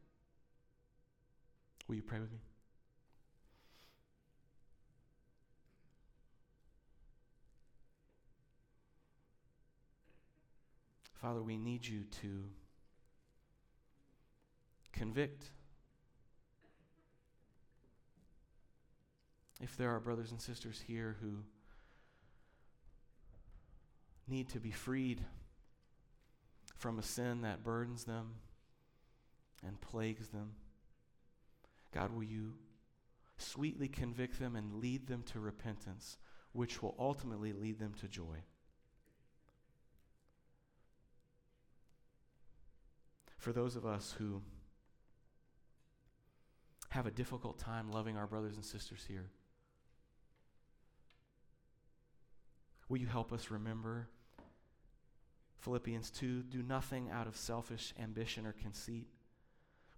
Will 1.89 1.97
you 1.97 2.05
pray 2.05 2.21
with 2.21 2.31
me? 2.31 2.39
Father, 11.21 11.43
we 11.43 11.57
need 11.57 11.87
you 11.87 12.05
to 12.23 12.45
convict. 14.93 15.51
If 19.61 19.77
there 19.77 19.91
are 19.91 20.01
brothers 20.01 20.31
and 20.31 20.41
sisters 20.41 20.83
here 20.87 21.17
who 21.21 21.39
need 24.29 24.49
to 24.51 24.61
be 24.61 24.71
freed 24.71 25.25
from 26.77 26.99
a 26.99 27.03
sin 27.03 27.41
that 27.43 27.65
burdens 27.65 28.05
them 28.05 28.35
and 29.67 29.81
plagues 29.81 30.29
them. 30.29 30.53
God, 31.93 32.13
will 32.13 32.25
you 32.25 32.55
sweetly 33.39 33.89
convict 33.89 34.39
them 34.39 34.57
and 34.57 34.75
lead 34.75 35.07
them 35.07 35.23
to 35.33 35.41
repentance, 35.41 36.19
which 36.53 36.83
will 36.83 36.95
ultimately 36.99 37.53
lead 37.53 37.79
them 37.79 37.95
to 38.01 38.09
joy? 38.09 38.43
For 43.47 43.53
those 43.53 43.77
of 43.77 43.87
us 43.87 44.13
who 44.19 44.43
have 46.89 47.07
a 47.07 47.13
difficult 47.13 47.61
time 47.61 47.93
loving 47.93 48.17
our 48.17 48.27
brothers 48.27 48.57
and 48.57 48.65
sisters 48.65 49.05
here, 49.07 49.31
will 52.89 52.97
you 52.97 53.07
help 53.07 53.33
us 53.33 53.53
remember 53.53 54.09
Philippians 55.61 56.11
2 56.11 56.43
Do 56.43 56.61
nothing 56.61 57.09
out 57.09 57.29
of 57.29 57.37
selfish 57.37 57.95
ambition 58.03 58.47
or 58.47 58.53
conceit, 58.53 59.07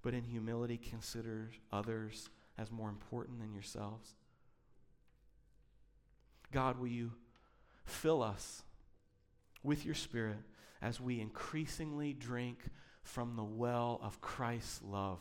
but 0.03 0.13
in 0.13 0.25
humility 0.25 0.77
consider 0.77 1.49
others 1.73 2.29
as 2.59 2.71
more 2.71 2.91
important 2.91 3.41
than 3.41 3.55
yourselves. 3.55 4.15
God, 6.53 6.79
will 6.79 6.89
you 6.89 7.13
fill 7.87 8.23
us 8.23 8.63
with 9.63 9.87
your 9.87 9.95
Spirit 9.95 10.41
as 10.83 11.01
we 11.01 11.19
increasingly 11.19 12.13
drink 12.13 12.59
from 13.09 13.37
the 13.37 13.45
well 13.45 13.99
of 14.03 14.21
Christ's 14.21 14.83
love 14.83 15.21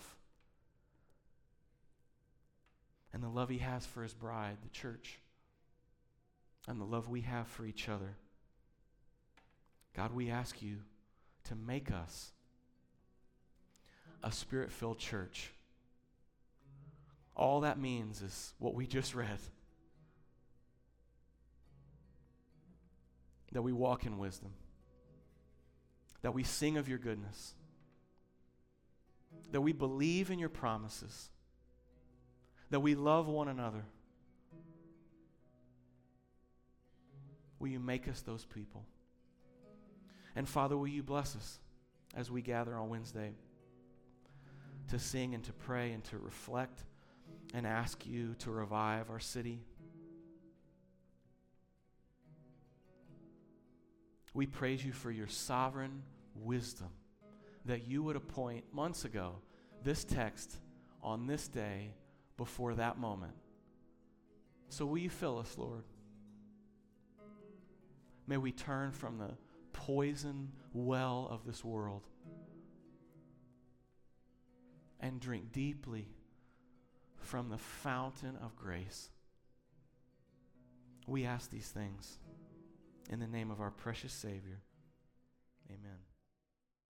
and 3.13 3.23
the 3.23 3.29
love 3.29 3.49
he 3.49 3.59
has 3.59 3.85
for 3.85 4.03
his 4.03 4.13
bride, 4.13 4.57
the 4.61 4.69
church, 4.69 5.19
and 6.67 6.81
the 6.81 6.85
love 6.85 7.07
we 7.07 7.21
have 7.21 7.47
for 7.47 7.65
each 7.65 7.88
other. 7.88 8.17
God, 9.95 10.13
we 10.13 10.29
ask 10.29 10.61
you 10.61 10.79
to 11.45 11.55
make 11.55 11.89
us 11.89 12.31
a 14.21 14.33
spirit 14.33 14.71
filled 14.71 14.99
church. 14.99 15.51
All 17.35 17.61
that 17.61 17.79
means 17.79 18.21
is 18.21 18.53
what 18.59 18.75
we 18.75 18.85
just 18.85 19.15
read 19.15 19.39
that 23.53 23.61
we 23.61 23.71
walk 23.71 24.05
in 24.05 24.17
wisdom, 24.17 24.51
that 26.21 26.33
we 26.33 26.43
sing 26.43 26.77
of 26.77 26.89
your 26.89 26.97
goodness, 26.97 27.53
that 29.51 29.61
we 29.61 29.71
believe 29.71 30.29
in 30.29 30.39
your 30.39 30.49
promises, 30.49 31.29
that 32.69 32.79
we 32.79 32.95
love 32.95 33.27
one 33.27 33.47
another. 33.47 33.85
Will 37.59 37.69
you 37.69 37.79
make 37.79 38.07
us 38.07 38.21
those 38.21 38.45
people? 38.45 38.85
And 40.35 40.47
Father, 40.47 40.77
will 40.77 40.88
you 40.88 41.01
bless 41.01 41.35
us 41.35 41.59
as 42.15 42.29
we 42.29 42.41
gather 42.41 42.75
on 42.75 42.89
Wednesday 42.89 43.31
to 44.89 44.99
sing 44.99 45.33
and 45.33 45.43
to 45.43 45.53
pray 45.53 45.91
and 45.91 46.03
to 46.05 46.17
reflect 46.17 46.83
and 47.53 47.65
ask 47.65 48.05
you 48.05 48.35
to 48.39 48.51
revive 48.51 49.09
our 49.09 49.19
city? 49.19 49.61
We 54.33 54.45
praise 54.45 54.85
you 54.85 54.91
for 54.91 55.09
your 55.09 55.27
sovereign 55.27 56.03
wisdom 56.35 56.89
that 57.68 57.88
you 57.88 58.01
would 58.03 58.15
appoint 58.15 58.74
months 58.74 59.05
ago 59.05 59.36
this 59.84 60.03
text 60.03 60.57
on 61.03 61.28
this 61.28 61.47
day 61.47 61.93
before 62.38 62.76
that 62.76 62.97
moment. 62.97 63.34
So 64.70 64.86
will 64.86 64.97
you 64.97 65.09
fill 65.09 65.38
us, 65.38 65.55
Lord? 65.57 65.84
May 68.26 68.38
we 68.38 68.51
turn 68.51 68.91
from 68.91 69.18
the 69.18 69.32
poison 69.72 70.51
well 70.74 71.28
of 71.30 71.45
this 71.45 71.63
world 71.63 72.03
and 74.99 75.20
drink 75.20 75.51
deeply 75.51 76.09
from 77.22 77.49
the 77.49 77.57
fountain 77.57 78.38
of 78.41 78.55
grace. 78.55 79.09
We 81.05 81.26
ask 81.26 81.49
these 81.49 81.70
things 81.70 82.20
in 83.09 83.20
the 83.20 83.28
name 83.28 83.51
of 83.51 83.61
our 83.61 83.72
precious 83.72 84.11
Savior. 84.11 84.61
Amen. 85.70 86.06